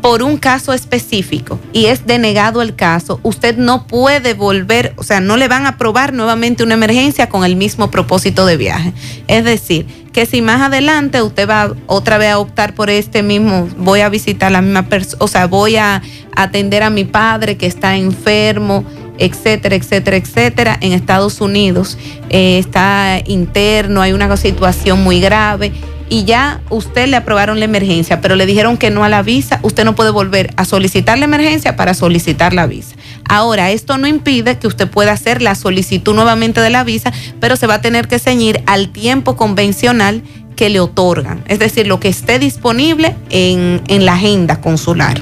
por 0.01 0.23
un 0.23 0.37
caso 0.37 0.73
específico 0.73 1.59
y 1.73 1.85
es 1.87 2.05
denegado 2.05 2.61
el 2.61 2.75
caso, 2.75 3.19
usted 3.23 3.57
no 3.57 3.87
puede 3.87 4.33
volver, 4.33 4.93
o 4.97 5.03
sea, 5.03 5.19
no 5.19 5.37
le 5.37 5.47
van 5.47 5.65
a 5.65 5.69
aprobar 5.69 6.13
nuevamente 6.13 6.63
una 6.63 6.75
emergencia 6.75 7.29
con 7.29 7.43
el 7.43 7.55
mismo 7.55 7.91
propósito 7.91 8.45
de 8.45 8.57
viaje. 8.57 8.93
Es 9.27 9.43
decir, 9.43 9.85
que 10.13 10.25
si 10.25 10.41
más 10.41 10.61
adelante 10.61 11.21
usted 11.21 11.47
va 11.47 11.75
otra 11.85 12.17
vez 12.17 12.31
a 12.31 12.39
optar 12.39 12.73
por 12.73 12.89
este 12.89 13.21
mismo, 13.21 13.67
voy 13.77 14.01
a 14.01 14.09
visitar 14.09 14.47
a 14.47 14.51
la 14.51 14.61
misma 14.61 14.83
persona, 14.89 15.17
o 15.19 15.27
sea, 15.27 15.47
voy 15.47 15.75
a 15.75 16.01
atender 16.35 16.83
a 16.83 16.89
mi 16.89 17.03
padre 17.03 17.57
que 17.57 17.67
está 17.67 17.95
enfermo, 17.97 18.83
etcétera, 19.17 19.75
etcétera, 19.75 20.17
etcétera, 20.17 20.77
en 20.81 20.93
Estados 20.93 21.41
Unidos, 21.41 21.97
eh, 22.29 22.57
está 22.59 23.21
interno, 23.25 24.01
hay 24.01 24.13
una 24.13 24.35
situación 24.37 25.03
muy 25.03 25.19
grave 25.19 25.71
y 26.09 26.23
ya 26.23 26.61
usted 26.69 27.07
le 27.07 27.17
aprobaron 27.17 27.59
la 27.59 27.65
emergencia, 27.65 28.21
pero 28.21 28.35
le 28.35 28.45
dijeron 28.45 28.77
que 28.77 28.89
no 28.89 29.03
a 29.03 29.09
la 29.09 29.21
visa, 29.21 29.59
usted 29.63 29.83
no 29.83 29.95
puede 29.95 30.11
volver 30.11 30.53
a 30.55 30.65
solicitar 30.65 31.17
la 31.17 31.25
emergencia 31.25 31.75
para 31.75 31.93
solicitar 31.93 32.53
la 32.53 32.67
visa. 32.67 32.95
Ahora, 33.27 33.71
esto 33.71 33.97
no 33.97 34.07
impide 34.07 34.57
que 34.57 34.67
usted 34.67 34.87
pueda 34.89 35.11
hacer 35.11 35.41
la 35.41 35.55
solicitud 35.55 36.15
nuevamente 36.15 36.61
de 36.61 36.69
la 36.69 36.83
visa, 36.83 37.11
pero 37.39 37.55
se 37.55 37.67
va 37.67 37.75
a 37.75 37.81
tener 37.81 38.07
que 38.07 38.19
ceñir 38.19 38.61
al 38.67 38.89
tiempo 38.89 39.35
convencional 39.35 40.23
que 40.55 40.69
le 40.69 40.79
otorgan, 40.79 41.43
es 41.47 41.59
decir, 41.59 41.87
lo 41.87 41.99
que 41.99 42.07
esté 42.07 42.39
disponible 42.39 43.15
en, 43.29 43.81
en 43.87 44.05
la 44.05 44.13
agenda 44.13 44.59
consular. 44.59 45.21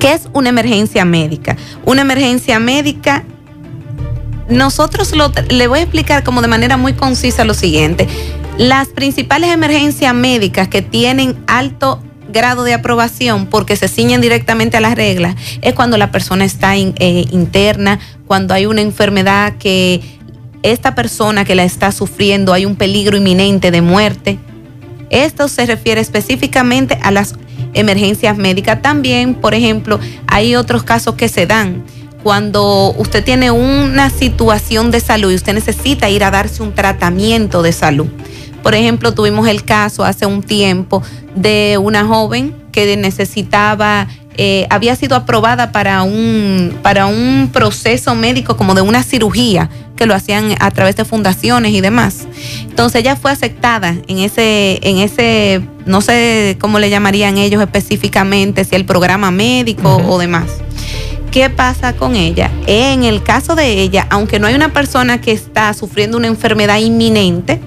¿Qué 0.00 0.14
es 0.14 0.28
una 0.32 0.48
emergencia 0.48 1.04
médica? 1.04 1.56
Una 1.84 2.00
emergencia 2.00 2.58
médica 2.58 3.24
nosotros 4.48 5.14
lo, 5.14 5.30
le 5.48 5.68
voy 5.68 5.78
a 5.78 5.82
explicar 5.82 6.24
como 6.24 6.42
de 6.42 6.48
manera 6.48 6.76
muy 6.76 6.92
concisa 6.92 7.44
lo 7.44 7.54
siguiente. 7.54 8.08
Las 8.58 8.88
principales 8.88 9.50
emergencias 9.50 10.12
médicas 10.12 10.68
que 10.68 10.82
tienen 10.82 11.36
alto 11.46 12.02
grado 12.32 12.64
de 12.64 12.74
aprobación 12.74 13.46
porque 13.46 13.76
se 13.76 13.88
ciñen 13.88 14.20
directamente 14.20 14.76
a 14.76 14.80
las 14.80 14.94
reglas 14.94 15.36
es 15.62 15.74
cuando 15.74 15.96
la 15.96 16.10
persona 16.10 16.44
está 16.44 16.76
eh, 16.76 17.26
interna, 17.30 18.00
cuando 18.26 18.54
hay 18.54 18.66
una 18.66 18.80
enfermedad 18.80 19.54
que 19.58 20.00
esta 20.62 20.94
persona 20.94 21.44
que 21.44 21.54
la 21.54 21.64
está 21.64 21.92
sufriendo 21.92 22.52
hay 22.52 22.66
un 22.66 22.76
peligro 22.76 23.16
inminente 23.16 23.70
de 23.70 23.82
muerte. 23.82 24.38
Esto 25.10 25.48
se 25.48 25.66
refiere 25.66 26.00
específicamente 26.00 26.98
a 27.02 27.10
las 27.10 27.34
emergencias 27.74 28.36
médicas. 28.36 28.82
También, 28.82 29.34
por 29.34 29.54
ejemplo, 29.54 29.98
hay 30.26 30.56
otros 30.56 30.82
casos 30.82 31.14
que 31.14 31.28
se 31.28 31.46
dan 31.46 31.84
cuando 32.22 32.94
usted 32.98 33.24
tiene 33.24 33.50
una 33.50 34.10
situación 34.10 34.90
de 34.90 35.00
salud 35.00 35.32
y 35.32 35.34
usted 35.34 35.54
necesita 35.54 36.10
ir 36.10 36.22
a 36.24 36.30
darse 36.30 36.62
un 36.62 36.74
tratamiento 36.74 37.62
de 37.62 37.72
salud. 37.72 38.08
Por 38.62 38.74
ejemplo, 38.74 39.12
tuvimos 39.12 39.48
el 39.48 39.64
caso 39.64 40.04
hace 40.04 40.26
un 40.26 40.42
tiempo 40.42 41.02
de 41.34 41.78
una 41.78 42.04
joven 42.04 42.54
que 42.72 42.96
necesitaba, 42.96 44.06
eh, 44.42 44.66
había 44.70 44.96
sido 44.96 45.16
aprobada 45.16 45.70
para 45.70 46.02
un, 46.02 46.78
para 46.82 47.04
un 47.04 47.50
proceso 47.52 48.14
médico 48.14 48.56
como 48.56 48.72
de 48.72 48.80
una 48.80 49.02
cirugía 49.02 49.68
que 49.96 50.06
lo 50.06 50.14
hacían 50.14 50.54
a 50.60 50.70
través 50.70 50.96
de 50.96 51.04
fundaciones 51.04 51.72
y 51.72 51.82
demás. 51.82 52.26
Entonces 52.62 53.02
ella 53.02 53.16
fue 53.16 53.32
aceptada 53.32 53.94
en 54.08 54.18
ese, 54.18 54.80
en 54.80 54.96
ese, 54.96 55.60
no 55.84 56.00
sé 56.00 56.56
cómo 56.58 56.78
le 56.78 56.88
llamarían 56.88 57.36
ellos 57.36 57.60
específicamente, 57.60 58.64
si 58.64 58.76
el 58.76 58.86
programa 58.86 59.30
médico 59.30 60.02
o 60.08 60.18
demás. 60.18 60.46
¿Qué 61.30 61.50
pasa 61.50 61.92
con 61.92 62.16
ella? 62.16 62.50
En 62.66 63.04
el 63.04 63.22
caso 63.22 63.54
de 63.54 63.82
ella, 63.82 64.06
aunque 64.08 64.38
no 64.38 64.46
hay 64.46 64.54
una 64.54 64.72
persona 64.72 65.20
que 65.20 65.32
está 65.32 65.74
sufriendo 65.74 66.16
una 66.16 66.28
enfermedad 66.28 66.78
inminente, 66.78 67.60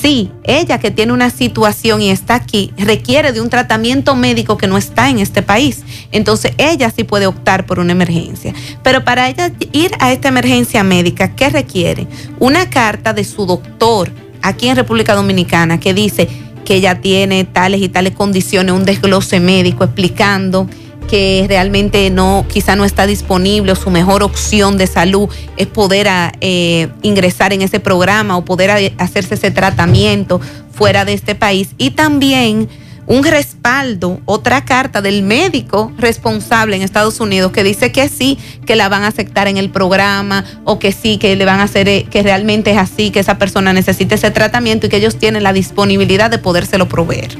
sí, 0.00 0.30
ella 0.44 0.78
que 0.78 0.90
tiene 0.90 1.12
una 1.12 1.30
situación 1.30 2.02
y 2.02 2.10
está 2.10 2.34
aquí, 2.34 2.72
requiere 2.76 3.32
de 3.32 3.40
un 3.40 3.50
tratamiento 3.50 4.14
médico 4.16 4.56
que 4.56 4.66
no 4.66 4.76
está 4.76 5.10
en 5.10 5.18
este 5.18 5.42
país. 5.42 5.82
Entonces 6.12 6.52
ella 6.58 6.90
sí 6.94 7.04
puede 7.04 7.26
optar 7.26 7.66
por 7.66 7.78
una 7.78 7.92
emergencia. 7.92 8.54
Pero 8.82 9.04
para 9.04 9.28
ella 9.28 9.52
ir 9.72 9.92
a 10.00 10.12
esta 10.12 10.28
emergencia 10.28 10.82
médica, 10.82 11.34
¿qué 11.34 11.50
requiere? 11.50 12.06
Una 12.38 12.70
carta 12.70 13.12
de 13.12 13.24
su 13.24 13.46
doctor 13.46 14.10
aquí 14.42 14.68
en 14.68 14.76
República 14.76 15.14
Dominicana 15.14 15.78
que 15.80 15.94
dice 15.94 16.28
que 16.64 16.76
ella 16.76 17.00
tiene 17.00 17.44
tales 17.44 17.80
y 17.80 17.88
tales 17.88 18.14
condiciones, 18.14 18.74
un 18.74 18.84
desglose 18.84 19.40
médico 19.40 19.84
explicando 19.84 20.68
que 21.10 21.44
realmente 21.48 22.08
no, 22.10 22.46
quizá 22.48 22.76
no 22.76 22.84
está 22.84 23.06
disponible 23.06 23.72
o 23.72 23.76
su 23.76 23.90
mejor 23.90 24.22
opción 24.22 24.78
de 24.78 24.86
salud 24.86 25.28
es 25.56 25.66
poder 25.66 26.08
a, 26.08 26.32
eh, 26.40 26.88
ingresar 27.02 27.52
en 27.52 27.62
ese 27.62 27.80
programa 27.80 28.36
o 28.36 28.44
poder 28.44 28.70
a- 28.70 28.78
hacerse 29.04 29.34
ese 29.34 29.50
tratamiento 29.50 30.40
fuera 30.72 31.04
de 31.04 31.12
este 31.14 31.34
país. 31.34 31.70
Y 31.78 31.90
también 31.90 32.68
un 33.10 33.24
respaldo, 33.24 34.20
otra 34.24 34.64
carta 34.64 35.02
del 35.02 35.24
médico 35.24 35.92
responsable 35.98 36.76
en 36.76 36.82
Estados 36.82 37.18
Unidos 37.18 37.50
que 37.50 37.64
dice 37.64 37.90
que 37.90 38.08
sí, 38.08 38.38
que 38.64 38.76
la 38.76 38.88
van 38.88 39.02
a 39.02 39.08
aceptar 39.08 39.48
en 39.48 39.56
el 39.56 39.68
programa 39.68 40.44
o 40.62 40.78
que 40.78 40.92
sí, 40.92 41.18
que 41.18 41.34
le 41.34 41.44
van 41.44 41.58
a 41.58 41.64
hacer, 41.64 41.88
eh, 41.88 42.06
que 42.08 42.22
realmente 42.22 42.70
es 42.70 42.78
así, 42.78 43.10
que 43.10 43.18
esa 43.18 43.36
persona 43.36 43.72
necesita 43.72 44.14
ese 44.14 44.30
tratamiento 44.30 44.86
y 44.86 44.90
que 44.90 44.98
ellos 44.98 45.16
tienen 45.16 45.42
la 45.42 45.52
disponibilidad 45.52 46.30
de 46.30 46.38
podérselo 46.38 46.86
proveer. 46.86 47.36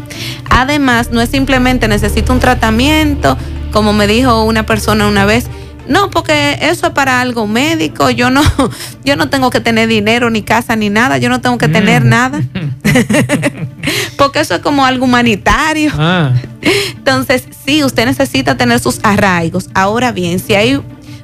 Además, 0.51 1.13
no 1.13 1.21
es 1.21 1.31
simplemente 1.31 1.87
necesito 1.87 2.33
un 2.33 2.41
tratamiento, 2.41 3.39
como 3.71 3.93
me 3.93 4.09
dijo 4.09 4.43
una 4.43 4.67
persona 4.67 5.07
una 5.07 5.25
vez, 5.25 5.47
no, 5.89 6.11
porque 6.11 6.59
eso 6.61 6.87
es 6.87 6.93
para 6.93 7.21
algo 7.21 7.47
médico, 7.47 8.11
yo 8.11 8.31
no, 8.31 8.43
yo 9.05 9.17
no 9.17 9.29
tengo 9.29 9.51
que 9.51 9.61
tener 9.61 9.89
dinero, 9.89 10.31
ni 10.31 10.43
casa, 10.43 10.77
ni 10.77 10.91
nada, 10.91 11.19
yo 11.19 11.29
no 11.29 11.41
tengo 11.41 11.59
que 11.59 11.69
tener 11.69 12.05
nada. 12.05 12.41
porque 14.17 14.41
eso 14.41 14.55
es 14.55 14.61
como 14.61 14.85
algo 14.85 15.05
humanitario. 15.05 15.93
Entonces, 16.61 17.45
sí, 17.65 17.83
usted 17.85 18.07
necesita 18.07 18.57
tener 18.57 18.81
sus 18.81 19.01
arraigos. 19.03 19.71
Ahora 19.75 20.13
bien, 20.13 20.39
si 20.39 20.55
hay 20.55 20.81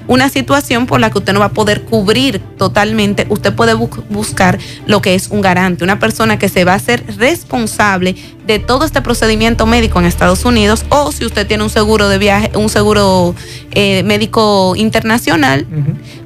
una 0.08 0.28
situación 0.28 0.86
por 0.86 1.00
la 1.00 1.10
que 1.10 1.18
usted 1.18 1.32
no 1.32 1.40
va 1.40 1.46
a 1.46 1.52
poder 1.52 1.82
cubrir 1.84 2.38
totalmente, 2.58 3.26
usted 3.28 3.52
puede 3.54 3.74
bu- 3.74 4.04
buscar 4.08 4.58
lo 4.86 5.02
que 5.02 5.14
es 5.14 5.28
un 5.28 5.40
garante, 5.40 5.82
una 5.84 5.98
persona 5.98 6.38
que 6.38 6.48
se 6.48 6.64
va 6.64 6.72
a 6.72 6.76
hacer 6.76 7.04
responsable 7.18 8.14
de 8.46 8.58
todo 8.58 8.84
este 8.84 9.02
procedimiento 9.02 9.66
médico 9.66 9.98
en 9.98 10.06
Estados 10.06 10.44
Unidos 10.44 10.84
o 10.90 11.10
si 11.12 11.24
usted 11.24 11.46
tiene 11.46 11.64
un 11.64 11.70
seguro 11.70 12.08
de 12.08 12.18
viaje, 12.18 12.50
un 12.54 12.68
seguro 12.68 13.34
eh, 13.72 14.02
médico 14.04 14.74
internacional, 14.76 15.66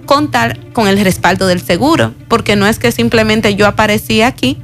contar 0.06 0.58
con 0.72 0.88
el 0.88 0.98
respaldo 1.02 1.46
del 1.46 1.60
seguro, 1.60 2.12
porque 2.28 2.56
no 2.56 2.66
es 2.66 2.78
que 2.78 2.92
simplemente 2.92 3.54
yo 3.54 3.66
aparecí 3.66 4.22
aquí. 4.22 4.58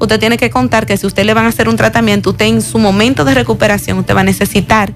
Usted 0.00 0.18
tiene 0.18 0.36
que 0.36 0.50
contar 0.50 0.84
que 0.86 0.96
si 0.96 1.06
usted 1.06 1.24
le 1.24 1.34
van 1.34 1.44
a 1.44 1.48
hacer 1.48 1.68
un 1.68 1.76
tratamiento, 1.76 2.30
usted 2.30 2.46
en 2.46 2.60
su 2.62 2.78
momento 2.78 3.24
de 3.24 3.34
recuperación, 3.34 3.98
usted 3.98 4.16
va 4.16 4.20
a 4.22 4.24
necesitar 4.24 4.92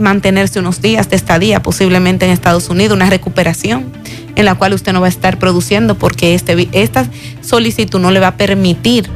mantenerse 0.00 0.58
unos 0.58 0.82
días 0.82 1.08
de 1.10 1.16
estadía, 1.16 1.62
posiblemente 1.62 2.24
en 2.26 2.32
Estados 2.32 2.68
Unidos, 2.68 2.96
una 2.96 3.10
recuperación 3.10 3.92
en 4.36 4.44
la 4.44 4.54
cual 4.54 4.72
usted 4.72 4.92
no 4.92 5.00
va 5.00 5.06
a 5.06 5.10
estar 5.10 5.38
produciendo 5.38 5.96
porque 5.96 6.34
este, 6.34 6.68
esta 6.72 7.06
solicitud 7.42 8.00
no 8.00 8.10
le 8.10 8.20
va 8.20 8.28
a 8.28 8.36
permitir 8.36 9.08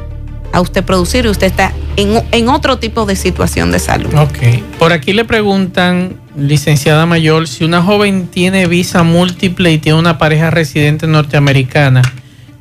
a 0.53 0.61
usted 0.61 0.83
producir 0.83 1.25
y 1.25 1.29
usted 1.29 1.47
está 1.47 1.73
en, 1.97 2.23
en 2.31 2.49
otro 2.49 2.77
tipo 2.77 3.05
de 3.05 3.15
situación 3.15 3.71
de 3.71 3.79
salud. 3.79 4.13
Ok. 4.15 4.77
Por 4.79 4.93
aquí 4.93 5.11
le 5.11 5.25
preguntan, 5.25 6.17
licenciada 6.37 7.05
mayor, 7.05 7.47
si 7.47 7.65
una 7.65 7.81
joven 7.81 8.27
tiene 8.27 8.67
visa 8.67 9.03
múltiple 9.03 9.71
y 9.73 9.79
tiene 9.79 9.99
una 9.99 10.17
pareja 10.17 10.51
residente 10.51 11.07
norteamericana, 11.07 12.01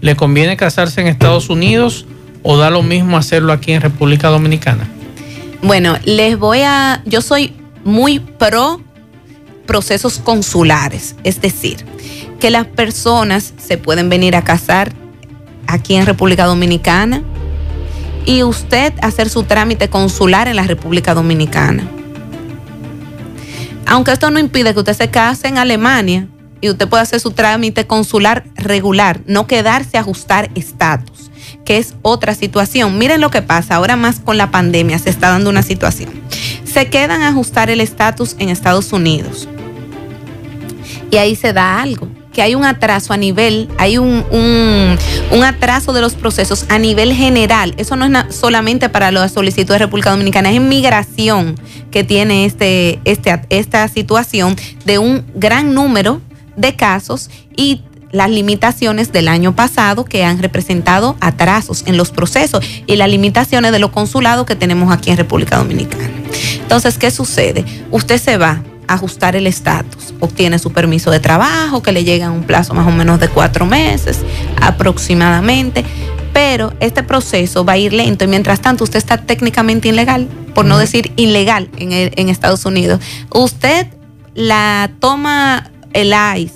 ¿le 0.00 0.16
conviene 0.16 0.56
casarse 0.56 1.00
en 1.00 1.06
Estados 1.06 1.50
Unidos 1.50 2.06
o 2.42 2.56
da 2.56 2.70
lo 2.70 2.82
mismo 2.82 3.16
hacerlo 3.16 3.52
aquí 3.52 3.72
en 3.72 3.80
República 3.80 4.28
Dominicana? 4.28 4.88
Bueno, 5.62 5.96
les 6.04 6.38
voy 6.38 6.60
a, 6.60 7.00
yo 7.06 7.22
soy 7.22 7.52
muy 7.84 8.18
pro 8.18 8.80
procesos 9.66 10.18
consulares, 10.18 11.16
es 11.24 11.40
decir, 11.40 11.84
que 12.38 12.50
las 12.50 12.66
personas 12.66 13.54
se 13.56 13.78
pueden 13.78 14.08
venir 14.08 14.36
a 14.36 14.44
casar 14.44 14.92
aquí 15.66 15.94
en 15.94 16.06
República 16.06 16.44
Dominicana 16.44 17.22
y 18.26 18.42
usted 18.42 18.92
hacer 19.02 19.28
su 19.28 19.44
trámite 19.44 19.88
consular 19.88 20.48
en 20.48 20.56
la 20.56 20.64
República 20.64 21.14
Dominicana. 21.14 21.88
Aunque 23.86 24.12
esto 24.12 24.30
no 24.30 24.38
impide 24.38 24.72
que 24.72 24.80
usted 24.80 24.94
se 24.94 25.10
case 25.10 25.48
en 25.48 25.58
Alemania 25.58 26.28
y 26.60 26.70
usted 26.70 26.88
pueda 26.88 27.02
hacer 27.02 27.20
su 27.20 27.32
trámite 27.32 27.86
consular 27.86 28.44
regular, 28.56 29.20
no 29.26 29.46
quedarse 29.46 29.96
a 29.96 30.00
ajustar 30.00 30.50
estatus. 30.54 31.30
que 31.64 31.78
es 31.78 31.94
otra 32.02 32.34
situación. 32.34 32.98
Miren 32.98 33.20
lo 33.20 33.30
que 33.30 33.42
pasa, 33.42 33.76
ahora 33.76 33.96
más 33.96 34.20
con 34.20 34.36
la 34.36 34.50
pandemia 34.50 34.98
se 34.98 35.10
está 35.10 35.30
dando 35.30 35.50
una 35.50 35.62
situación. 35.62 36.10
Se 36.74 36.90
quedan 36.90 37.22
a 37.22 37.28
ajustar 37.28 37.70
el 37.70 37.80
estatus 37.80 38.34
en 38.40 38.48
Estados 38.48 38.92
Unidos. 38.92 39.48
Y 41.08 41.18
ahí 41.18 41.36
se 41.36 41.52
da 41.52 41.80
algo, 41.80 42.08
que 42.32 42.42
hay 42.42 42.56
un 42.56 42.64
atraso 42.64 43.12
a 43.12 43.16
nivel, 43.16 43.68
hay 43.78 43.96
un, 43.96 44.24
un, 45.30 45.44
atraso 45.44 45.92
de 45.92 46.00
los 46.00 46.14
procesos 46.14 46.66
a 46.70 46.80
nivel 46.80 47.12
general. 47.12 47.74
Eso 47.76 47.94
no 47.94 48.06
es 48.06 48.34
solamente 48.34 48.88
para 48.88 49.12
la 49.12 49.28
solicitud 49.28 49.74
de 49.74 49.78
República 49.78 50.10
Dominicana, 50.10 50.50
es 50.50 50.56
en 50.56 50.68
migración 50.68 51.54
que 51.92 52.02
tiene 52.02 52.44
este, 52.44 52.98
este, 53.04 53.40
esta 53.50 53.86
situación 53.86 54.56
de 54.84 54.98
un 54.98 55.24
gran 55.36 55.74
número 55.74 56.20
de 56.56 56.74
casos 56.74 57.30
y 57.56 57.82
las 58.14 58.30
limitaciones 58.30 59.12
del 59.12 59.28
año 59.28 59.54
pasado 59.56 60.04
que 60.04 60.24
han 60.24 60.38
representado 60.40 61.16
atrasos 61.20 61.82
en 61.86 61.96
los 61.96 62.10
procesos 62.12 62.64
y 62.86 62.96
las 62.96 63.08
limitaciones 63.10 63.72
de 63.72 63.78
los 63.80 63.90
consulados 63.90 64.46
que 64.46 64.54
tenemos 64.56 64.92
aquí 64.92 65.10
en 65.10 65.16
República 65.16 65.56
Dominicana. 65.58 66.08
Entonces, 66.60 66.96
¿qué 66.96 67.10
sucede? 67.10 67.64
Usted 67.90 68.18
se 68.18 68.36
va 68.38 68.62
a 68.86 68.94
ajustar 68.94 69.34
el 69.34 69.46
estatus, 69.46 70.14
obtiene 70.20 70.58
su 70.58 70.70
permiso 70.72 71.10
de 71.10 71.18
trabajo 71.18 71.82
que 71.82 71.90
le 71.92 72.04
llega 72.04 72.26
en 72.26 72.32
un 72.32 72.44
plazo 72.44 72.72
más 72.74 72.86
o 72.86 72.90
menos 72.92 73.18
de 73.18 73.28
cuatro 73.28 73.66
meses 73.66 74.18
aproximadamente, 74.60 75.84
pero 76.32 76.72
este 76.80 77.02
proceso 77.02 77.64
va 77.64 77.72
a 77.74 77.78
ir 77.78 77.92
lento 77.92 78.24
y 78.24 78.28
mientras 78.28 78.60
tanto 78.60 78.84
usted 78.84 78.98
está 78.98 79.18
técnicamente 79.18 79.88
ilegal, 79.88 80.28
por 80.54 80.64
no 80.64 80.78
decir 80.78 81.12
ilegal 81.16 81.68
en, 81.78 81.92
el- 81.92 82.12
en 82.16 82.28
Estados 82.28 82.64
Unidos. 82.66 83.00
Usted 83.32 83.86
la 84.34 84.90
toma 85.00 85.70
el 85.92 86.12
ICE, 86.38 86.54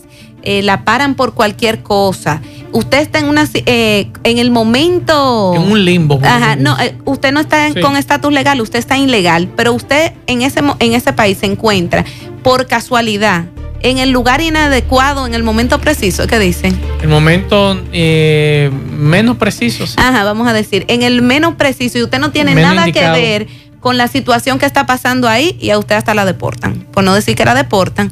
eh, 0.48 0.62
la 0.62 0.84
paran 0.84 1.14
por 1.14 1.34
cualquier 1.34 1.82
cosa. 1.82 2.40
Usted 2.72 3.00
está 3.00 3.18
en 3.18 3.26
una 3.26 3.46
eh, 3.54 4.10
en 4.24 4.38
el 4.38 4.50
momento 4.50 5.52
En 5.54 5.70
un 5.70 5.84
limbo. 5.84 6.18
Ajá, 6.22 6.56
no, 6.56 6.78
eh, 6.80 6.94
usted 7.04 7.32
no 7.32 7.40
está 7.40 7.70
Sí. 7.72 7.80
con 7.80 7.96
estatus 7.96 8.32
legal, 8.32 8.58
usted 8.62 8.78
está 8.78 8.96
ilegal, 8.96 9.48
pero 9.56 9.74
usted 9.74 10.12
en 10.26 10.40
ese 10.42 10.60
en 10.78 10.94
ese 10.94 11.12
país 11.12 11.38
se 11.38 11.46
encuentra 11.46 12.04
por 12.42 12.66
casualidad 12.66 13.44
en 13.82 13.98
el 13.98 14.10
lugar 14.10 14.40
inadecuado, 14.40 15.26
en 15.26 15.34
el 15.34 15.42
momento 15.42 15.80
preciso, 15.80 16.26
¿qué 16.26 16.38
dicen? 16.38 16.78
El 17.02 17.08
momento 17.08 17.78
eh, 17.92 18.70
menos 18.90 19.36
preciso. 19.36 19.86
sí. 19.86 19.94
Ajá, 19.98 20.24
vamos 20.24 20.48
a 20.48 20.52
decir, 20.54 20.84
en 20.88 21.02
el 21.02 21.20
menos 21.22 21.54
preciso 21.56 21.98
y 21.98 22.02
usted 22.02 22.18
no 22.18 22.30
tiene 22.30 22.54
Menos 22.54 22.74
nada 22.74 22.88
indicado. 22.88 23.14
que 23.14 23.20
ver 23.20 23.46
con 23.80 23.96
la 23.98 24.08
situación 24.08 24.58
que 24.58 24.66
está 24.66 24.86
pasando 24.86 25.28
ahí 25.28 25.56
y 25.60 25.70
a 25.70 25.78
usted 25.78 25.94
hasta 25.94 26.14
la 26.14 26.24
deportan, 26.24 26.86
por 26.92 27.04
no 27.04 27.14
decir 27.14 27.36
que 27.36 27.44
la 27.44 27.54
deportan 27.54 28.10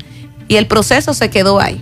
y 0.49 0.57
el 0.57 0.67
proceso 0.67 1.15
se 1.15 1.31
quedó 1.31 1.59
ahí. 1.61 1.81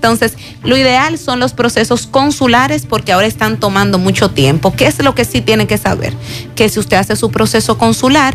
Entonces, 0.00 0.32
lo 0.64 0.78
ideal 0.78 1.18
son 1.18 1.40
los 1.40 1.52
procesos 1.52 2.06
consulares 2.06 2.86
porque 2.88 3.12
ahora 3.12 3.26
están 3.26 3.60
tomando 3.60 3.98
mucho 3.98 4.30
tiempo. 4.30 4.72
¿Qué 4.72 4.86
es 4.86 4.98
lo 5.04 5.14
que 5.14 5.26
sí 5.26 5.42
tiene 5.42 5.66
que 5.66 5.76
saber? 5.76 6.14
Que 6.54 6.70
si 6.70 6.80
usted 6.80 6.96
hace 6.96 7.16
su 7.16 7.30
proceso 7.30 7.76
consular, 7.76 8.34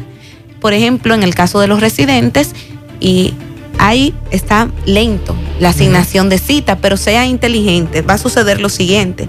por 0.61 0.74
ejemplo, 0.74 1.16
en 1.16 1.24
el 1.24 1.34
caso 1.34 1.59
de 1.59 1.66
los 1.66 1.82
residentes, 1.82 2.51
y 2.99 3.34
ahí 3.80 4.13
está 4.30 4.70
lento 4.86 5.36
la 5.59 5.70
asignación 5.70 6.30
de 6.30 6.38
cita, 6.38 6.78
pero 6.78 6.97
sea 6.97 7.26
inteligente, 7.26 8.03
va 8.03 8.13
a 8.13 8.20
suceder 8.20 8.61
lo 8.61 8.70
siguiente 8.70 9.28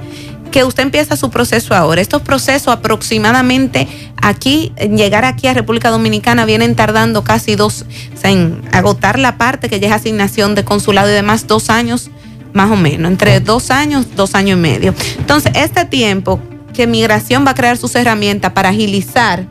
que 0.51 0.65
usted 0.65 0.83
empieza 0.83 1.17
su 1.17 1.31
proceso 1.31 1.75
ahora. 1.75 2.01
Estos 2.01 2.23
procesos 2.23 2.69
aproximadamente 2.69 3.89
aquí, 4.21 4.73
en 4.77 4.97
llegar 4.97 5.25
aquí 5.25 5.47
a 5.47 5.55
República 5.55 5.91
Dominicana, 5.91 6.45
vienen 6.45 6.75
tardando 6.75 7.25
casi 7.25 7.57
dos, 7.57 7.85
o 8.15 8.17
sea, 8.17 8.31
en 8.31 8.63
agotar 8.73 9.19
la 9.19 9.39
parte 9.39 9.69
que 9.69 9.81
ya 9.81 9.89
es 9.89 9.95
asignación 9.95 10.55
de 10.55 10.65
consulado 10.65 11.11
y 11.11 11.13
demás, 11.13 11.47
dos 11.47 11.71
años 11.71 12.11
más 12.53 12.71
o 12.71 12.77
menos, 12.77 13.11
entre 13.11 13.39
dos 13.41 13.71
años, 13.71 14.07
dos 14.17 14.35
años 14.35 14.59
y 14.59 14.61
medio. 14.61 14.95
Entonces, 15.19 15.53
este 15.55 15.85
tiempo 15.85 16.41
que 16.73 16.87
Migración 16.87 17.47
va 17.47 17.51
a 17.51 17.55
crear 17.55 17.77
sus 17.77 17.95
herramientas 17.95 18.53
para 18.53 18.71
agilizar, 18.71 19.47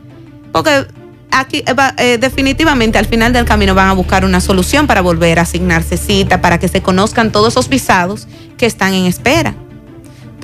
porque 0.52 0.86
aquí 1.30 1.58
eh, 1.58 1.74
eh, 1.98 2.18
definitivamente 2.18 2.98
al 2.98 3.06
final 3.06 3.32
del 3.32 3.44
camino 3.44 3.74
van 3.74 3.88
a 3.88 3.92
buscar 3.92 4.24
una 4.24 4.40
solución 4.40 4.86
para 4.86 5.02
volver 5.02 5.38
a 5.38 5.42
asignarse 5.42 5.96
cita, 5.96 6.40
para 6.40 6.58
que 6.58 6.68
se 6.68 6.82
conozcan 6.82 7.30
todos 7.30 7.52
esos 7.52 7.68
visados 7.68 8.26
que 8.58 8.66
están 8.66 8.92
en 8.94 9.06
espera. 9.06 9.54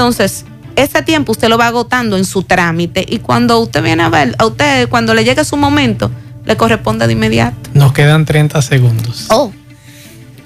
Entonces, 0.06 0.44
ese 0.74 1.00
tiempo 1.02 1.30
usted 1.30 1.48
lo 1.48 1.56
va 1.56 1.68
agotando 1.68 2.16
en 2.16 2.24
su 2.24 2.42
trámite 2.42 3.06
y 3.08 3.18
cuando 3.20 3.60
usted 3.60 3.84
viene 3.84 4.02
a 4.02 4.08
ver, 4.08 4.34
a 4.36 4.46
usted 4.46 4.88
cuando 4.88 5.14
le 5.14 5.22
llegue 5.22 5.44
su 5.44 5.56
momento, 5.56 6.10
le 6.44 6.56
corresponde 6.56 7.06
de 7.06 7.12
inmediato. 7.12 7.70
Nos 7.72 7.92
quedan 7.92 8.24
30 8.24 8.60
segundos. 8.62 9.26
Oh, 9.28 9.52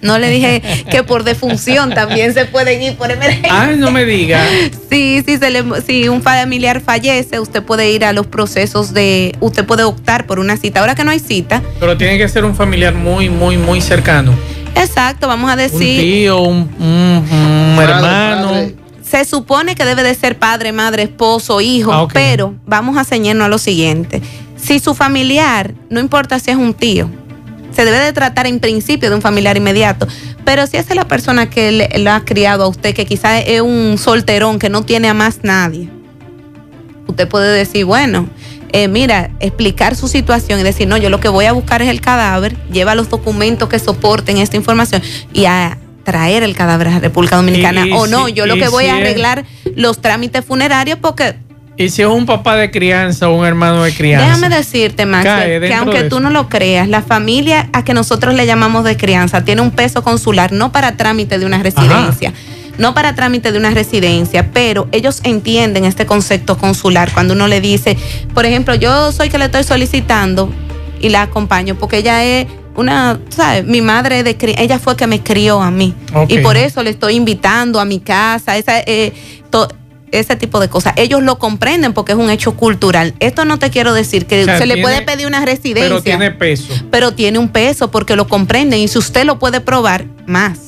no 0.02 0.18
le 0.18 0.28
dije 0.28 0.61
que 0.90 1.02
por 1.04 1.24
defunción 1.24 1.94
también 1.94 2.34
se 2.34 2.44
pueden 2.44 2.82
ir 2.82 2.96
por 2.98 3.11
emergencia. 3.11 3.62
Ay, 3.62 3.76
no 3.78 3.90
me 3.90 4.04
diga. 4.04 4.44
Sí, 4.90 5.22
sí, 5.26 5.38
se 5.38 5.48
le- 5.50 5.64
si 5.86 6.07
un 6.11 6.20
familiar 6.20 6.82
fallece, 6.82 7.40
usted 7.40 7.62
puede 7.62 7.90
ir 7.90 8.04
a 8.04 8.12
los 8.12 8.26
procesos 8.26 8.92
de, 8.92 9.34
usted 9.40 9.64
puede 9.64 9.84
optar 9.84 10.26
por 10.26 10.38
una 10.38 10.59
cita. 10.59 10.80
Ahora 10.80 10.94
que 10.94 11.02
no 11.02 11.12
hay 11.12 11.18
cita, 11.18 11.62
Pero 11.80 11.96
tiene 11.96 12.18
que 12.18 12.28
ser 12.28 12.44
un 12.44 12.54
familiar 12.54 12.94
muy, 12.94 13.30
muy, 13.30 13.57
muy 13.57 13.80
cercano. 13.80 14.34
exacto, 14.74 15.26
vamos 15.28 15.48
a 15.48 15.54
Un 15.54 15.59
decir, 15.61 15.98
tío, 15.98 16.42
un, 16.42 16.68
un- 16.78 17.24
un 17.30 17.78
hermano. 17.82 18.84
Se 19.24 19.30
supone 19.30 19.74
que 19.74 19.84
debe 19.86 20.02
de 20.02 20.14
ser 20.14 20.38
padre, 20.38 20.72
madre, 20.72 21.04
esposo, 21.04 21.62
hijo, 21.62 21.92
Ah, 21.92 22.06
pero 22.12 22.54
vamos 22.66 22.98
a 22.98 23.04
ceñirnos 23.04 23.46
a 23.46 23.48
lo 23.48 23.56
siguiente. 23.56 24.20
Si 24.56 24.78
su 24.78 24.94
familiar, 24.94 25.72
no 25.88 26.00
importa 26.00 26.38
si 26.38 26.50
es 26.50 26.56
un 26.56 26.74
tío, 26.74 27.08
se 27.72 27.84
debe 27.84 27.98
de 27.98 28.12
tratar 28.12 28.46
en 28.46 28.60
principio 28.60 29.08
de 29.08 29.16
un 29.16 29.22
familiar 29.22 29.56
inmediato, 29.56 30.06
pero 30.44 30.66
si 30.66 30.76
esa 30.76 30.90
es 30.90 30.96
la 30.96 31.08
persona 31.08 31.48
que 31.48 31.72
le, 31.72 31.98
lo 31.98 32.12
ha 32.12 32.24
criado 32.24 32.64
a 32.64 32.68
usted, 32.68 32.94
que 32.94 33.06
quizás 33.06 33.42
es 33.46 33.62
un 33.62 33.96
solterón 33.96 34.58
que 34.58 34.68
no 34.68 34.82
tiene 34.84 35.08
a 35.08 35.14
más 35.14 35.40
nadie, 35.42 35.88
usted 37.06 37.26
puede 37.26 37.56
decir, 37.56 37.86
bueno, 37.86 38.28
eh, 38.72 38.88
mira, 38.88 39.30
explicar 39.40 39.96
su 39.96 40.08
situación 40.08 40.60
y 40.60 40.62
decir, 40.62 40.88
no, 40.88 40.98
yo 40.98 41.08
lo 41.08 41.20
que 41.20 41.28
voy 41.28 41.46
a 41.46 41.52
buscar 41.52 41.80
es 41.80 41.88
el 41.88 42.02
cadáver, 42.02 42.56
lleva 42.70 42.94
los 42.94 43.08
documentos 43.08 43.68
que 43.68 43.78
soporten 43.78 44.36
esta 44.36 44.56
información 44.56 45.02
y 45.32 45.46
a 45.46 45.78
traer 46.07 46.42
el 46.44 46.54
cadáver 46.57 46.88
a 46.88 46.98
República 47.00 47.36
Dominicana. 47.36 47.86
Y- 47.86 47.92
o 47.92 48.07
no, 48.07 48.26
si- 48.28 48.32
yo 48.32 48.46
lo 48.46 48.54
que 48.54 48.68
voy 48.68 48.84
si 48.84 48.90
a 48.90 48.94
es- 48.96 49.02
arreglar 49.02 49.44
los 49.74 50.00
trámites 50.00 50.42
funerarios 50.44 50.98
porque 51.02 51.34
Y 51.76 51.90
si 51.90 52.00
es 52.00 52.09
un 52.09 52.24
papá 52.24 52.57
de 52.57 52.70
crianza 52.70 53.28
o 53.28 53.34
un 53.36 53.44
hermano 53.44 53.82
de 53.82 53.92
crianza. 53.92 54.24
Déjame 54.26 54.48
decirte, 54.48 55.04
Max, 55.04 55.28
que 55.44 55.74
aunque 55.74 56.04
tú 56.04 56.20
no 56.20 56.30
lo 56.30 56.48
creas, 56.48 56.88
la 56.88 57.02
familia 57.02 57.68
a 57.74 57.84
que 57.84 57.92
nosotros 57.92 58.32
le 58.34 58.46
llamamos 58.46 58.82
de 58.84 58.96
crianza 58.96 59.44
tiene 59.44 59.61
un 59.61 59.72
peso 59.72 60.02
consular, 60.02 60.52
no 60.52 60.72
para 60.72 60.96
trámite 60.96 61.38
de 61.38 61.44
una 61.44 61.59
residencia, 61.62 62.32
no 62.78 62.94
para 62.94 63.14
trámite 63.14 63.52
de 63.52 63.59
una 63.59 63.70
residencia, 63.70 64.52
pero 64.54 64.88
ellos 64.92 65.20
entienden 65.24 65.84
este 65.84 66.07
concepto 66.07 66.57
consular 66.57 67.12
cuando 67.12 67.34
uno 67.34 67.46
le 67.46 67.61
dice, 67.61 67.98
por 68.32 68.46
ejemplo, 68.46 68.74
yo 68.74 69.12
soy 69.12 69.28
que 69.28 69.36
le 69.36 69.46
estoy 69.46 69.64
solicitando 69.64 70.50
y 71.00 71.11
la 71.11 71.22
acompaño 71.22 71.74
porque 71.74 71.98
ella 71.98 72.24
es 72.24 72.46
una, 72.77 73.18
¿sabes? 73.31 73.64
Mi 73.64 73.81
madre 73.81 74.22
de 74.22 74.37
ella 74.59 74.79
fue 74.79 74.97
que 74.97 75.07
me 75.07 75.22
crió 75.22 75.61
a 75.62 75.70
mí 75.70 75.95
y 76.29 76.39
por 76.39 76.57
eso 76.57 76.83
le 76.83 76.91
estoy 76.91 77.14
invitando 77.14 77.81
a 77.81 77.85
mi 77.85 78.01
casa, 78.01 78.57
esa, 78.57 78.81
eh, 78.81 79.12
to- 79.51 79.68
ese 80.12 80.37
tipo 80.37 80.61
de 80.61 80.68
cosas. 80.68 80.95
Ellos 80.97 81.22
lo 81.22 81.39
comprenden 81.39 81.93
porque 81.93 82.12
es 82.12 82.18
un 82.18 82.31
hecho 82.31 82.55
cultural. 82.57 83.14
Esto 83.18 83.45
no 83.45 83.59
te 83.59 83.70
quiero 83.70 83.93
decir 83.93 84.27
que 84.27 84.43
O 84.43 84.45
sea, 84.45 84.59
se 84.59 84.66
le 84.66 84.81
puede 84.81 85.03
pedir 85.03 85.27
una 85.27 85.45
residencia, 85.45 85.83
Pero 85.89 86.03
tiene 86.03 86.31
peso. 86.31 86.72
pero 86.91 87.12
tiene 87.12 87.39
un 87.39 87.49
peso 87.49 87.91
porque 87.91 88.14
lo 88.16 88.27
comprenden 88.29 88.79
y 88.81 88.89
si 88.89 88.99
usted 88.99 89.24
lo 89.24 89.39
puede 89.39 89.61
probar, 89.61 90.07
más. 90.27 90.59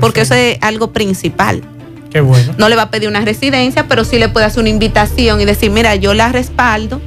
Porque 0.00 0.20
eso 0.22 0.34
es 0.34 0.58
algo 0.60 0.92
principal. 0.92 1.62
Qué 2.10 2.20
bueno. 2.20 2.54
No 2.58 2.68
le 2.68 2.76
va 2.76 2.82
a 2.82 2.90
pedir 2.90 3.08
una 3.08 3.20
residencia, 3.22 3.88
pero 3.88 4.04
sí 4.04 4.18
le 4.18 4.28
puede 4.28 4.44
hacer 4.46 4.60
una 4.60 4.68
invitación 4.68 5.40
y 5.40 5.44
decir, 5.46 5.70
mira, 5.70 5.94
yo 5.96 6.12
la 6.14 6.30
respaldo 6.30 7.00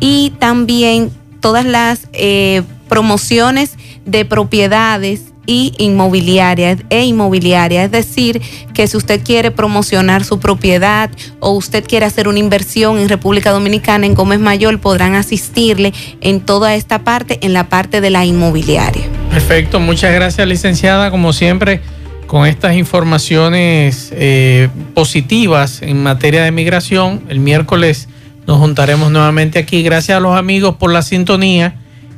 y 0.00 0.30
también 0.38 1.10
todas 1.40 1.64
las 1.64 2.08
eh, 2.12 2.62
promociones 2.88 3.76
de 4.04 4.24
propiedades 4.24 5.22
y 5.46 5.72
inmobiliarias 5.78 6.78
e 6.90 7.04
inmobiliaria. 7.04 7.84
Es 7.84 7.90
decir, 7.90 8.42
que 8.74 8.86
si 8.86 8.96
usted 8.96 9.22
quiere 9.24 9.50
promocionar 9.50 10.24
su 10.24 10.38
propiedad 10.38 11.10
o 11.40 11.50
usted 11.50 11.84
quiere 11.86 12.06
hacer 12.06 12.28
una 12.28 12.38
inversión 12.38 12.98
en 12.98 13.08
República 13.08 13.50
Dominicana, 13.50 14.06
en 14.06 14.14
Gómez 14.14 14.40
Mayor, 14.40 14.80
podrán 14.80 15.14
asistirle 15.14 15.92
en 16.20 16.40
toda 16.40 16.74
esta 16.74 17.04
parte, 17.04 17.38
en 17.42 17.52
la 17.52 17.68
parte 17.68 18.00
de 18.00 18.10
la 18.10 18.24
inmobiliaria. 18.24 19.04
Perfecto, 19.30 19.80
muchas 19.80 20.12
gracias 20.14 20.46
licenciada, 20.46 21.10
como 21.10 21.32
siempre, 21.32 21.80
con 22.26 22.46
estas 22.46 22.76
informaciones 22.76 24.10
eh, 24.12 24.68
positivas 24.94 25.82
en 25.82 26.02
materia 26.02 26.42
de 26.42 26.50
migración. 26.50 27.22
El 27.28 27.40
miércoles 27.40 28.08
nos 28.46 28.58
juntaremos 28.58 29.10
nuevamente 29.10 29.58
aquí. 29.58 29.82
Gracias 29.82 30.16
a 30.16 30.20
los 30.20 30.36
amigos 30.36 30.76
por 30.76 30.92
la 30.92 31.02
sintonía. 31.02 31.76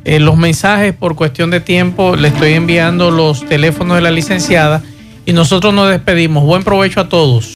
Eh, 0.09 0.21
los 0.21 0.39
mensajes 0.39 0.95
por 0.95 1.17
cuestión 1.17 1.51
de 1.51 1.61
tiempo, 1.61 2.17
le 2.17 2.29
estoy 2.29 2.55
enviando 2.55 3.11
los 3.11 3.45
teléfonos 3.45 3.97
de 3.97 4.01
la 4.01 4.11
licenciada 4.11 4.83
y 5.27 5.35
nosotros 5.35 5.75
nos 5.75 5.91
despedimos. 5.91 6.45
Buen 6.45 6.65
provecho 6.65 7.01
a 7.01 7.11
todos. 7.11 7.45